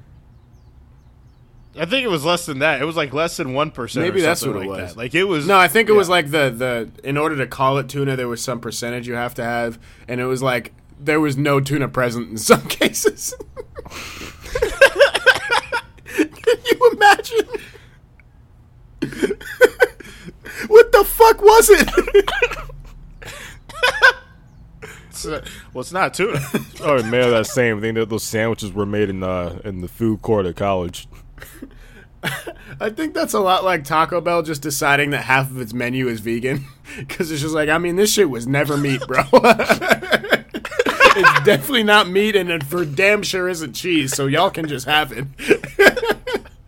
I 1.74 1.87
think 1.87 2.05
it 2.05 2.11
was 2.11 2.22
less 2.27 2.45
than 2.45 2.59
that. 2.59 2.83
It 2.83 2.85
was 2.85 2.97
like 2.97 3.14
less 3.14 3.39
than 3.39 3.55
one 3.55 3.70
percent. 3.70 4.05
Maybe 4.05 4.20
that's 4.20 4.45
what 4.45 4.57
it 4.57 4.68
was. 4.68 4.91
That. 4.91 4.99
Like 4.99 5.14
it 5.14 5.24
was. 5.24 5.47
No, 5.47 5.57
I 5.57 5.68
think 5.68 5.89
it 5.89 5.93
was 5.93 6.11
like 6.11 6.31
the 6.31 6.51
the 6.51 6.91
in 7.03 7.16
order 7.16 7.37
to 7.37 7.47
call 7.47 7.79
it 7.79 7.89
tuna, 7.89 8.14
there 8.14 8.29
was 8.29 8.43
some 8.43 8.61
percentage 8.61 9.09
you 9.09 9.14
have 9.14 9.33
to 9.37 9.45
have, 9.45 9.79
and 10.07 10.20
it 10.20 10.27
was 10.27 10.43
like 10.43 10.74
there 11.01 11.18
was 11.20 11.39
no 11.39 11.61
tuna 11.61 11.89
present 11.89 12.29
in 12.29 12.37
some 12.51 12.62
cases. 12.68 13.35
Can 16.07 16.59
you 16.66 16.91
imagine? 16.93 17.49
what 20.69 20.93
the 20.93 21.05
fuck 21.05 21.43
was 21.43 21.71
it? 21.71 22.31
It's, 25.17 25.25
uh, 25.25 25.43
well, 25.73 25.81
it's 25.81 25.93
not 25.93 26.13
tuna. 26.13 26.39
Oh, 26.83 27.03
man, 27.03 27.31
that 27.31 27.47
same 27.47 27.81
thing. 27.81 27.95
That 27.95 28.11
those 28.11 28.23
sandwiches 28.23 28.73
were 28.73 28.85
made 28.85 29.09
in 29.09 29.23
uh, 29.23 29.61
in 29.65 29.81
the 29.81 29.89
food 29.89 30.21
court 30.21 30.45
at 30.45 30.57
college. 30.57 31.09
I 32.81 32.91
think 32.91 33.15
that's 33.15 33.33
a 33.33 33.41
lot 33.41 33.65
like 33.65 33.85
Taco 33.85 34.21
Bell 34.21 34.43
just 34.43 34.61
deciding 34.61 35.11
that 35.11 35.25
half 35.25 35.51
of 35.51 35.59
its 35.59 35.73
menu 35.73 36.09
is 36.09 36.21
vegan. 36.21 36.67
Because 36.99 37.31
it's 37.31 37.41
just 37.41 37.55
like, 37.55 37.71
I 37.71 37.79
mean, 37.79 37.97
this 37.97 38.13
shit 38.13 38.29
was 38.29 38.47
never 38.47 38.77
meat, 38.77 39.01
bro. 39.07 39.23
it's 39.33 41.41
definitely 41.45 41.85
not 41.85 42.11
meat, 42.11 42.37
and 42.37 42.51
it 42.51 42.63
for 42.63 42.85
damn 42.85 43.23
sure 43.23 43.49
isn't 43.49 43.73
cheese, 43.73 44.15
so 44.15 44.27
y'all 44.27 44.51
can 44.51 44.69
just 44.69 44.85
have 44.85 45.13
it. 45.13 45.25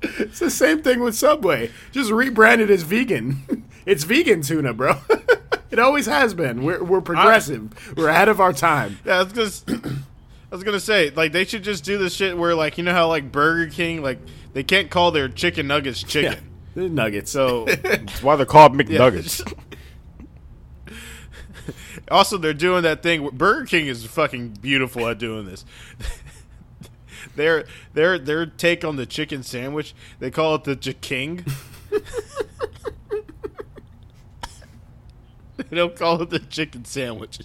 It's 0.02 0.38
the 0.38 0.50
same 0.50 0.82
thing 0.82 1.00
with 1.00 1.14
Subway. 1.14 1.70
Just 1.92 2.10
rebranded 2.10 2.70
as 2.70 2.82
vegan. 2.82 3.64
It's 3.86 4.04
vegan 4.04 4.42
tuna, 4.42 4.74
bro. 4.74 4.96
it 5.70 5.78
always 5.78 6.04
has 6.04 6.34
been. 6.34 6.62
We're, 6.62 6.84
we're 6.84 7.00
progressive. 7.00 7.70
we're 7.96 8.08
ahead 8.08 8.28
of 8.28 8.38
our 8.38 8.52
time. 8.52 8.98
yeah, 9.02 9.20
I 9.20 9.22
was 9.22 9.60
gonna. 9.62 9.94
was 10.50 10.62
gonna 10.62 10.80
say 10.80 11.08
like 11.10 11.32
they 11.32 11.44
should 11.44 11.62
just 11.62 11.84
do 11.84 11.96
this 11.96 12.14
shit 12.14 12.36
where 12.36 12.54
like 12.54 12.76
you 12.76 12.84
know 12.84 12.92
how 12.92 13.08
like 13.08 13.32
Burger 13.32 13.70
King 13.70 14.02
like 14.02 14.18
they 14.52 14.62
can't 14.62 14.90
call 14.90 15.10
their 15.10 15.28
chicken 15.28 15.66
nuggets 15.66 16.02
chicken. 16.02 16.38
The 16.74 16.88
nuggets. 16.88 17.30
So 17.30 17.64
That's 17.82 18.22
why 18.22 18.36
they're 18.36 18.46
called 18.46 18.74
McNuggets. 18.74 19.40
also 22.10 22.38
they're 22.38 22.54
doing 22.54 22.82
that 22.82 23.02
thing. 23.02 23.28
Burger 23.30 23.64
King 23.66 23.86
is 23.86 24.04
fucking 24.04 24.58
beautiful 24.60 25.06
at 25.08 25.18
doing 25.18 25.46
this. 25.46 25.64
Their 27.36 27.64
their 27.94 28.18
their 28.18 28.46
take 28.46 28.84
on 28.84 28.96
the 28.96 29.06
chicken 29.06 29.42
sandwich, 29.42 29.94
they 30.18 30.30
call 30.30 30.54
it 30.54 30.64
the 30.64 30.76
King. 30.76 31.44
they 35.56 35.76
don't 35.76 35.96
call 35.96 36.22
it 36.22 36.30
the 36.30 36.38
chicken 36.38 36.84
sandwich. 36.84 37.40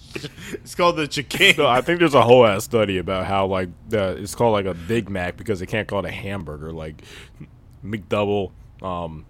It's 0.52 0.74
called 0.74 0.96
the 0.96 1.08
King. 1.08 1.56
No, 1.58 1.66
I 1.66 1.80
think 1.80 1.98
there's 1.98 2.14
a 2.14 2.22
whole 2.22 2.46
ass 2.46 2.64
study 2.64 2.98
about 2.98 3.26
how 3.26 3.46
like 3.46 3.68
the 3.88 4.16
it's 4.16 4.34
called 4.34 4.52
like 4.52 4.66
a 4.66 4.74
Big 4.74 5.08
Mac 5.10 5.36
because 5.36 5.60
they 5.60 5.66
can't 5.66 5.88
call 5.88 6.00
it 6.00 6.08
a 6.08 6.12
hamburger, 6.12 6.72
like 6.72 7.02
McDouble, 7.84 8.52
um, 8.82 9.26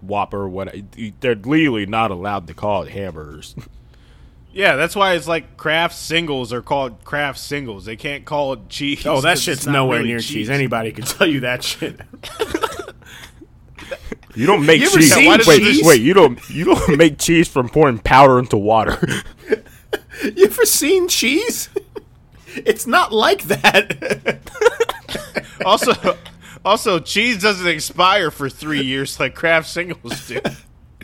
Whopper. 0.00 0.48
What 0.48 0.74
they're 1.20 1.34
legally 1.34 1.86
not 1.86 2.10
allowed 2.10 2.46
to 2.48 2.54
call 2.54 2.82
it 2.82 2.90
hamburgers. 2.90 3.54
Yeah, 4.54 4.76
that's 4.76 4.94
why 4.94 5.14
it's 5.14 5.26
like 5.26 5.56
Kraft 5.56 5.96
Singles 5.96 6.52
are 6.52 6.62
called 6.62 7.04
Kraft 7.04 7.38
Singles. 7.40 7.84
They 7.84 7.96
can't 7.96 8.24
call 8.24 8.52
it 8.52 8.68
cheese. 8.68 9.04
oh, 9.04 9.20
that 9.20 9.38
shit's 9.38 9.66
nowhere 9.66 9.98
really 9.98 10.10
near 10.10 10.20
cheese. 10.20 10.48
Anybody 10.48 10.92
can 10.92 11.04
tell 11.04 11.26
you 11.26 11.40
that 11.40 11.62
shit. 11.64 12.00
You 14.36 14.46
don't 14.46 14.66
make 14.66 14.80
You 14.80 14.90
cheese. 14.90 15.14
wait, 15.16 15.42
cheese? 15.60 15.86
wait, 15.86 16.00
you 16.02 16.12
don't 16.12 16.38
you 16.50 16.64
don't 16.64 16.96
make 16.98 17.18
cheese 17.18 17.46
from 17.46 17.68
pouring 17.68 17.98
powder 17.98 18.38
into 18.38 18.56
water. 18.56 18.98
You 20.22 20.46
ever 20.46 20.64
seen 20.64 21.08
cheese? 21.08 21.68
It's 22.54 22.86
not 22.86 23.12
like 23.12 23.42
that. 23.44 24.38
Also, 25.64 25.92
also, 26.64 26.98
cheese 27.00 27.42
doesn't 27.42 27.66
expire 27.66 28.30
for 28.30 28.48
three 28.48 28.82
years 28.82 29.18
like 29.18 29.34
Kraft 29.34 29.68
Singles 29.68 30.26
do. 30.28 30.40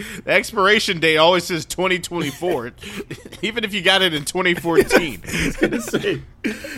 The 0.24 0.32
expiration 0.32 1.01
date 1.01 1.16
always 1.16 1.44
says 1.44 1.64
2024, 1.66 2.72
even 3.42 3.64
if 3.64 3.72
you 3.74 3.82
got 3.82 4.03
it 4.03 4.12
in 4.14 4.24
2014. 4.24 5.22
Say, 5.80 6.22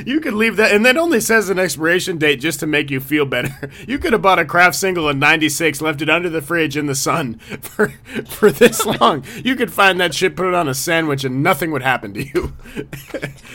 you 0.04 0.20
could 0.20 0.34
leave 0.34 0.56
that, 0.56 0.72
and 0.72 0.84
that 0.86 0.96
only 0.96 1.20
says 1.20 1.48
an 1.50 1.58
expiration 1.58 2.18
date 2.18 2.36
just 2.36 2.60
to 2.60 2.66
make 2.66 2.90
you 2.90 3.00
feel 3.00 3.24
better. 3.24 3.70
You 3.86 3.98
could 3.98 4.12
have 4.12 4.22
bought 4.22 4.38
a 4.38 4.44
Kraft 4.44 4.76
Single 4.76 5.08
in 5.08 5.18
'96, 5.18 5.80
left 5.80 6.02
it 6.02 6.10
under 6.10 6.28
the 6.28 6.42
fridge 6.42 6.76
in 6.76 6.86
the 6.86 6.94
sun 6.94 7.34
for 7.60 7.88
for 8.28 8.50
this 8.50 8.84
long. 8.84 9.24
You 9.44 9.56
could 9.56 9.72
find 9.72 10.00
that 10.00 10.14
shit, 10.14 10.36
put 10.36 10.46
it 10.46 10.54
on 10.54 10.68
a 10.68 10.74
sandwich, 10.74 11.24
and 11.24 11.42
nothing 11.42 11.70
would 11.72 11.82
happen 11.82 12.14
to 12.14 12.22
you. 12.24 12.52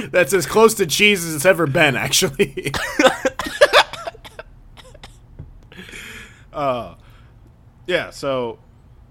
That's 0.09 0.34
as 0.34 0.45
close 0.45 0.74
to 0.76 0.86
cheese 0.86 1.26
as 1.26 1.36
it's 1.36 1.45
ever 1.45 1.68
been, 1.68 1.95
actually. 1.95 2.72
uh, 6.53 6.95
Yeah. 7.86 8.09
So, 8.11 8.59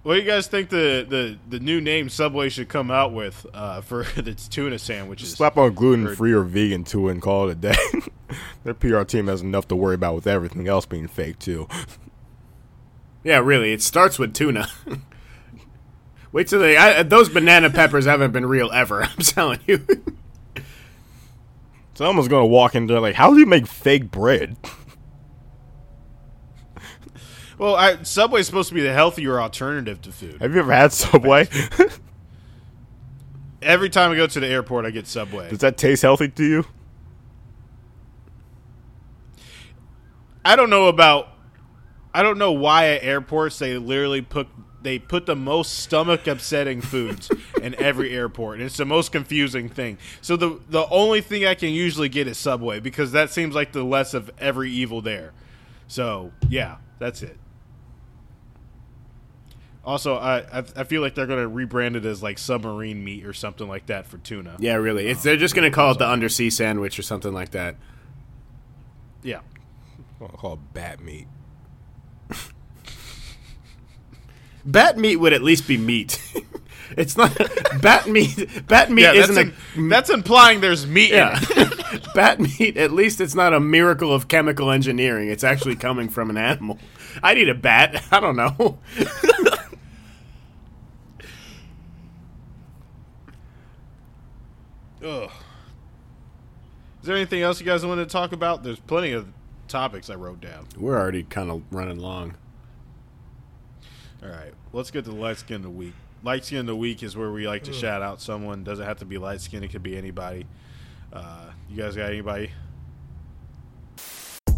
what 0.06 0.14
do 0.14 0.20
you 0.20 0.26
guys 0.26 0.46
think 0.46 0.68
the 0.68 1.04
the, 1.08 1.36
the 1.48 1.58
new 1.58 1.80
name 1.80 2.08
Subway 2.08 2.48
should 2.48 2.68
come 2.68 2.92
out 2.92 3.12
with 3.12 3.44
uh, 3.52 3.80
for 3.80 4.02
its 4.16 4.46
tuna 4.46 4.78
sandwiches? 4.78 5.32
Slap 5.32 5.56
on 5.56 5.74
gluten 5.74 6.14
free 6.14 6.32
or 6.32 6.44
vegan 6.44 6.84
to 6.84 7.08
it 7.08 7.12
and 7.12 7.20
call 7.20 7.48
it 7.48 7.52
a 7.52 7.54
day. 7.56 7.74
Their 8.64 8.74
PR 8.74 9.02
team 9.02 9.26
has 9.26 9.42
enough 9.42 9.66
to 9.66 9.74
worry 9.74 9.96
about 9.96 10.14
with 10.14 10.28
everything 10.28 10.68
else 10.68 10.86
being 10.86 11.08
fake 11.08 11.40
too. 11.40 11.66
yeah, 13.24 13.38
really, 13.38 13.72
it 13.72 13.82
starts 13.82 14.16
with 14.16 14.32
tuna. 14.32 14.68
Wait 16.30 16.46
till 16.46 16.60
they. 16.60 16.76
I, 16.76 17.02
those 17.02 17.28
banana 17.28 17.68
peppers 17.68 18.04
haven't 18.04 18.30
been 18.30 18.46
real 18.46 18.70
ever. 18.70 19.02
I'm 19.02 19.16
telling 19.18 19.58
you. 19.66 19.84
Someone's 21.94 22.28
gonna 22.28 22.46
walk 22.46 22.76
in 22.76 22.86
there 22.86 23.00
like, 23.00 23.16
how 23.16 23.32
do 23.32 23.40
you 23.40 23.46
make 23.46 23.66
fake 23.66 24.12
bread? 24.12 24.56
Well, 27.58 27.74
I, 27.74 28.02
Subway's 28.02 28.46
supposed 28.46 28.68
to 28.68 28.74
be 28.74 28.82
the 28.82 28.92
healthier 28.92 29.40
alternative 29.40 30.02
to 30.02 30.12
food. 30.12 30.40
Have 30.40 30.52
you 30.52 30.60
ever 30.60 30.72
had 30.72 30.92
Subway? 30.92 31.48
Every 33.62 33.88
time 33.88 34.12
I 34.12 34.16
go 34.16 34.26
to 34.26 34.40
the 34.40 34.46
airport, 34.46 34.84
I 34.84 34.90
get 34.90 35.06
Subway. 35.06 35.48
Does 35.48 35.60
that 35.60 35.78
taste 35.78 36.02
healthy 36.02 36.28
to 36.28 36.44
you? 36.44 36.64
I 40.44 40.54
don't 40.54 40.70
know 40.70 40.88
about. 40.88 41.28
I 42.14 42.22
don't 42.22 42.38
know 42.38 42.52
why 42.52 42.88
at 42.88 43.02
airports 43.02 43.58
they 43.58 43.76
literally 43.76 44.22
put 44.22 44.46
they 44.82 44.98
put 45.00 45.26
the 45.26 45.34
most 45.34 45.80
stomach 45.80 46.28
upsetting 46.28 46.80
foods 46.80 47.28
in 47.62 47.74
every 47.74 48.14
airport, 48.14 48.58
and 48.58 48.66
it's 48.66 48.76
the 48.76 48.84
most 48.84 49.10
confusing 49.10 49.68
thing. 49.68 49.98
So 50.20 50.36
the 50.36 50.60
the 50.68 50.86
only 50.88 51.22
thing 51.22 51.44
I 51.44 51.54
can 51.54 51.70
usually 51.70 52.08
get 52.08 52.28
is 52.28 52.38
Subway 52.38 52.78
because 52.80 53.12
that 53.12 53.30
seems 53.30 53.54
like 53.54 53.72
the 53.72 53.82
less 53.82 54.14
of 54.14 54.30
every 54.38 54.70
evil 54.70 55.00
there. 55.00 55.32
So 55.88 56.32
yeah, 56.48 56.76
that's 56.98 57.22
it. 57.22 57.38
Also, 59.86 60.16
I 60.16 60.38
I, 60.52 60.64
I 60.76 60.84
feel 60.84 61.00
like 61.00 61.14
they're 61.14 61.26
gonna 61.28 61.48
rebrand 61.48 61.94
it 61.94 62.04
as 62.04 62.22
like 62.22 62.38
submarine 62.38 63.04
meat 63.04 63.24
or 63.24 63.32
something 63.32 63.68
like 63.68 63.86
that 63.86 64.06
for 64.06 64.18
tuna. 64.18 64.56
Yeah, 64.58 64.74
really. 64.74 65.06
It's 65.06 65.22
they're 65.22 65.36
just 65.36 65.54
gonna 65.54 65.70
call 65.70 65.92
it 65.92 65.98
the 65.98 66.08
undersea 66.08 66.50
sandwich 66.50 66.98
or 66.98 67.02
something 67.02 67.32
like 67.32 67.52
that. 67.52 67.76
Yeah. 69.22 69.40
I'll 70.20 70.28
call 70.28 70.54
it 70.54 70.74
bat 70.74 71.00
meat. 71.00 71.28
Bat 74.64 74.98
meat 74.98 75.16
would 75.16 75.32
at 75.32 75.42
least 75.42 75.68
be 75.68 75.76
meat. 75.78 76.20
it's 76.96 77.16
not 77.16 77.36
bat 77.80 78.08
meat. 78.08 78.66
Bat 78.66 78.90
meat 78.90 79.02
Yeah, 79.02 79.12
isn't 79.12 79.38
a 79.38 79.52
im- 79.78 79.88
that's 79.88 80.10
implying 80.10 80.60
there's 80.60 80.88
meat 80.88 81.10
yeah. 81.12 81.38
in 81.38 81.68
it. 81.68 82.06
bat 82.14 82.40
meat. 82.40 82.76
At 82.76 82.90
least 82.90 83.20
it's 83.20 83.36
not 83.36 83.54
a 83.54 83.60
miracle 83.60 84.12
of 84.12 84.26
chemical 84.26 84.72
engineering. 84.72 85.28
It's 85.28 85.44
actually 85.44 85.76
coming 85.76 86.08
from 86.08 86.30
an 86.30 86.36
animal. 86.36 86.78
I 87.22 87.34
need 87.34 87.48
a 87.48 87.54
bat. 87.54 88.02
I 88.10 88.18
don't 88.18 88.34
know. 88.34 88.78
Ugh. 95.04 95.30
Is 97.00 97.06
there 97.06 97.16
anything 97.16 97.42
else 97.42 97.60
you 97.60 97.66
guys 97.66 97.84
want 97.84 98.00
to 98.00 98.06
talk 98.06 98.32
about? 98.32 98.62
There's 98.62 98.80
plenty 98.80 99.12
of 99.12 99.28
topics 99.68 100.10
I 100.10 100.14
wrote 100.14 100.40
down. 100.40 100.66
We're 100.76 100.98
already 100.98 101.22
kind 101.22 101.50
of 101.50 101.62
running 101.70 101.98
long. 101.98 102.36
All 104.22 104.28
right, 104.28 104.54
let's 104.72 104.90
get 104.90 105.04
to 105.04 105.10
the 105.10 105.16
light 105.16 105.36
skin 105.36 105.56
of 105.56 105.62
the 105.62 105.70
week. 105.70 105.94
Light 106.22 106.44
skin 106.44 106.60
of 106.60 106.66
the 106.66 106.76
week 106.76 107.02
is 107.02 107.16
where 107.16 107.30
we 107.30 107.46
like 107.46 107.64
to 107.64 107.72
shout 107.72 108.02
out 108.02 108.20
someone. 108.20 108.64
Doesn't 108.64 108.84
have 108.84 108.98
to 108.98 109.04
be 109.04 109.18
light 109.18 109.40
skin; 109.40 109.62
it 109.62 109.68
could 109.68 109.82
be 109.82 109.96
anybody. 109.96 110.46
Uh, 111.12 111.50
you 111.68 111.76
guys 111.76 111.94
got 111.94 112.10
anybody? 112.10 112.50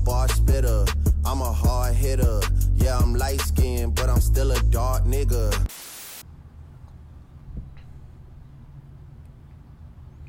bar 0.09 0.26
spitter. 0.28 0.86
I'm 1.26 1.43
a 1.43 1.53
hard 1.53 1.95
hitter. 1.95 2.41
Yeah, 2.76 2.99
I'm 2.99 3.14
light 3.14 3.41
skinned, 3.41 3.95
but 3.95 4.09
I'm 4.09 4.22
still 4.22 4.53
a 4.53 4.61
dark 4.70 5.05
nigga. 5.05 5.53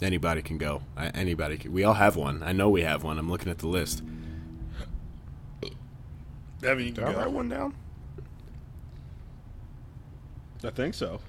Anybody 0.01 0.41
can 0.41 0.57
go. 0.57 0.81
I, 0.95 1.07
anybody. 1.09 1.57
Can, 1.57 1.73
we 1.73 1.83
all 1.83 1.95
have 1.95 2.15
one. 2.15 2.41
I 2.41 2.53
know 2.53 2.69
we 2.69 2.83
have 2.83 3.03
one. 3.03 3.19
I'm 3.19 3.29
looking 3.29 3.49
at 3.51 3.57
the 3.57 3.67
list. 3.67 4.01
Evan, 6.63 6.85
you 6.85 6.91
Did 6.91 7.03
I 7.03 7.13
write 7.13 7.31
one 7.31 7.49
down? 7.49 7.73
I 10.63 10.69
think 10.71 10.93
so. 10.93 11.19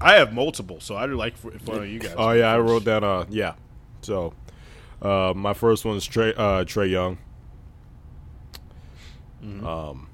I 0.00 0.14
have 0.14 0.32
multiple, 0.32 0.80
so 0.80 0.96
I'd 0.96 1.10
like 1.10 1.36
for, 1.36 1.52
if 1.52 1.64
one 1.66 1.78
of 1.78 1.88
you 1.88 2.00
guys. 2.00 2.14
Oh 2.16 2.32
yeah, 2.32 2.52
I 2.52 2.58
wrote 2.58 2.84
down. 2.84 3.04
Uh, 3.04 3.24
yeah. 3.30 3.54
So, 4.00 4.34
uh, 5.00 5.32
my 5.36 5.54
first 5.54 5.84
one 5.84 5.96
is 5.96 6.08
Trae 6.08 6.34
uh, 6.36 6.64
Trae 6.64 6.90
Young. 6.90 7.18
Um. 9.64 10.08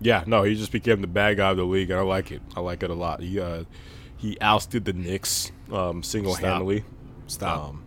Yeah, 0.00 0.24
no, 0.26 0.42
he 0.44 0.54
just 0.54 0.72
became 0.72 1.00
the 1.02 1.06
bad 1.06 1.36
guy 1.36 1.50
of 1.50 1.56
the 1.56 1.64
league, 1.64 1.90
and 1.90 1.98
I 2.00 2.02
like 2.02 2.32
it. 2.32 2.40
I 2.56 2.60
like 2.60 2.82
it 2.82 2.90
a 2.90 2.94
lot. 2.94 3.20
He 3.20 3.38
uh, 3.38 3.64
he 4.16 4.38
ousted 4.40 4.84
the 4.84 4.92
Knicks 4.92 5.52
um, 5.72 6.02
single 6.02 6.34
handedly 6.34 6.84
Stop. 7.26 7.70
Um, 7.70 7.84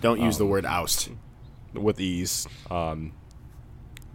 Don't 0.00 0.20
use 0.20 0.38
the 0.38 0.46
word 0.46 0.64
oust. 0.64 1.10
with 1.74 2.00
ease. 2.00 2.46
Um, 2.70 3.12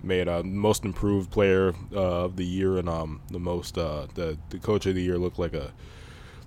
made 0.01 0.27
a 0.27 0.43
most 0.43 0.83
improved 0.83 1.31
player 1.31 1.73
uh, 1.93 2.25
of 2.25 2.35
the 2.35 2.45
year 2.45 2.77
and 2.77 2.89
um, 2.89 3.21
the 3.31 3.39
most 3.39 3.77
uh, 3.77 4.07
the 4.15 4.37
the 4.49 4.59
coach 4.59 4.85
of 4.85 4.95
the 4.95 5.01
year 5.01 5.17
looked 5.17 5.39
like 5.39 5.53
a 5.53 5.71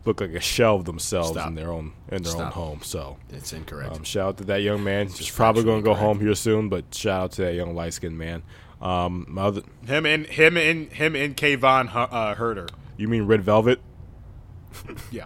looked 0.04 0.20
like 0.20 0.30
a 0.34 0.40
shell 0.40 0.76
of 0.76 0.84
themselves 0.84 1.30
Stop. 1.30 1.48
in 1.48 1.54
their 1.54 1.72
own 1.72 1.92
in 2.12 2.22
their 2.22 2.36
own 2.36 2.52
home. 2.52 2.80
So 2.82 3.16
It's 3.30 3.52
incorrect. 3.52 3.94
um, 3.96 4.04
shout 4.04 4.28
out 4.28 4.36
to 4.38 4.44
that 4.44 4.62
young 4.62 4.84
man. 4.84 5.08
He's 5.08 5.30
probably 5.30 5.64
going 5.64 5.80
to 5.80 5.84
go 5.84 5.92
correct. 5.94 6.04
home 6.04 6.20
here 6.20 6.34
soon, 6.34 6.68
but 6.68 6.94
shout 6.94 7.22
out 7.22 7.32
to 7.32 7.42
that 7.42 7.54
young 7.54 7.74
light 7.74 7.94
skinned 7.94 8.18
man. 8.18 8.42
Um, 8.80 9.24
my 9.28 9.42
other, 9.44 9.62
him 9.86 10.04
and 10.06 10.26
him 10.26 10.56
and 10.56 10.92
him 10.92 11.16
and 11.16 11.36
Kevin 11.36 11.88
Hu- 11.88 11.98
uh, 11.98 12.34
Huerter. 12.34 12.68
you 12.96 13.08
mean 13.08 13.22
Red 13.26 13.42
Velvet? 13.42 13.80
Yeah. 15.10 15.24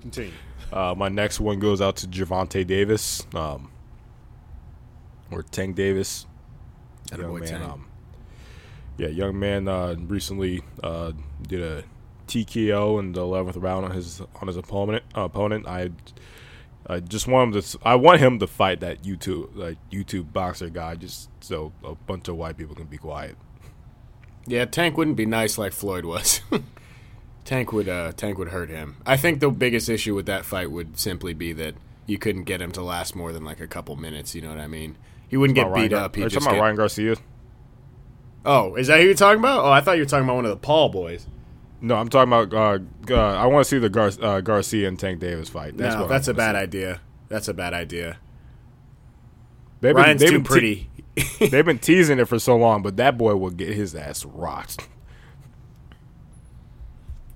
Continue. 0.00 0.32
Uh, 0.72 0.94
my 0.96 1.08
next 1.08 1.38
one 1.40 1.58
goes 1.58 1.80
out 1.80 1.96
to 1.96 2.06
Gervonta 2.06 2.66
Davis, 2.66 3.26
um, 3.34 3.70
or 5.30 5.42
Tank 5.42 5.76
Davis. 5.76 6.26
Atta 7.12 7.22
young 7.22 7.30
boy, 7.32 7.40
man, 7.40 7.48
Tank. 7.48 7.64
um, 7.64 7.86
yeah, 8.96 9.08
young 9.08 9.38
man 9.38 9.68
uh, 9.68 9.94
recently 10.06 10.62
uh, 10.82 11.12
did 11.46 11.60
a 11.62 11.84
TKO 12.26 12.98
in 13.00 13.12
the 13.12 13.20
eleventh 13.20 13.56
round 13.56 13.84
on 13.84 13.90
his 13.90 14.20
on 14.40 14.46
his 14.46 14.56
opponent. 14.56 15.04
Uh, 15.16 15.22
opponent, 15.22 15.66
I 15.68 15.90
I 16.86 17.00
just 17.00 17.26
want 17.28 17.54
him 17.54 17.62
to. 17.62 17.78
I 17.84 17.94
want 17.94 18.20
him 18.20 18.38
to 18.40 18.46
fight 18.46 18.80
that 18.80 19.02
YouTube 19.02 19.50
like 19.54 19.78
YouTube 19.90 20.32
boxer 20.32 20.68
guy, 20.68 20.96
just 20.96 21.28
so 21.40 21.72
a 21.84 21.94
bunch 21.94 22.28
of 22.28 22.36
white 22.36 22.56
people 22.56 22.74
can 22.74 22.86
be 22.86 22.96
quiet. 22.98 23.36
Yeah, 24.46 24.64
Tank 24.64 24.96
wouldn't 24.96 25.16
be 25.16 25.26
nice 25.26 25.56
like 25.58 25.72
Floyd 25.72 26.04
was. 26.04 26.40
Tank 27.44 27.72
would 27.72 27.88
uh, 27.88 28.12
Tank 28.12 28.38
would 28.38 28.48
hurt 28.48 28.70
him. 28.70 28.96
I 29.06 29.16
think 29.16 29.40
the 29.40 29.50
biggest 29.50 29.88
issue 29.88 30.14
with 30.14 30.26
that 30.26 30.44
fight 30.44 30.70
would 30.70 30.98
simply 30.98 31.34
be 31.34 31.52
that 31.54 31.74
you 32.06 32.18
couldn't 32.18 32.44
get 32.44 32.60
him 32.60 32.72
to 32.72 32.82
last 32.82 33.14
more 33.14 33.32
than 33.32 33.44
like 33.44 33.60
a 33.60 33.66
couple 33.68 33.94
minutes. 33.96 34.34
You 34.34 34.42
know 34.42 34.48
what 34.50 34.58
I 34.58 34.66
mean? 34.66 34.96
He 35.28 35.36
wouldn't 35.36 35.54
get 35.54 35.68
Ryan 35.68 35.82
beat 35.84 35.90
Gar- 35.92 36.04
up. 36.04 36.14
Are 36.14 36.16
He 36.18 36.22
you 36.24 36.28
just 36.28 36.34
talking 36.44 36.48
about 36.48 36.54
get- 36.56 36.62
Ryan 36.64 36.76
Garcia? 36.76 37.16
Oh, 38.44 38.74
is 38.74 38.88
that 38.88 38.98
who 38.98 39.06
you're 39.06 39.14
talking 39.14 39.38
about? 39.38 39.64
Oh, 39.64 39.70
I 39.70 39.80
thought 39.80 39.92
you 39.92 40.02
were 40.02 40.06
talking 40.08 40.24
about 40.24 40.34
one 40.36 40.44
of 40.44 40.50
the 40.50 40.56
Paul 40.56 40.88
boys. 40.88 41.26
No, 41.84 41.96
I'm 41.96 42.08
talking 42.08 42.32
about. 42.32 42.54
Uh, 42.54 42.78
uh, 43.12 43.34
I 43.36 43.46
want 43.46 43.66
to 43.66 43.68
see 43.68 43.78
the 43.78 43.90
Gar- 43.90 44.12
uh, 44.22 44.40
Garcia 44.40 44.86
and 44.86 44.98
Tank 44.98 45.18
Davis 45.18 45.48
fight. 45.48 45.76
That's 45.76 45.96
no, 45.96 46.06
that's 46.06 46.28
a 46.28 46.34
bad 46.34 46.54
see. 46.54 46.58
idea. 46.58 47.00
That's 47.28 47.48
a 47.48 47.54
bad 47.54 47.74
idea. 47.74 48.18
They've 49.80 49.92
been, 49.94 50.04
Ryan's 50.04 50.20
they've 50.20 50.30
too 50.30 50.38
been 50.38 50.44
te- 50.44 50.48
pretty. 50.48 50.90
they've 51.50 51.64
been 51.64 51.80
teasing 51.80 52.20
it 52.20 52.26
for 52.26 52.38
so 52.38 52.56
long, 52.56 52.82
but 52.82 52.96
that 52.96 53.18
boy 53.18 53.34
will 53.34 53.50
get 53.50 53.74
his 53.74 53.94
ass 53.96 54.24
rocked. 54.24 54.88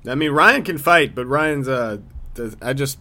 I 0.08 0.14
mean, 0.14 0.30
Ryan 0.30 0.62
can 0.62 0.78
fight, 0.78 1.14
but 1.14 1.26
Ryan's 1.26 1.68
uh, 1.68 1.98
does, 2.34 2.56
I 2.62 2.72
just 2.72 2.98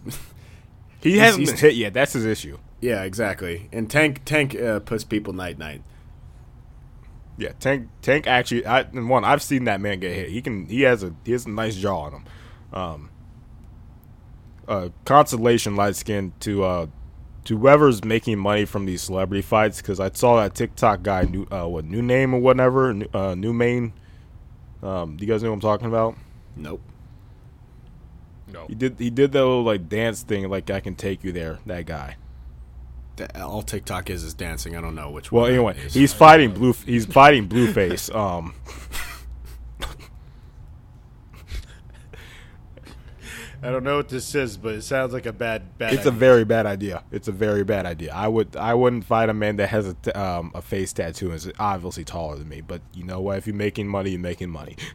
He 1.00 1.18
hasn't 1.18 1.46
been 1.46 1.56
hit 1.56 1.74
yet. 1.76 1.94
That's 1.94 2.12
his 2.12 2.26
issue. 2.26 2.58
yeah, 2.80 3.04
exactly. 3.04 3.68
And 3.72 3.88
Tank 3.88 4.22
Tank 4.24 4.56
uh, 4.56 4.80
puts 4.80 5.04
people 5.04 5.32
night 5.32 5.58
night. 5.58 5.82
Yeah, 7.38 7.52
Tank. 7.60 7.88
Tank 8.02 8.26
actually. 8.26 8.64
I 8.66 8.80
and 8.80 9.08
one. 9.08 9.24
I've 9.24 9.42
seen 9.42 9.64
that 9.64 9.80
man 9.80 10.00
get 10.00 10.12
hit. 10.14 10.30
He 10.30 10.40
can. 10.40 10.66
He 10.66 10.82
has 10.82 11.02
a. 11.02 11.14
He 11.24 11.32
has 11.32 11.46
a 11.46 11.50
nice 11.50 11.76
jaw 11.76 12.02
on 12.04 12.12
him. 12.12 12.24
Um. 12.72 13.10
Uh, 14.66 14.88
consolation 15.04 15.76
light 15.76 15.94
skin 15.94 16.32
to 16.40 16.64
uh 16.64 16.86
to 17.44 17.56
whoever's 17.56 18.04
making 18.04 18.36
money 18.36 18.64
from 18.64 18.84
these 18.84 19.00
celebrity 19.00 19.40
fights 19.40 19.80
because 19.80 20.00
I 20.00 20.10
saw 20.10 20.42
that 20.42 20.56
TikTok 20.56 21.04
guy 21.04 21.22
new 21.22 21.46
uh 21.52 21.68
what 21.68 21.84
new 21.84 22.02
name 22.02 22.34
or 22.34 22.40
whatever 22.40 22.92
new, 22.92 23.06
uh 23.14 23.36
new 23.36 23.52
main. 23.52 23.92
Um, 24.82 25.16
do 25.16 25.24
you 25.24 25.32
guys 25.32 25.42
know 25.42 25.50
what 25.50 25.54
I'm 25.54 25.60
talking 25.60 25.86
about? 25.86 26.16
Nope. 26.56 26.82
No. 28.52 28.66
He 28.66 28.74
did 28.74 28.96
he 28.98 29.10
did 29.10 29.30
that 29.32 29.38
little 29.38 29.62
like 29.62 29.88
dance 29.88 30.22
thing 30.22 30.48
like 30.48 30.68
I 30.70 30.80
can 30.80 30.96
take 30.96 31.22
you 31.22 31.30
there. 31.30 31.60
That 31.66 31.86
guy. 31.86 32.16
All 33.36 33.62
TikTok 33.62 34.10
is 34.10 34.22
is 34.24 34.34
dancing. 34.34 34.76
I 34.76 34.80
don't 34.80 34.94
know 34.94 35.10
which 35.10 35.32
Well, 35.32 35.46
anyway, 35.46 35.76
he's 35.90 36.12
fighting 36.12 36.52
blue. 36.52 36.72
He's 36.72 37.06
fighting 37.06 37.48
Blueface. 37.48 38.10
Um, 38.14 38.54
I 43.62 43.70
don't 43.70 43.84
know 43.84 43.96
what 43.96 44.08
this 44.10 44.34
is, 44.34 44.56
but 44.56 44.74
it 44.74 44.82
sounds 44.82 45.12
like 45.12 45.26
a 45.26 45.32
bad 45.32 45.76
bad. 45.78 45.94
it's 45.94 46.06
a 46.06 46.10
very 46.10 46.44
bad 46.44 46.66
idea. 46.66 47.02
It's 47.10 47.26
a 47.26 47.32
very 47.32 47.64
bad 47.64 47.86
idea. 47.86 48.12
I 48.12 48.28
would 48.28 48.54
I 48.54 48.74
wouldn't 48.74 49.04
fight 49.04 49.28
a 49.28 49.34
man 49.34 49.56
that 49.56 49.68
has 49.68 49.88
a 49.88 49.94
t- 49.94 50.12
um, 50.12 50.52
a 50.54 50.60
face 50.62 50.92
tattoo 50.92 51.26
and 51.26 51.34
is 51.34 51.50
obviously 51.58 52.04
taller 52.04 52.36
than 52.36 52.48
me. 52.48 52.60
But 52.60 52.82
you 52.94 53.02
know 53.02 53.20
what? 53.20 53.38
If 53.38 53.46
you're 53.46 53.56
making 53.56 53.88
money, 53.88 54.10
you're 54.10 54.20
making 54.20 54.50
money. 54.50 54.76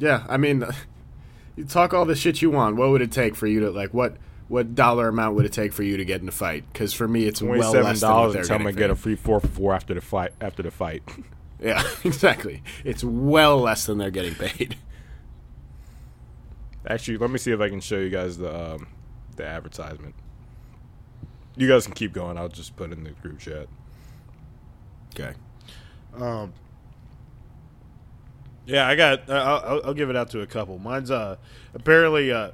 Yeah, 0.00 0.24
I 0.28 0.38
mean, 0.38 0.64
you 1.56 1.64
talk 1.64 1.94
all 1.94 2.04
the 2.04 2.16
shit 2.16 2.42
you 2.42 2.50
want. 2.50 2.74
What 2.74 2.90
would 2.90 3.00
it 3.00 3.12
take 3.12 3.36
for 3.36 3.46
you 3.46 3.60
to 3.60 3.70
like 3.70 3.94
what? 3.94 4.16
What 4.54 4.76
dollar 4.76 5.08
amount 5.08 5.34
would 5.34 5.46
it 5.46 5.52
take 5.52 5.72
for 5.72 5.82
you 5.82 5.96
to 5.96 6.04
get 6.04 6.20
in 6.22 6.28
a 6.28 6.30
fight? 6.30 6.64
Because 6.72 6.94
for 6.94 7.08
me, 7.08 7.24
it's 7.24 7.40
Twenty 7.40 7.58
well 7.58 7.72
seven 7.72 7.86
less 7.86 8.00
than 8.00 8.08
what 8.08 8.14
dollars 8.14 8.32
they're 8.34 8.42
and 8.42 8.48
tell 8.48 8.56
him 8.58 8.62
to 8.66 8.72
getting 8.72 8.78
get 8.78 8.90
a 8.90 8.94
free 8.94 9.16
four 9.16 9.40
for 9.40 9.48
four 9.48 9.74
after 9.74 9.94
the 9.94 10.00
fight. 10.00 10.30
After 10.40 10.62
the 10.62 10.70
fight. 10.70 11.02
Yeah, 11.60 11.82
exactly. 12.04 12.62
It's 12.84 13.02
well 13.02 13.58
less 13.58 13.86
than 13.86 13.98
they're 13.98 14.10
getting 14.12 14.34
paid. 14.36 14.76
Actually, 16.86 17.16
let 17.18 17.30
me 17.30 17.38
see 17.38 17.50
if 17.50 17.60
I 17.60 17.68
can 17.68 17.80
show 17.80 17.96
you 17.98 18.10
guys 18.10 18.38
the 18.38 18.74
um, 18.74 18.86
the 19.34 19.44
advertisement. 19.44 20.14
You 21.56 21.66
guys 21.66 21.86
can 21.86 21.94
keep 21.94 22.12
going. 22.12 22.38
I'll 22.38 22.48
just 22.48 22.76
put 22.76 22.92
it 22.92 22.98
in 22.98 23.02
the 23.04 23.10
group 23.10 23.40
chat. 23.40 23.66
Okay. 25.14 25.32
Um, 26.16 26.52
yeah, 28.66 28.86
I 28.86 28.94
got. 28.94 29.28
Uh, 29.28 29.32
I'll, 29.32 29.70
I'll- 29.72 29.82
I'll 29.86 29.94
give 29.94 30.10
it 30.10 30.16
out 30.16 30.30
to 30.30 30.42
a 30.42 30.46
couple. 30.46 30.78
Mine's 30.78 31.10
uh 31.10 31.36
apparently 31.74 32.30
uh 32.30 32.50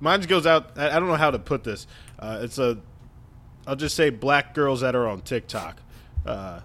mine 0.00 0.22
goes 0.22 0.46
out. 0.46 0.76
I, 0.76 0.98
don't 0.98 1.08
know 1.08 1.14
how 1.14 1.30
to 1.30 1.38
put 1.38 1.64
this. 1.64 1.86
Uh, 2.18 2.40
it's 2.42 2.58
a. 2.58 2.78
I'll 3.66 3.76
just 3.76 3.94
say 3.94 4.10
black 4.10 4.54
girls 4.54 4.80
that 4.80 4.96
are 4.96 5.06
on 5.06 5.20
TikTok. 5.20 5.80
Uh, 6.26 6.60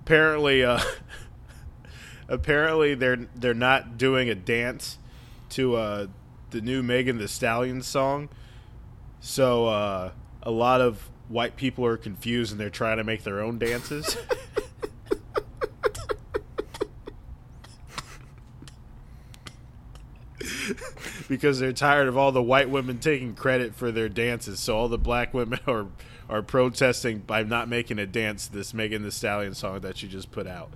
apparently, 0.00 0.62
uh, 0.62 0.80
apparently 2.28 2.94
they're 2.94 3.28
they're 3.34 3.54
not 3.54 3.98
doing 3.98 4.28
a 4.28 4.34
dance 4.34 4.98
to 5.50 5.76
uh, 5.76 6.06
the 6.50 6.60
new 6.60 6.82
Megan 6.82 7.18
Thee 7.18 7.26
Stallion 7.26 7.82
song. 7.82 8.28
So 9.20 9.66
uh, 9.66 10.12
a 10.42 10.50
lot 10.50 10.80
of 10.80 11.10
white 11.28 11.56
people 11.56 11.84
are 11.84 11.96
confused 11.96 12.52
and 12.52 12.60
they're 12.60 12.70
trying 12.70 12.96
to 12.98 13.04
make 13.04 13.24
their 13.24 13.40
own 13.40 13.58
dances. 13.58 14.16
because 21.30 21.60
they're 21.60 21.72
tired 21.72 22.08
of 22.08 22.18
all 22.18 22.32
the 22.32 22.42
white 22.42 22.68
women 22.68 22.98
taking 22.98 23.36
credit 23.36 23.72
for 23.72 23.92
their 23.92 24.08
dances. 24.08 24.58
So 24.58 24.76
all 24.76 24.88
the 24.88 24.98
black 24.98 25.32
women 25.32 25.60
are 25.66 25.86
are 26.28 26.42
protesting 26.42 27.18
by 27.20 27.44
not 27.44 27.68
making 27.68 28.00
a 28.00 28.06
dance 28.06 28.48
this 28.48 28.74
Megan 28.74 29.04
Thee 29.04 29.10
Stallion 29.10 29.54
song 29.54 29.80
that 29.80 29.96
she 29.96 30.08
just 30.08 30.32
put 30.32 30.48
out. 30.48 30.72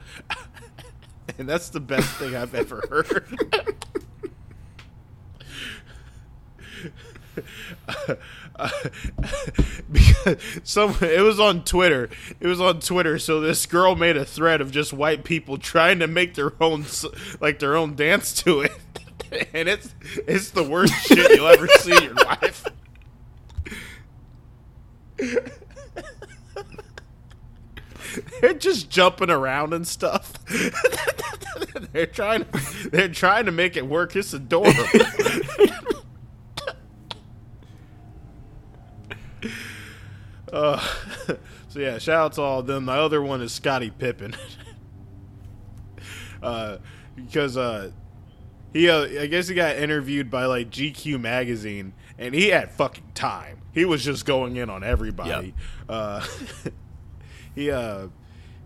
and 1.39 1.49
that's 1.49 1.69
the 1.71 1.81
best 1.81 2.09
thing 2.17 2.37
I've 2.37 2.55
ever 2.55 2.83
heard. 2.91 3.39
because 9.91 10.39
some 10.63 10.97
it 11.01 11.23
was 11.23 11.41
on 11.41 11.65
Twitter. 11.65 12.09
It 12.39 12.47
was 12.47 12.61
on 12.61 12.79
Twitter. 12.79 13.19
So 13.19 13.41
this 13.41 13.67
girl 13.67 13.97
made 13.97 14.17
a 14.17 14.25
thread 14.25 14.61
of 14.61 14.71
just 14.71 14.93
white 14.93 15.25
people 15.25 15.59
trying 15.59 15.99
to 15.99 16.07
make 16.07 16.35
their 16.35 16.53
own 16.63 16.85
like 17.41 17.59
their 17.59 17.77
own 17.77 17.97
dance 17.97 18.33
to 18.45 18.61
it, 18.61 18.73
and 19.55 19.69
it's 19.69 19.95
it's 20.27 20.51
the 20.51 20.63
worst 20.63 20.95
shit 21.07 21.31
you'll 21.37 21.47
ever 21.47 21.67
see 21.69 21.97
in 21.97 22.03
your 22.03 22.15
life. 22.15 22.65
They're 28.41 28.55
just 28.55 28.91
jumping 28.91 29.31
around 29.31 29.75
and 29.75 29.87
stuff. 29.87 30.33
they're 31.93 32.07
trying. 32.07 32.47
They're 32.93 33.09
trying 33.09 33.47
to 33.47 33.53
make 33.53 33.77
it 33.77 33.87
work. 33.87 34.15
It's 34.15 34.33
adorable. 34.33 34.85
Uh, 40.55 40.79
so 41.69 41.81
yeah, 41.81 41.99
shout 41.99 42.27
out 42.27 42.33
to 42.35 42.43
all 42.43 42.61
of 42.61 42.69
them. 42.69 42.85
My 42.85 42.99
other 42.99 43.21
one 43.21 43.43
is 43.43 43.53
Scottie 43.53 43.91
Pippen, 43.91 44.37
uh, 46.41 46.79
because 47.17 47.57
uh, 47.57 47.91
he 48.75 48.91
uh, 48.91 49.23
I 49.23 49.27
guess 49.27 49.49
he 49.49 49.55
got 49.55 49.77
interviewed 49.77 50.31
by 50.31 50.45
like 50.47 50.69
GQ 50.69 51.21
magazine, 51.21 51.95
and 52.19 52.35
he 52.35 52.49
had 52.49 52.73
fucking 52.73 53.13
time. 53.15 53.63
He 53.73 53.85
was 53.85 54.05
just 54.05 54.27
going 54.27 54.57
in 54.57 54.69
on 54.69 54.85
everybody. 54.85 55.55
Uh, 55.89 56.27
he 57.55 57.71
uh, 57.71 58.09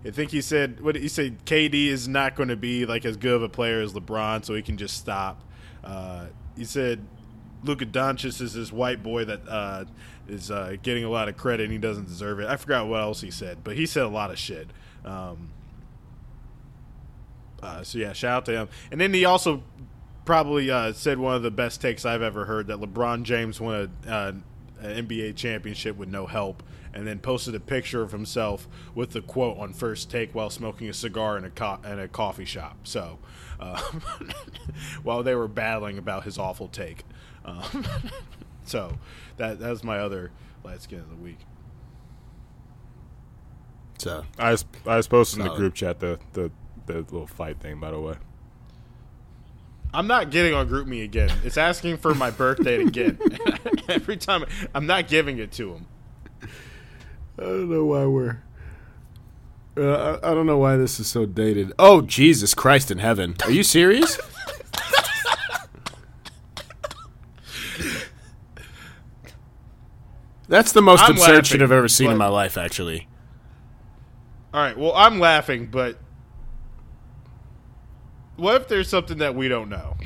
I 0.05 0.11
think 0.11 0.31
he 0.31 0.41
said 0.41 0.81
what 0.81 0.95
did 0.95 1.03
he 1.03 1.09
said? 1.09 1.45
KD 1.45 1.89
is 1.89 2.09
not 2.09 2.35
going 2.35 2.49
to 2.49 2.57
be 2.57 2.87
like 2.87 3.05
as 3.05 3.19
good 3.19 3.35
of 3.35 3.43
a 3.43 3.49
player 3.51 3.83
as 3.83 3.93
LeBron, 3.93 4.45
so 4.45 4.55
he 4.55 4.63
can 4.63 4.79
just 4.79 4.97
stop. 4.97 5.45
Uh, 5.85 6.27
he 6.57 6.65
said 6.65 7.07
Luka 7.63 7.85
Doncic 7.85 8.41
is 8.41 8.55
this 8.55 8.73
white 8.73 9.03
boy 9.03 9.27
that 9.27 9.47
uh, 9.47 9.85
is 10.27 10.51
uh, 10.51 10.77
getting 10.83 11.05
a 11.05 11.11
lot 11.11 11.29
of 11.29 11.37
credit 11.37 11.65
and 11.65 11.73
he 11.73 11.79
doesn't 11.79 12.07
deserve 12.07 12.41
it. 12.41 12.49
I 12.49 12.57
forgot 12.57 12.89
what 12.89 13.01
else 13.01 13.21
he 13.21 13.31
said, 13.31 13.59
but 13.63 13.77
he 13.77 13.85
said 13.85 14.05
a 14.05 14.09
lot 14.09 14.31
of 14.31 14.39
shit. 14.39 14.69
Um, 15.05 15.51
uh, 17.63 17.83
so 17.83 17.99
yeah, 17.99 18.13
shout 18.13 18.33
out 18.33 18.45
to 18.47 18.53
him. 18.53 18.69
And 18.91 19.01
then 19.01 19.13
he 19.13 19.25
also 19.25 19.63
probably 20.29 20.71
uh, 20.71 20.93
said 20.93 21.19
one 21.19 21.35
of 21.35 21.43
the 21.43 21.51
best 21.51 21.81
takes 21.81 22.05
I've 22.05 22.21
ever 22.21 22.45
heard 22.45 22.67
that 22.67 22.77
LeBron 22.77 23.23
James 23.23 23.63
won 23.63 23.91
a, 24.07 24.13
uh, 24.13 24.33
an 24.79 25.07
NBA 25.07 25.37
championship 25.37 25.97
with 25.97 26.11
no 26.11 26.27
help, 26.27 26.63
and 26.93 27.07
then 27.07 27.19
posted 27.19 27.55
a 27.55 27.61
picture 27.61 28.03
of 28.03 28.13
himself 28.13 28.69
with 28.95 29.13
the 29.13 29.23
quote 29.23 29.57
on 29.57 29.73
first 29.73 30.11
take 30.11 30.35
while 30.35 30.51
smoking 30.51 30.87
a 30.91 30.93
cigar 30.93 31.39
in 31.39 31.47
a 31.47 31.51
co- 31.51 31.81
in 31.83 31.99
a 31.99 32.09
coffee 32.09 32.45
shop. 32.45 32.77
So 32.83 33.19
uh, 33.59 33.81
while 35.03 35.23
they 35.23 35.35
were 35.35 35.49
battling 35.49 35.97
about 35.97 36.25
his 36.25 36.37
awful 36.37 36.69
take. 36.69 37.05
Um, 37.47 37.87
so 38.65 38.99
that 39.39 39.59
that 39.61 39.71
was 39.71 39.83
my 39.83 39.99
other 39.99 40.31
light 40.63 40.83
skin 40.83 40.99
of 40.99 41.09
the 41.09 41.17
week. 41.17 41.39
So 43.97 44.25
I 44.39 44.51
was, 44.51 44.67
I 44.87 44.99
was 44.99 45.09
posting 45.09 45.41
in 45.41 45.49
the 45.49 45.55
group 45.55 45.73
chat 45.73 46.01
the, 46.01 46.19
the 46.35 46.51
the 46.85 46.97
little 46.97 47.27
fight 47.27 47.61
thing. 47.61 47.81
By 47.81 47.93
the 47.93 47.99
way, 47.99 48.17
I'm 49.93 50.07
not 50.07 50.31
getting 50.31 50.55
on 50.55 50.69
GroupMe 50.69 51.03
again. 51.03 51.31
It's 51.45 51.57
asking 51.57 51.97
for 51.99 52.15
my 52.15 52.31
birthday 52.31 52.83
again. 52.83 53.19
Every 53.89 54.17
time 54.17 54.45
I'm 54.75 54.87
not 54.87 55.09
giving 55.09 55.39
it 55.39 55.51
to 55.53 55.75
him. 55.75 55.87
I 57.39 57.45
don't 57.45 57.71
know 57.71 57.85
why 57.85 58.05
we're. 58.05 58.43
Uh, 59.77 60.19
I 60.23 60.31
I 60.31 60.35
don't 60.35 60.47
know 60.47 60.59
why 60.59 60.77
this 60.77 60.99
is 61.01 61.07
so 61.07 61.25
dated. 61.25 61.73
Oh 61.79 62.03
Jesus 62.03 62.53
Christ 62.55 62.91
in 62.91 62.99
heaven! 62.99 63.37
Are 63.45 63.51
you 63.51 63.63
serious? 63.63 64.19
That's 70.49 70.73
the 70.73 70.83
most 70.83 71.03
I'm 71.03 71.13
absurd 71.13 71.29
laughing, 71.29 71.45
shit 71.45 71.63
I've 71.63 71.73
ever 71.73 71.89
seen 71.89 72.11
in 72.11 72.17
my 72.17 72.29
life. 72.29 72.57
Actually, 72.57 73.07
All 74.53 74.61
right. 74.63 74.77
Well, 74.77 74.93
I'm 74.95 75.21
laughing, 75.21 75.67
but 75.67 75.99
what 78.39 78.63
if 78.63 78.69
there's 78.69 78.89
something 78.89 79.19
that 79.19 79.35
we 79.35 79.49
don't 79.49 79.69
know? 79.69 79.97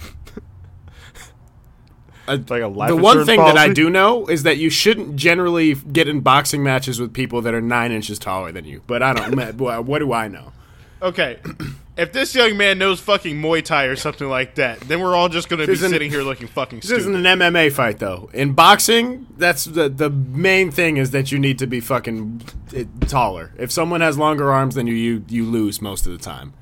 it's 2.29 2.51
like 2.51 2.63
a 2.63 2.67
life 2.67 2.89
the 2.89 2.97
one 2.97 3.25
thing 3.25 3.39
that 3.39 3.59
I 3.59 3.73
do 3.73 3.91
know 3.91 4.27
is 4.27 4.43
that 4.45 4.59
you 4.59 4.71
shouldn't 4.71 5.17
generally 5.17 5.75
get 5.75 6.09
in 6.09 6.21
boxing 6.21 6.63
matches 6.63 7.01
with 7.01 7.13
people 7.13 7.43
that 7.43 7.55
are 7.55 7.61
nine 7.61 7.93
inches 7.93 8.19
taller 8.19 8.53
than 8.53 8.65
you. 8.65 8.83
But 8.87 9.03
I 9.03 9.13
don't. 9.13 9.57
what 9.59 9.85
what 9.85 9.99
do 9.99 10.13
I 10.13 10.29
know? 10.29 10.53
Okay. 11.01 11.39
If 11.95 12.13
this 12.13 12.35
young 12.35 12.57
man 12.57 12.79
knows 12.79 13.01
fucking 13.01 13.37
Muay 13.37 13.63
Thai 13.63 13.85
or 13.85 13.97
something 13.97 14.27
like 14.27 14.55
that, 14.55 14.81
then 14.81 15.01
we're 15.01 15.15
all 15.15 15.29
just 15.29 15.51
going 15.51 15.61
to 15.61 15.67
be 15.67 15.77
sitting 15.77 16.11
here 16.11 16.23
looking 16.23 16.47
fucking 16.47 16.81
stupid. 16.81 16.97
This 16.97 17.05
stupid. 17.05 17.21
isn't 17.21 17.27
an 17.27 17.39
MMA 17.39 17.71
fight, 17.71 17.99
though. 17.99 18.31
In 18.33 18.55
boxing, 18.55 19.27
that's 19.37 19.67
the 19.67 19.91
the 19.91 20.09
main 20.09 20.71
thing 20.71 20.97
is 20.97 21.11
that 21.11 21.31
you 21.31 21.39
need 21.39 21.59
to 21.59 21.67
be 21.67 21.81
fucking 21.81 22.41
eh, 22.75 22.85
taller. 23.01 23.53
If 23.59 23.71
someone 23.71 24.01
has 24.01 24.17
longer 24.17 24.51
arms 24.51 24.75
than 24.75 24.87
you, 24.87 24.95
you 24.95 25.25
you 25.29 25.45
lose 25.45 25.83
most 25.83 26.07
of 26.07 26.13
the 26.13 26.19
time. 26.19 26.55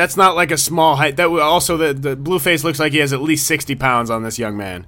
That's 0.00 0.16
not 0.16 0.34
like 0.34 0.50
a 0.50 0.56
small 0.56 0.96
height. 0.96 1.16
That 1.18 1.30
would- 1.30 1.42
also 1.42 1.76
the 1.76 1.92
the 1.92 2.16
Blueface 2.16 2.64
looks 2.64 2.78
like 2.80 2.92
he 2.92 3.00
has 3.00 3.12
at 3.12 3.20
least 3.20 3.46
sixty 3.46 3.74
pounds 3.74 4.08
on 4.08 4.22
this 4.22 4.38
young 4.38 4.56
man. 4.56 4.86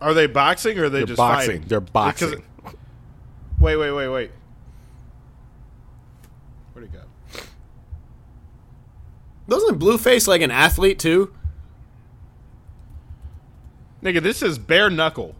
Are 0.00 0.14
they 0.14 0.28
boxing 0.28 0.78
or 0.78 0.84
are 0.84 0.88
they 0.88 0.98
They're 0.98 1.06
just 1.08 1.16
boxing. 1.16 1.50
fighting? 1.62 1.68
They're 1.68 1.80
Because- 1.80 2.36
boxing. 2.36 2.44
Wait, 3.58 3.74
wait, 3.74 3.90
wait, 3.90 4.06
wait. 4.08 4.30
Where'd 6.74 6.88
he 6.88 6.96
go? 6.96 7.02
Doesn't 9.48 9.80
Blueface 9.80 10.28
like 10.28 10.42
an 10.42 10.52
athlete 10.52 11.00
too? 11.00 11.34
Nigga, 14.00 14.22
this 14.22 14.42
is 14.42 14.60
bare 14.60 14.90
knuckle. 14.90 15.34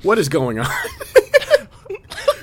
What 0.00 0.18
is 0.18 0.30
going 0.30 0.58
on? 0.58 0.66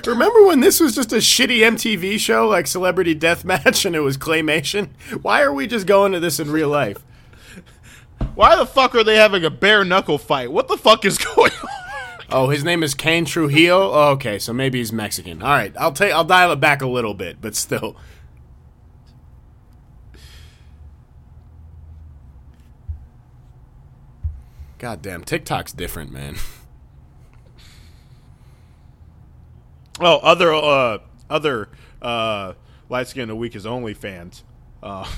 Remember 0.05 0.45
when 0.45 0.59
this 0.59 0.79
was 0.79 0.95
just 0.95 1.11
a 1.13 1.17
shitty 1.17 1.59
MTV 1.59 2.19
show 2.19 2.47
like 2.47 2.67
Celebrity 2.67 3.15
Deathmatch 3.15 3.85
and 3.85 3.95
it 3.95 4.01
was 4.01 4.17
claymation? 4.17 4.89
Why 5.21 5.41
are 5.41 5.53
we 5.53 5.65
just 5.67 5.87
going 5.87 6.11
to 6.11 6.19
this 6.19 6.39
in 6.39 6.51
real 6.51 6.69
life? 6.69 7.03
Why 8.35 8.55
the 8.55 8.65
fuck 8.65 8.93
are 8.95 9.03
they 9.03 9.15
having 9.15 9.43
a 9.45 9.49
bare 9.49 9.83
knuckle 9.83 10.17
fight? 10.17 10.51
What 10.51 10.67
the 10.67 10.77
fuck 10.77 11.05
is 11.05 11.17
going 11.35 11.51
on? 11.51 11.69
Oh, 12.31 12.49
his 12.49 12.63
name 12.63 12.83
is 12.83 12.93
Kane 12.93 13.25
Trujillo. 13.25 13.91
Oh, 13.91 14.09
okay, 14.11 14.39
so 14.39 14.51
maybe 14.51 14.79
he's 14.79 14.91
Mexican. 14.91 15.41
All 15.41 15.49
right, 15.49 15.73
I'll 15.77 15.91
take. 15.91 16.11
I'll 16.11 16.23
dial 16.23 16.51
it 16.51 16.59
back 16.59 16.81
a 16.81 16.87
little 16.87 17.13
bit, 17.13 17.37
but 17.39 17.55
still. 17.55 17.95
God 24.79 25.01
damn, 25.01 25.23
TikTok's 25.23 25.71
different, 25.71 26.11
man. 26.11 26.35
Oh, 29.99 30.17
other 30.17 30.53
uh 30.53 30.97
other 31.29 31.69
uh 32.01 32.53
light 32.89 33.07
skin 33.07 33.23
of 33.23 33.27
the 33.29 33.35
week 33.35 33.55
is 33.55 33.65
OnlyFans. 33.65 34.43
Uh 34.83 35.09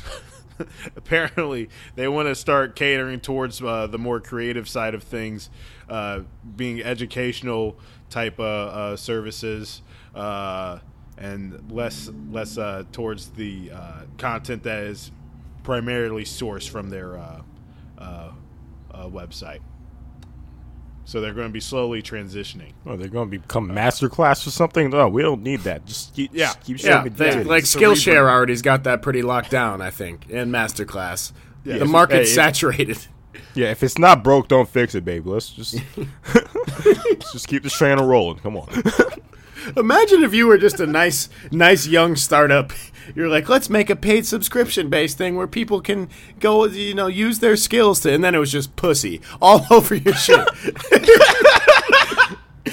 apparently 0.95 1.69
they 1.95 2.07
want 2.07 2.27
to 2.27 2.35
start 2.35 2.75
catering 2.75 3.19
towards 3.19 3.61
uh, 3.61 3.87
the 3.87 3.97
more 3.97 4.19
creative 4.19 4.67
side 4.67 4.95
of 4.95 5.03
things, 5.03 5.49
uh, 5.89 6.21
being 6.55 6.81
educational 6.81 7.77
type 8.09 8.39
uh, 8.39 8.43
uh, 8.43 8.95
services, 8.95 9.81
uh, 10.15 10.79
and 11.17 11.71
less 11.71 12.09
less 12.31 12.57
uh, 12.57 12.83
towards 12.91 13.29
the 13.29 13.71
uh, 13.71 14.01
content 14.17 14.63
that 14.63 14.83
is 14.83 15.11
primarily 15.63 16.23
sourced 16.23 16.67
from 16.69 16.89
their 16.89 17.17
uh, 17.17 17.41
uh, 17.97 18.31
uh, 18.91 19.05
website. 19.07 19.59
So 21.09 21.21
they're 21.21 21.33
going 21.33 21.47
to 21.47 21.53
be 21.53 21.61
slowly 21.61 22.01
transitioning. 22.01 22.73
Oh, 22.85 22.97
they're 22.97 23.07
going 23.07 23.31
to 23.31 23.39
become 23.39 23.69
masterclass 23.71 24.45
or 24.45 24.49
something. 24.49 24.89
No, 24.89 25.07
we 25.07 25.21
don't 25.21 25.41
need 25.41 25.61
that. 25.61 25.85
Just 25.85 26.13
keep, 26.13 26.31
Yeah. 26.33 26.47
just 26.47 26.63
keep 26.65 26.79
showing 26.79 26.97
Yeah, 26.97 27.03
me 27.03 27.09
they, 27.11 27.43
like 27.45 27.65
So 27.65 27.79
Skillshare 27.79 28.15
rebrand. 28.15 28.29
already's 28.29 28.61
got 28.61 28.83
that 28.83 29.01
pretty 29.01 29.21
locked 29.21 29.49
down, 29.49 29.81
I 29.81 29.89
think, 29.89 30.29
in 30.29 30.49
Masterclass. 30.51 31.31
Yeah. 31.63 31.77
The 31.77 31.85
market's 31.85 32.29
Hey, 32.31 32.35
saturated. 32.35 32.97
yeah. 33.55 33.71
If 33.71 33.83
it's 33.83 33.97
not 33.97 34.21
broke, 34.21 34.49
don't 34.49 34.67
fix 34.67 34.95
it, 34.95 35.05
baby. 35.05 35.29
Let's 35.29 35.47
just 35.49 35.75
let's 36.85 37.31
just 37.31 37.47
keep 37.47 37.63
this 37.63 37.71
train 37.73 37.97
rolling. 37.99 38.39
Come 38.39 38.57
on. 38.57 38.67
Imagine 39.75 40.23
if 40.23 40.33
you 40.33 40.47
were 40.47 40.57
just 40.57 40.79
a 40.79 40.87
nice, 40.87 41.29
nice 41.51 41.87
young 41.87 42.15
startup. 42.15 42.71
You're 43.15 43.29
like, 43.29 43.49
let's 43.49 43.69
make 43.69 43.89
a 43.89 43.95
paid 43.95 44.25
subscription 44.25 44.89
based 44.89 45.17
thing 45.17 45.35
where 45.35 45.47
people 45.47 45.81
can 45.81 46.09
go, 46.39 46.65
you 46.65 46.93
know, 46.93 47.07
use 47.07 47.39
their 47.39 47.55
skills 47.55 48.01
to, 48.01 48.13
and 48.13 48.23
then 48.23 48.35
it 48.35 48.39
was 48.39 48.51
just 48.51 48.75
pussy 48.75 49.21
all 49.41 49.65
over 49.71 49.95
your 49.95 50.13
shit. 50.13 50.47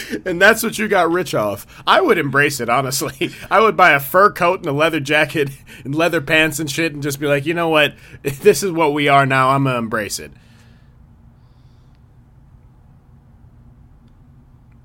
and 0.26 0.40
that's 0.40 0.62
what 0.62 0.78
you 0.78 0.88
got 0.88 1.10
rich 1.10 1.34
off. 1.34 1.82
I 1.86 2.00
would 2.00 2.18
embrace 2.18 2.60
it, 2.60 2.68
honestly. 2.68 3.30
I 3.50 3.60
would 3.60 3.76
buy 3.76 3.92
a 3.92 4.00
fur 4.00 4.30
coat 4.32 4.60
and 4.60 4.68
a 4.68 4.72
leather 4.72 5.00
jacket 5.00 5.50
and 5.84 5.94
leather 5.94 6.20
pants 6.20 6.58
and 6.58 6.70
shit 6.70 6.92
and 6.92 7.02
just 7.02 7.20
be 7.20 7.26
like, 7.26 7.46
you 7.46 7.54
know 7.54 7.68
what? 7.68 7.94
This 8.22 8.62
is 8.62 8.72
what 8.72 8.92
we 8.92 9.08
are 9.08 9.24
now. 9.24 9.50
I'm 9.50 9.64
going 9.64 9.74
to 9.74 9.78
embrace 9.78 10.18
it. 10.18 10.32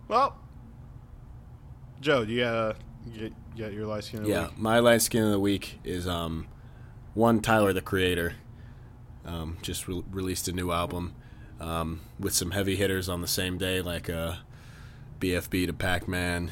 Well, 0.07 0.38
Joe, 2.09 2.23
you 2.23 2.39
got, 2.39 2.55
uh, 2.55 2.73
you 3.05 3.31
got, 3.55 3.71
your 3.71 3.85
light 3.85 4.03
skin. 4.03 4.21
of 4.21 4.25
the 4.25 4.31
Yeah, 4.31 4.47
my 4.57 4.79
light 4.79 5.03
skin 5.03 5.23
of 5.23 5.29
the 5.29 5.39
week 5.39 5.79
is 5.83 6.07
um, 6.07 6.47
one 7.13 7.39
Tyler 7.39 7.71
the 7.71 7.81
Creator. 7.81 8.33
Um, 9.27 9.59
just 9.61 9.87
re- 9.87 10.03
released 10.09 10.47
a 10.47 10.51
new 10.51 10.71
album 10.71 11.13
um, 11.59 12.01
with 12.19 12.33
some 12.33 12.49
heavy 12.49 12.75
hitters 12.75 13.09
on 13.09 13.21
the 13.21 13.27
same 13.27 13.59
day, 13.59 13.79
like 13.79 14.09
uh, 14.09 14.37
BFB 15.19 15.67
Da 15.67 15.73
Packman. 15.73 16.49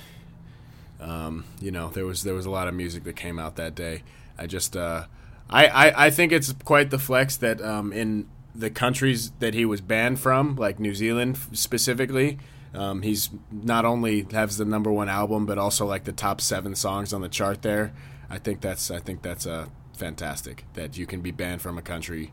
Um, 1.01 1.45
you 1.59 1.71
know, 1.71 1.89
there 1.89 2.05
was 2.05 2.21
there 2.21 2.35
was 2.35 2.45
a 2.45 2.51
lot 2.51 2.67
of 2.67 2.75
music 2.75 3.03
that 3.05 3.15
came 3.15 3.39
out 3.39 3.55
that 3.55 3.73
day. 3.73 4.03
I 4.37 4.45
just 4.45 4.77
uh, 4.77 5.05
I, 5.49 5.65
I 5.65 6.05
I 6.05 6.09
think 6.11 6.31
it's 6.31 6.53
quite 6.65 6.91
the 6.91 6.99
flex 6.99 7.35
that 7.37 7.63
um, 7.63 7.91
in 7.91 8.29
the 8.53 8.69
countries 8.69 9.31
that 9.39 9.55
he 9.55 9.65
was 9.65 9.81
banned 9.81 10.19
from, 10.19 10.55
like 10.55 10.79
New 10.79 10.93
Zealand 10.93 11.35
specifically, 11.53 12.37
um, 12.77 13.01
he's 13.01 13.29
not 13.51 13.85
only 13.85 14.27
has 14.31 14.57
the 14.57 14.65
number 14.65 14.91
one 14.91 15.09
album, 15.09 15.45
but 15.45 15.57
also 15.57 15.85
like 15.85 16.03
the 16.03 16.11
top 16.11 16.39
seven 16.39 16.75
songs 16.75 17.11
on 17.11 17.21
the 17.21 17.29
chart 17.29 17.63
there. 17.63 17.93
I 18.29 18.37
think 18.37 18.61
that's 18.61 18.91
I 18.91 18.99
think 18.99 19.21
that's 19.21 19.47
uh, 19.47 19.67
fantastic 19.95 20.65
that 20.73 20.97
you 20.97 21.05
can 21.05 21.21
be 21.21 21.31
banned 21.31 21.61
from 21.61 21.77
a 21.77 21.81
country 21.81 22.31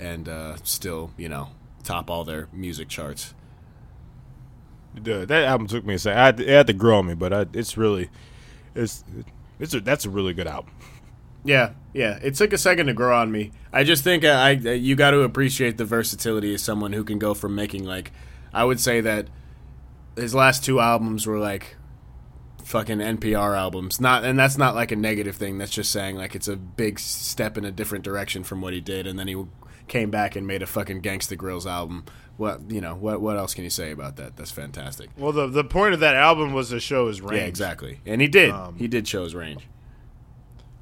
and 0.00 0.28
uh, 0.28 0.56
still 0.64 1.12
you 1.16 1.28
know 1.28 1.50
top 1.84 2.10
all 2.10 2.24
their 2.24 2.48
music 2.52 2.88
charts. 2.88 3.34
Dude, 5.00 5.28
that 5.28 5.44
album 5.44 5.66
took 5.66 5.84
me 5.84 5.94
a 5.94 5.98
second. 5.98 6.18
I 6.18 6.26
had 6.26 6.36
to, 6.38 6.42
it 6.44 6.48
had 6.48 6.66
to 6.68 6.72
grow 6.72 6.98
on 6.98 7.06
me, 7.06 7.14
but 7.14 7.32
I, 7.32 7.46
it's 7.52 7.76
really, 7.76 8.10
it's 8.74 9.04
it's 9.58 9.74
a, 9.74 9.80
that's 9.80 10.04
a 10.04 10.10
really 10.10 10.34
good 10.34 10.46
album. 10.46 10.72
Yeah, 11.44 11.72
yeah. 11.92 12.18
It 12.22 12.34
took 12.34 12.52
a 12.52 12.58
second 12.58 12.86
to 12.86 12.94
grow 12.94 13.16
on 13.16 13.30
me. 13.30 13.52
I 13.72 13.84
just 13.84 14.02
think 14.02 14.24
I, 14.24 14.50
I 14.50 14.50
you 14.50 14.96
got 14.96 15.10
to 15.10 15.20
appreciate 15.20 15.78
the 15.78 15.84
versatility 15.84 16.54
of 16.54 16.60
someone 16.60 16.92
who 16.92 17.04
can 17.04 17.18
go 17.18 17.34
from 17.34 17.54
making 17.54 17.84
like 17.84 18.12
I 18.52 18.64
would 18.64 18.80
say 18.80 19.00
that 19.02 19.28
his 20.16 20.34
last 20.34 20.64
two 20.64 20.80
albums 20.80 21.26
were 21.26 21.38
like 21.38 21.76
fucking 22.64 22.98
NPR 22.98 23.56
albums. 23.56 24.00
Not 24.00 24.24
and 24.24 24.38
that's 24.38 24.58
not 24.58 24.74
like 24.74 24.92
a 24.92 24.96
negative 24.96 25.36
thing. 25.36 25.58
That's 25.58 25.72
just 25.72 25.92
saying 25.92 26.16
like 26.16 26.34
it's 26.34 26.48
a 26.48 26.56
big 26.56 26.98
step 26.98 27.56
in 27.56 27.64
a 27.64 27.72
different 27.72 28.04
direction 28.04 28.44
from 28.44 28.60
what 28.60 28.72
he 28.72 28.80
did 28.80 29.06
and 29.06 29.18
then 29.18 29.28
he 29.28 29.44
came 29.88 30.10
back 30.10 30.34
and 30.36 30.46
made 30.46 30.62
a 30.62 30.66
fucking 30.66 31.02
Gangsta 31.02 31.36
Grillz 31.36 31.66
album. 31.66 32.04
What, 32.36 32.70
you 32.70 32.80
know, 32.80 32.96
what 32.96 33.20
what 33.20 33.36
else 33.36 33.54
can 33.54 33.64
you 33.64 33.70
say 33.70 33.92
about 33.92 34.16
that? 34.16 34.36
That's 34.36 34.50
fantastic. 34.50 35.10
Well, 35.16 35.32
the 35.32 35.46
the 35.46 35.64
point 35.64 35.94
of 35.94 36.00
that 36.00 36.16
album 36.16 36.52
was 36.52 36.70
to 36.70 36.80
show 36.80 37.06
his 37.06 37.20
range. 37.20 37.40
Yeah, 37.40 37.46
exactly. 37.46 38.00
And 38.04 38.20
he 38.20 38.26
did. 38.26 38.50
Um, 38.50 38.76
he 38.76 38.88
did 38.88 39.06
show 39.06 39.22
his 39.22 39.34
range. 39.34 39.68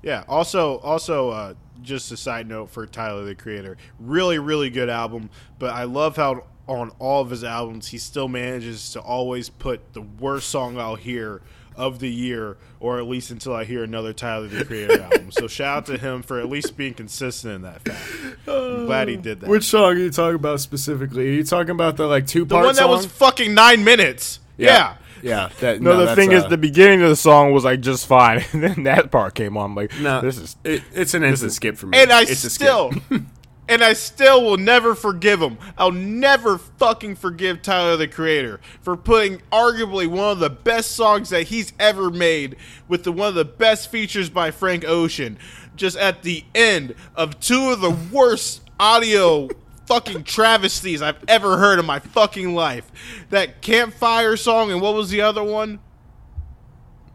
Yeah. 0.03 0.25
Also, 0.29 0.79
also, 0.79 1.31
uh, 1.31 1.55
just 1.83 2.13
a 2.13 2.17
side 2.17 2.49
note 2.49 2.71
for 2.71 2.87
Tyler 2.87 3.25
the 3.25 3.35
Creator, 3.35 3.77
really, 3.99 4.39
really 4.39 4.71
good 4.71 4.89
album. 4.89 5.31
But 5.59 5.75
I 5.75 5.85
love 5.85 6.17
how 6.17 6.45
on 6.69 6.93
all 6.99 7.23
of 7.23 7.31
his 7.31 7.43
albums 7.43 7.89
he 7.89 7.99
still 7.99 8.29
manages 8.29 8.93
to 8.93 9.01
always 9.01 9.49
put 9.49 9.93
the 9.95 10.01
worst 10.03 10.49
song 10.49 10.79
I'll 10.79 10.95
hear 10.95 11.43
of 11.75 11.99
the 11.99 12.11
year, 12.11 12.59
or 12.81 12.99
at 12.99 13.07
least 13.07 13.31
until 13.31 13.55
I 13.55 13.65
hear 13.65 13.83
another 13.83 14.13
Tyler 14.13 14.47
the 14.47 14.65
Creator 14.65 15.03
album. 15.13 15.33
So 15.33 15.49
shout 15.49 15.79
out 15.79 15.87
to 15.87 15.99
him 15.99 16.23
for 16.23 16.39
at 16.39 16.49
least 16.49 16.77
being 16.77 16.95
consistent 16.95 17.55
in 17.55 17.63
that 17.63 17.83
fact. 17.83 18.39
I'm 18.47 18.87
glad 18.87 19.09
he 19.09 19.17
did 19.17 19.41
that. 19.41 19.49
Which 19.49 19.65
song 19.65 19.85
are 19.85 19.95
you 19.95 20.11
talking 20.11 20.35
about 20.37 20.61
specifically? 20.61 21.29
Are 21.29 21.33
you 21.33 21.45
talking 21.45 21.71
about 21.71 21.97
the 21.97 22.07
like 22.07 22.27
two 22.27 22.45
the 22.45 22.57
one 22.57 22.75
that 22.77 22.89
was 22.89 23.07
fucking 23.07 23.55
nine 23.55 23.85
minutes. 23.85 24.41
Yeah. 24.57 24.69
Yeah, 24.69 24.97
that, 25.61 25.81
No, 25.81 25.97
the 25.97 26.07
that's, 26.07 26.17
thing 26.17 26.33
is, 26.33 26.45
uh, 26.45 26.49
the 26.49 26.59
beginning 26.59 27.03
of 27.03 27.09
the 27.09 27.17
song 27.17 27.53
was 27.53 27.65
like 27.65 27.81
just 27.81 28.07
fine, 28.07 28.45
and 28.53 28.63
then 28.63 28.83
that 28.85 29.11
part 29.11 29.35
came 29.35 29.57
on. 29.57 29.71
I'm 29.71 29.75
like, 29.75 29.99
no, 30.01 30.21
this 30.21 30.39
is 30.39 30.57
it, 30.65 30.83
it's 30.93 31.15
an 31.15 31.23
instant 31.23 31.53
skip 31.53 31.77
for 31.77 31.87
me. 31.87 31.99
And 31.99 32.13
I 32.13 32.23
it's 32.23 32.53
still, 32.53 32.93
and 33.69 33.83
I 33.83 33.93
still 33.93 34.43
will 34.43 34.57
never 34.57 34.95
forgive 34.95 35.41
him. 35.41 35.59
I'll 35.79 35.93
never 35.93 36.59
fucking 36.59 37.17
forgive 37.17 37.63
Tyler 37.63 37.97
the 37.97 38.09
Creator 38.09 38.61
for 38.81 38.97
putting 38.97 39.39
arguably 39.53 40.07
one 40.07 40.31
of 40.31 40.41
the 40.41 40.51
best 40.51 40.93
songs 40.93 41.31
that 41.31 41.45
he's 41.45 41.73
ever 41.79 42.11
made 42.11 42.57
with 42.89 43.05
the 43.05 43.13
one 43.13 43.29
of 43.29 43.35
the 43.35 43.45
best 43.45 43.91
features 43.91 44.29
by 44.29 44.51
Frank 44.51 44.85
Ocean, 44.85 45.39
just 45.77 45.97
at 45.97 46.23
the 46.23 46.45
end 46.55 46.95
of 47.15 47.39
two 47.41 47.71
of 47.71 47.81
the 47.81 47.97
worst 48.13 48.63
audio 48.81 49.49
fucking 49.93 50.25
travesties 50.25 51.03
I've 51.03 51.23
ever 51.29 51.59
heard 51.59 51.79
in 51.79 51.87
my 51.87 51.99
fucking 51.99 52.55
life. 52.55 52.91
That 53.31 53.61
campfire 53.61 54.37
song 54.37 54.71
and 54.71 54.81
what 54.81 54.95
was 54.95 55.11
the 55.11 55.21
other 55.21 55.43
one? 55.43 55.81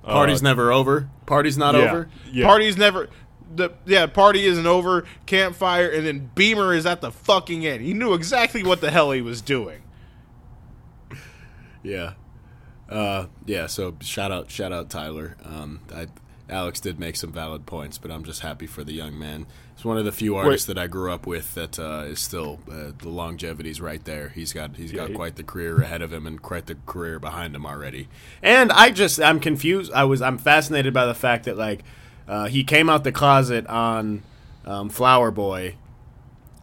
Party's 0.03 0.41
never 0.41 0.71
over. 0.71 1.09
Party's 1.25 1.57
not 1.57 1.75
yeah, 1.75 1.81
over. 1.81 2.09
Yeah. 2.31 2.45
Party's 2.45 2.77
never. 2.77 3.09
The 3.53 3.71
yeah, 3.85 4.05
party 4.07 4.45
isn't 4.45 4.67
over. 4.67 5.05
Campfire, 5.25 5.89
and 5.89 6.05
then 6.05 6.31
Bimmer 6.35 6.75
is 6.75 6.85
at 6.85 7.01
the 7.01 7.11
fucking 7.11 7.65
end. 7.65 7.81
He 7.81 7.93
knew 7.93 8.13
exactly 8.13 8.63
what 8.63 8.79
the 8.79 8.91
hell 8.91 9.11
he 9.11 9.21
was 9.21 9.41
doing. 9.41 9.81
Yeah, 11.83 12.13
uh, 12.89 13.27
yeah. 13.45 13.67
So 13.67 13.95
shout 14.01 14.31
out, 14.31 14.49
shout 14.49 14.71
out 14.71 14.89
Tyler. 14.89 15.35
Um, 15.43 15.81
I, 15.93 16.07
Alex 16.49 16.79
did 16.79 16.99
make 16.99 17.15
some 17.17 17.31
valid 17.31 17.65
points, 17.65 17.97
but 17.97 18.11
I'm 18.11 18.23
just 18.23 18.41
happy 18.41 18.67
for 18.67 18.83
the 18.83 18.93
young 18.93 19.17
man. 19.17 19.45
He's 19.77 19.85
one 19.85 19.99
of 19.99 20.05
the 20.05 20.11
few 20.11 20.35
artists 20.35 20.65
that 20.65 20.77
I 20.79 20.87
grew 20.87 21.11
up 21.11 21.27
with 21.27 21.53
that 21.53 21.77
uh, 21.77 22.05
is 22.07 22.19
still 22.19 22.57
uh, 22.67 22.93
the 22.97 23.09
longevity's 23.09 23.79
right 23.79 24.03
there. 24.03 24.29
He's 24.29 24.51
got 24.51 24.75
he's 24.75 24.91
got 24.91 25.09
he- 25.09 25.13
quite 25.13 25.35
the 25.35 25.43
career 25.43 25.79
ahead 25.81 26.01
of 26.01 26.11
him 26.11 26.25
and 26.25 26.41
quite 26.41 26.65
the 26.65 26.77
career 26.87 27.19
behind 27.19 27.55
him 27.55 27.63
already. 27.63 28.07
And 28.41 28.71
I 28.71 28.89
just 28.89 29.21
I'm 29.21 29.39
confused. 29.39 29.91
I 29.93 30.03
was 30.05 30.19
I'm 30.19 30.39
fascinated 30.39 30.95
by 30.95 31.05
the 31.05 31.13
fact 31.13 31.45
that 31.45 31.57
like 31.57 31.83
uh, 32.27 32.47
he 32.47 32.63
came 32.63 32.89
out 32.89 33.03
the 33.03 33.11
closet 33.11 33.67
on 33.67 34.23
um, 34.65 34.89
Flower 34.89 35.29
Boy, 35.29 35.75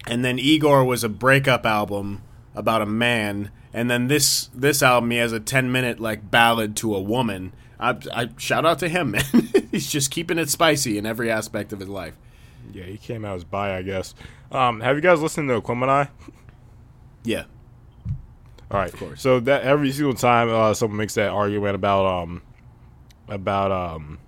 and 0.09 0.25
then 0.25 0.41
Igor 0.41 0.85
was 0.85 1.05
a 1.05 1.09
breakup 1.09 1.65
album 1.65 2.21
about 2.57 2.83
a 2.83 2.87
man, 2.87 3.53
and 3.73 3.89
then 3.89 4.09
this 4.09 4.51
this 4.53 4.83
album 4.83 5.13
he 5.13 5.19
has 5.19 5.31
a 5.33 5.39
ten 5.39 5.71
minute 5.71 6.01
like 6.01 6.33
ballad 6.33 6.75
to 6.79 6.97
a 6.97 7.01
woman. 7.01 7.53
I, 7.79 7.97
I 8.13 8.31
shout 8.39 8.67
out 8.67 8.81
to 8.81 8.89
him, 8.89 9.11
man. 9.13 9.25
He's 9.71 9.89
just 9.89 10.11
keeping 10.11 10.39
it 10.39 10.51
spicy 10.51 10.99
in 10.99 11.07
every 11.07 11.31
aspect 11.31 11.73
of 11.73 11.79
his 11.79 11.89
life. 11.89 12.17
Yeah, 12.75 12.85
he 12.85 12.99
came 12.99 13.25
out 13.25 13.37
as 13.37 13.45
bi, 13.45 13.77
I 13.77 13.83
guess. 13.83 14.15
Um, 14.51 14.81
have 14.81 14.97
you 14.97 15.03
guys 15.03 15.21
listened 15.23 15.49
to 15.49 15.61
Aquemini? 15.61 16.09
Yeah, 17.25 17.45
All 18.71 18.79
right, 18.81 18.93
Of 18.93 18.99
course. 18.99 19.23
So 19.23 19.41
that 19.41 19.63
every 19.63 19.91
single 19.93 20.15
time 20.15 20.51
uh, 20.51 20.75
someone 20.75 20.99
makes 20.99 21.15
that 21.15 21.31
argument 21.31 21.75
about 21.75 22.05
um 22.05 22.43
about 23.29 23.73
um 23.73 24.19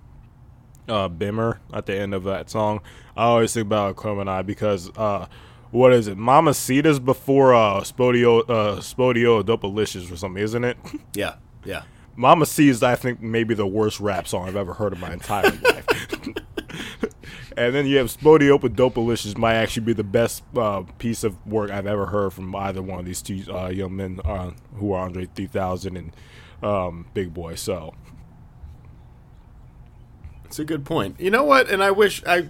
uh 0.87 1.09
Bimmer 1.09 1.59
at 1.73 1.85
the 1.85 1.95
end 1.95 2.13
of 2.15 2.23
that 2.23 2.49
song, 2.49 2.81
I 3.15 3.25
always 3.25 3.53
think 3.53 3.65
about 3.67 3.95
Aquemini 3.97 4.45
because 4.45 4.89
uh 4.97 5.27
what 5.69 5.91
is 5.93 6.07
it? 6.07 6.17
Mamacita's 6.17 6.99
before 6.99 7.53
uh 7.53 7.81
Spodio 7.81 8.39
uh 8.49 8.77
SpottieOttieDopaliscious 8.77 10.11
or 10.11 10.15
something, 10.15 10.41
isn't 10.41 10.63
it? 10.63 10.77
yeah, 11.13 11.35
yeah. 11.65 11.83
Mama 12.15 12.45
C 12.47 12.69
is 12.69 12.81
I 12.81 12.95
think 12.95 13.21
maybe 13.21 13.53
the 13.53 13.67
worst 13.67 13.99
rap 13.99 14.27
song 14.27 14.47
I've 14.47 14.55
ever 14.55 14.73
heard 14.73 14.93
in 14.93 14.99
my 14.99 15.13
entire 15.13 15.43
life. 15.63 15.86
And 17.57 17.73
then 17.73 17.87
you 17.87 17.97
have 17.97 18.15
Spodio 18.15 18.61
with 18.61 18.77
Dopalicious 18.77 19.35
might 19.35 19.55
actually 19.55 19.87
be 19.87 19.93
the 19.93 20.03
best 20.03 20.43
uh, 20.55 20.83
piece 20.99 21.23
of 21.23 21.45
work 21.47 21.71
I've 21.71 21.87
ever 21.87 22.05
heard 22.05 22.31
from 22.33 22.55
either 22.55 22.83
one 22.83 22.99
of 22.99 23.05
these 23.05 23.23
two 23.23 23.43
uh, 23.51 23.69
young 23.69 23.95
men 23.95 24.21
uh, 24.23 24.51
who 24.75 24.93
are 24.93 25.03
Andre 25.03 25.27
3000 25.33 25.97
and 25.97 26.15
um, 26.61 27.07
Big 27.15 27.33
Boi. 27.33 27.55
So 27.55 27.95
It's 30.45 30.59
a 30.59 30.65
good 30.65 30.85
point. 30.85 31.19
You 31.19 31.31
know 31.31 31.43
what? 31.43 31.67
And 31.67 31.83
I 31.83 31.89
wish 31.89 32.23
I, 32.25 32.49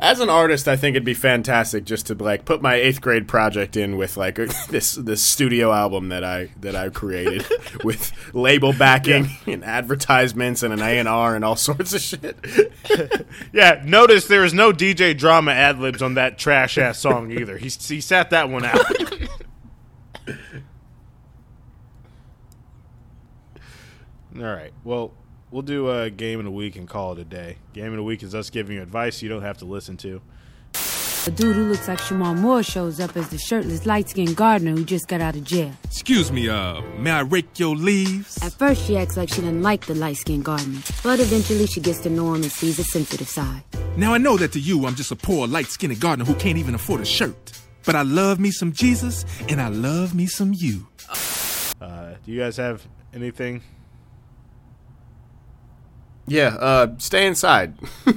as 0.00 0.20
an 0.20 0.30
artist, 0.30 0.66
I 0.66 0.76
think 0.76 0.94
it'd 0.94 1.04
be 1.04 1.14
fantastic 1.14 1.84
just 1.84 2.06
to 2.06 2.14
like 2.14 2.44
put 2.44 2.62
my 2.62 2.74
eighth 2.74 3.00
grade 3.00 3.28
project 3.28 3.76
in 3.76 3.96
with 3.96 4.16
like 4.16 4.36
this 4.68 4.94
this 4.94 5.22
studio 5.22 5.72
album 5.72 6.08
that 6.08 6.24
I 6.24 6.50
that 6.60 6.74
I 6.74 6.88
created 6.88 7.46
with 7.84 8.12
label 8.34 8.72
backing 8.72 9.28
and 9.46 9.64
advertisements 9.64 10.62
and 10.62 10.72
an 10.72 10.80
A 10.80 10.98
and 10.98 11.08
R 11.08 11.36
and 11.36 11.44
all 11.44 11.56
sorts 11.56 11.92
of 11.92 12.00
shit. 12.00 12.36
Yeah, 13.52 13.82
notice 13.84 14.26
there 14.26 14.44
is 14.44 14.54
no 14.54 14.72
DJ 14.72 15.16
Drama 15.16 15.52
ad 15.52 15.78
libs 15.78 16.02
on 16.02 16.14
that 16.14 16.38
trash 16.38 16.78
ass 16.78 16.98
song 16.98 17.30
either. 17.30 17.58
He 17.58 17.68
he 17.68 18.00
sat 18.00 18.30
that 18.30 18.48
one 18.48 18.64
out. 18.64 18.84
All 24.36 24.42
right. 24.42 24.72
Well, 24.84 25.12
we'll 25.50 25.62
do 25.62 25.90
a 25.90 26.10
game 26.10 26.38
of 26.38 26.44
the 26.44 26.50
week 26.50 26.76
and 26.76 26.88
call 26.88 27.12
it 27.12 27.18
a 27.18 27.24
day. 27.24 27.56
Game 27.72 27.88
of 27.88 27.96
the 27.96 28.02
week 28.02 28.22
is 28.22 28.34
us 28.34 28.50
giving 28.50 28.76
you 28.76 28.82
advice 28.82 29.22
you 29.22 29.28
don't 29.28 29.42
have 29.42 29.58
to 29.58 29.64
listen 29.64 29.96
to. 29.98 30.20
A 31.26 31.30
dude 31.30 31.54
who 31.54 31.64
looks 31.64 31.86
like 31.86 31.98
Shemar 31.98 32.34
Moore 32.34 32.62
shows 32.62 32.98
up 32.98 33.14
as 33.14 33.28
the 33.28 33.36
shirtless, 33.36 33.84
light 33.84 34.08
skinned 34.08 34.36
gardener 34.36 34.70
who 34.70 34.86
just 34.86 35.06
got 35.06 35.20
out 35.20 35.36
of 35.36 35.44
jail. 35.44 35.70
Excuse 35.84 36.32
me, 36.32 36.48
uh, 36.48 36.80
may 36.98 37.10
I 37.10 37.20
rake 37.20 37.58
your 37.58 37.76
leaves? 37.76 38.42
At 38.42 38.54
first, 38.54 38.86
she 38.86 38.96
acts 38.96 39.18
like 39.18 39.28
she 39.28 39.42
doesn't 39.42 39.62
like 39.62 39.84
the 39.84 39.94
light 39.94 40.16
skinned 40.16 40.46
gardener, 40.46 40.80
but 41.02 41.20
eventually 41.20 41.66
she 41.66 41.80
gets 41.80 41.98
to 42.00 42.10
know 42.10 42.34
him 42.34 42.42
and 42.42 42.50
sees 42.50 42.78
a 42.78 42.84
sensitive 42.84 43.28
side. 43.28 43.62
Now 43.98 44.14
I 44.14 44.18
know 44.18 44.38
that 44.38 44.52
to 44.52 44.60
you, 44.60 44.86
I'm 44.86 44.94
just 44.94 45.12
a 45.12 45.16
poor, 45.16 45.46
light 45.46 45.66
skinned 45.66 46.00
gardener 46.00 46.24
who 46.24 46.34
can't 46.36 46.56
even 46.56 46.74
afford 46.74 47.02
a 47.02 47.04
shirt. 47.04 47.52
But 47.84 47.96
I 47.96 48.02
love 48.02 48.40
me 48.40 48.50
some 48.50 48.72
Jesus 48.72 49.26
and 49.48 49.60
I 49.60 49.68
love 49.68 50.14
me 50.14 50.26
some 50.26 50.54
you. 50.54 50.86
Uh, 51.80 52.14
do 52.24 52.32
you 52.32 52.40
guys 52.40 52.56
have 52.56 52.86
anything? 53.12 53.62
Yeah, 56.26 56.56
uh, 56.56 56.94
stay 56.98 57.26
inside. 57.26 57.74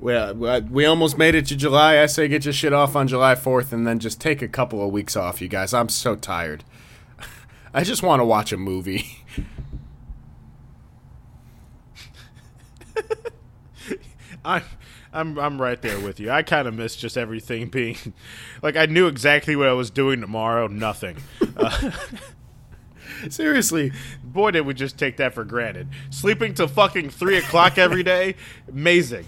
well, 0.00 0.34
we- 0.34 0.60
we 0.60 0.84
almost 0.84 1.16
made 1.18 1.34
it 1.34 1.46
to 1.46 1.56
July. 1.56 2.00
I 2.02 2.06
say 2.06 2.28
get 2.28 2.44
your 2.44 2.52
shit 2.52 2.72
off 2.72 2.94
on 2.96 3.08
July 3.08 3.34
4th 3.34 3.72
and 3.72 3.86
then 3.86 3.98
just 3.98 4.20
take 4.20 4.42
a 4.42 4.48
couple 4.48 4.84
of 4.84 4.92
weeks 4.92 5.16
off, 5.16 5.40
you 5.40 5.48
guys. 5.48 5.72
I'm 5.72 5.88
so 5.88 6.16
tired. 6.16 6.64
I 7.74 7.82
just 7.84 8.02
want 8.02 8.20
to 8.20 8.24
watch 8.24 8.52
a 8.52 8.56
movie. 8.56 9.06
I'm 14.44 14.62
I'm 15.12 15.38
I'm 15.38 15.60
right 15.60 15.80
there 15.82 15.98
with 16.00 16.20
you. 16.20 16.30
I 16.30 16.42
kind 16.42 16.68
of 16.68 16.74
miss 16.74 16.94
just 16.96 17.16
everything 17.18 17.68
being 17.68 17.96
like 18.62 18.76
I 18.76 18.86
knew 18.86 19.06
exactly 19.06 19.56
what 19.56 19.68
I 19.68 19.72
was 19.72 19.90
doing 19.90 20.20
tomorrow. 20.20 20.66
Nothing. 20.68 21.16
Uh, 21.56 21.90
Seriously. 23.28 23.92
Boy, 24.32 24.52
did 24.52 24.62
we 24.62 24.74
just 24.74 24.98
take 24.98 25.16
that 25.18 25.34
for 25.34 25.44
granted. 25.44 25.88
Sleeping 26.10 26.54
till 26.54 26.68
fucking 26.68 27.10
three 27.10 27.36
o'clock 27.36 27.78
every 27.78 28.02
day, 28.02 28.36
amazing. 28.68 29.26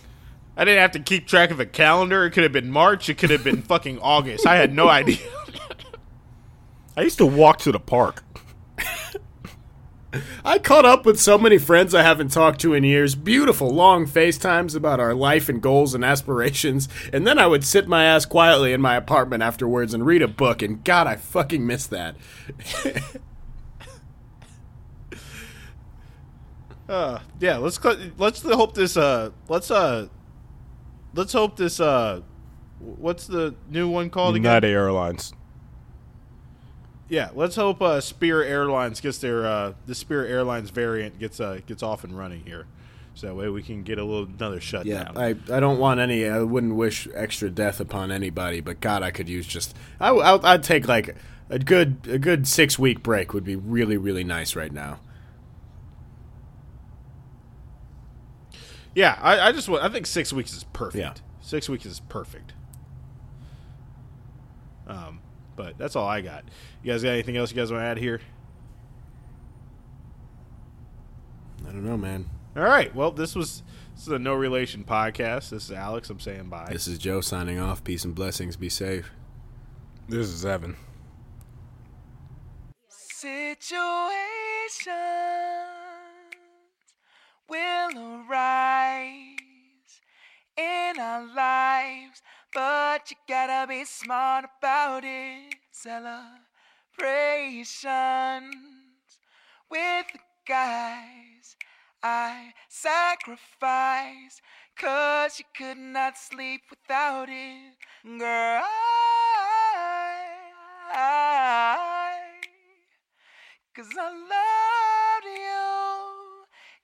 I 0.57 0.65
didn't 0.65 0.81
have 0.81 0.93
to 0.93 1.01
keep 1.01 1.27
track 1.27 1.51
of 1.51 1.61
a 1.61 1.67
calendar. 1.67 2.27
It 2.27 2.33
could 2.33 2.43
have 2.43 2.53
been 2.53 2.71
March. 2.71 3.09
It 3.09 3.19
could 3.19 3.31
have 3.31 3.45
been 3.45 3.63
fucking 3.63 3.99
August. 4.01 4.47
I 4.47 4.57
had 4.57 4.75
no 4.75 4.89
idea. 4.89 5.19
I 6.97 7.03
used 7.03 7.19
to 7.19 7.27
walk 7.27 7.61
to 7.61 7.73
the 7.73 7.81
park. 7.81 8.23
I 10.45 10.59
caught 10.59 10.85
up 10.85 11.07
with 11.07 11.21
so 11.21 11.39
many 11.39 11.57
friends 11.59 11.95
I 11.95 12.03
haven't 12.03 12.33
talked 12.33 12.61
to 12.63 12.75
in 12.75 12.83
years. 12.83 13.15
Beautiful 13.15 13.71
long 13.71 14.07
FaceTimes 14.07 14.75
about 14.75 14.99
our 14.99 15.15
life 15.15 15.49
and 15.49 15.63
goals 15.63 15.95
and 15.95 16.05
aspirations. 16.05 16.89
And 17.13 17.27
then 17.27 17.39
I 17.39 17.47
would 17.47 17.65
sit 17.65 17.87
my 17.87 18.05
ass 18.05 18.27
quietly 18.27 18.73
in 18.73 18.81
my 18.81 18.97
apartment 18.97 19.43
afterwards 19.43 19.95
and 19.95 20.05
read 20.05 20.23
a 20.23 20.29
book. 20.29 20.63
And 20.63 20.83
God, 20.83 21.07
I 21.07 21.17
fucking 21.17 21.67
miss 21.67 21.87
that. 21.87 22.17
Uh, 26.91 27.21
yeah, 27.39 27.57
let's 27.57 27.81
cl- 27.81 28.11
let's 28.19 28.43
hope 28.43 28.75
this. 28.75 28.97
Uh, 28.97 29.31
let's 29.49 29.71
uh, 29.71 30.09
let's 31.15 31.33
hope 31.33 31.57
this. 31.57 31.79
Uh, 31.79 32.21
what's 32.81 33.29
the 33.29 33.55
new 33.71 33.89
one 33.89 34.11
called 34.11 34.35
again? 34.35 34.45
United 34.45 34.69
Airlines. 34.69 35.33
Yeah, 37.09 37.31
let's 37.33 37.55
hope 37.55 37.81
uh, 37.81 38.01
Spirit 38.01 38.49
Airlines 38.49 39.01
gets 39.01 39.19
their 39.19 39.47
uh, 39.47 39.75
the 39.87 39.95
Spirit 39.95 40.33
Airlines 40.33 40.71
variant 40.71 41.21
gets 41.21 41.39
uh, 41.39 41.61
gets 41.65 41.83
off 41.83 42.03
and 42.03 42.19
running 42.19 42.45
here, 42.45 42.67
so 43.15 43.29
that 43.29 43.35
way 43.37 43.49
we 43.49 43.63
can 43.63 43.85
get 43.85 43.99
a 43.99 44.05
little 44.05 44.25
another 44.25 44.61
shutdown. 44.61 45.13
Yeah. 45.15 45.21
I, 45.21 45.57
I 45.57 45.61
don't 45.61 45.79
want 45.79 46.01
any. 46.01 46.29
I 46.29 46.41
wouldn't 46.41 46.75
wish 46.75 47.07
extra 47.15 47.51
death 47.51 47.79
upon 47.79 48.11
anybody, 48.11 48.61
but 48.61 48.81
God, 48.81 49.05
I 49.05 49.13
could 49.13 49.29
use 49.29 49.47
just. 49.47 49.77
I, 50.01 50.11
I, 50.11 50.55
I'd 50.55 50.65
take 50.65 50.89
like 50.89 51.17
a 51.49 51.61
good 51.61 51.99
a 52.09 52.19
good 52.19 52.49
six 52.49 52.81
week 52.81 53.03
break 53.05 53.33
would 53.33 53.45
be 53.45 53.55
really 53.55 53.97
really 53.97 54.25
nice 54.25 54.57
right 54.57 54.73
now. 54.73 54.99
Yeah, 58.95 59.19
I, 59.21 59.49
I 59.49 59.53
just 59.53 59.69
want. 59.69 59.85
I 59.85 59.89
think 59.89 60.07
six 60.07 60.33
weeks 60.33 60.53
is 60.53 60.65
perfect. 60.65 61.01
Yeah. 61.01 61.15
Six 61.41 61.69
weeks 61.69 61.87
is 61.87 62.01
perfect. 62.09 62.53
Um, 64.87 65.21
but 65.57 65.79
that's 65.79 65.95
all 65.97 66.07
I 66.07 66.21
got. 66.21 66.45
You 66.83 66.93
guys 66.93 67.03
got 67.03 67.11
anything 67.11 67.37
else 67.37 67.51
you 67.51 67.57
guys 67.57 67.71
want 67.71 67.83
to 67.83 67.87
add 67.87 67.99
here? 67.99 68.21
I 71.67 71.73
don't 71.73 71.85
know, 71.85 71.97
man. 71.97 72.29
All 72.57 72.65
right. 72.65 72.93
Well, 72.95 73.13
this 73.13 73.37
was 73.37 73.63
this 73.95 74.07
is 74.07 74.13
a 74.13 74.19
no 74.19 74.35
relation 74.35 74.83
podcast. 74.83 75.51
This 75.51 75.65
is 75.65 75.73
Alex. 75.73 76.11
I'm 76.11 76.19
saying 76.19 76.49
bye. 76.49 76.69
This 76.73 76.89
is 76.89 76.99
Joe 76.99 77.21
signing 77.21 77.61
off. 77.61 77.85
Peace 77.85 78.05
and 78.05 78.15
blessings. 78.15 78.57
Be 78.57 78.69
safe. 78.69 79.13
This 80.09 80.27
is 80.27 80.45
Evan. 80.45 80.77
Situations 82.89 83.71
will 87.51 87.99
arise 87.99 89.35
in 90.57 91.01
our 91.01 91.27
lives, 91.35 92.23
but 92.55 93.11
you 93.11 93.17
gotta 93.29 93.67
be 93.67 93.85
smart 93.85 94.45
about 94.59 95.03
it. 95.05 95.57
Celebrations 95.73 98.55
with 99.69 100.07
the 100.13 100.21
guys 100.47 101.57
I 102.03 102.53
sacrificed, 102.69 104.41
cause 104.77 105.41
you 105.41 105.45
could 105.57 105.79
not 105.79 106.17
sleep 106.17 106.63
without 106.71 107.29
it. 107.29 107.75
Girl, 108.05 108.63
I, 110.93 112.19
Cause 113.75 113.89
I 113.97 114.11
loved 114.11 114.70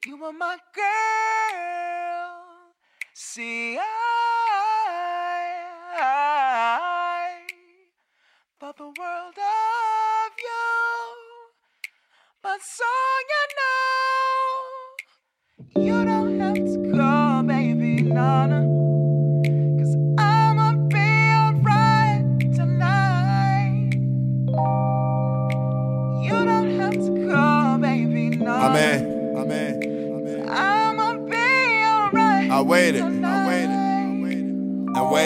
you. 0.06 0.16
Were 0.16 0.32
my 0.32 0.56
girl. 0.74 0.84
See, 3.12 3.76
I, 3.76 3.82
I 5.98 7.40
thought 8.60 8.76
the 8.76 8.84
world 8.84 9.36
of 9.36 10.32
you. 10.38 10.66
But 12.42 12.60
so 12.62 12.84
you 13.32 13.44
know, 13.58 13.85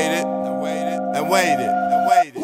waited. 0.01 0.24
And 0.24 0.60
waited. 0.62 1.01
And 1.16 1.31
waited. 1.31 1.68
And 1.68 2.09
waited. 2.09 2.35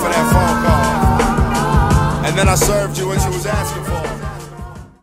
For 0.00 0.08
that 0.08 0.24
phone 0.32 0.56
call. 0.64 2.26
And 2.26 2.38
then 2.38 2.48
I 2.48 2.54
served 2.54 2.96
you 2.98 3.08
when 3.08 3.20
she 3.20 3.28
was 3.28 3.46
asking 3.46 3.81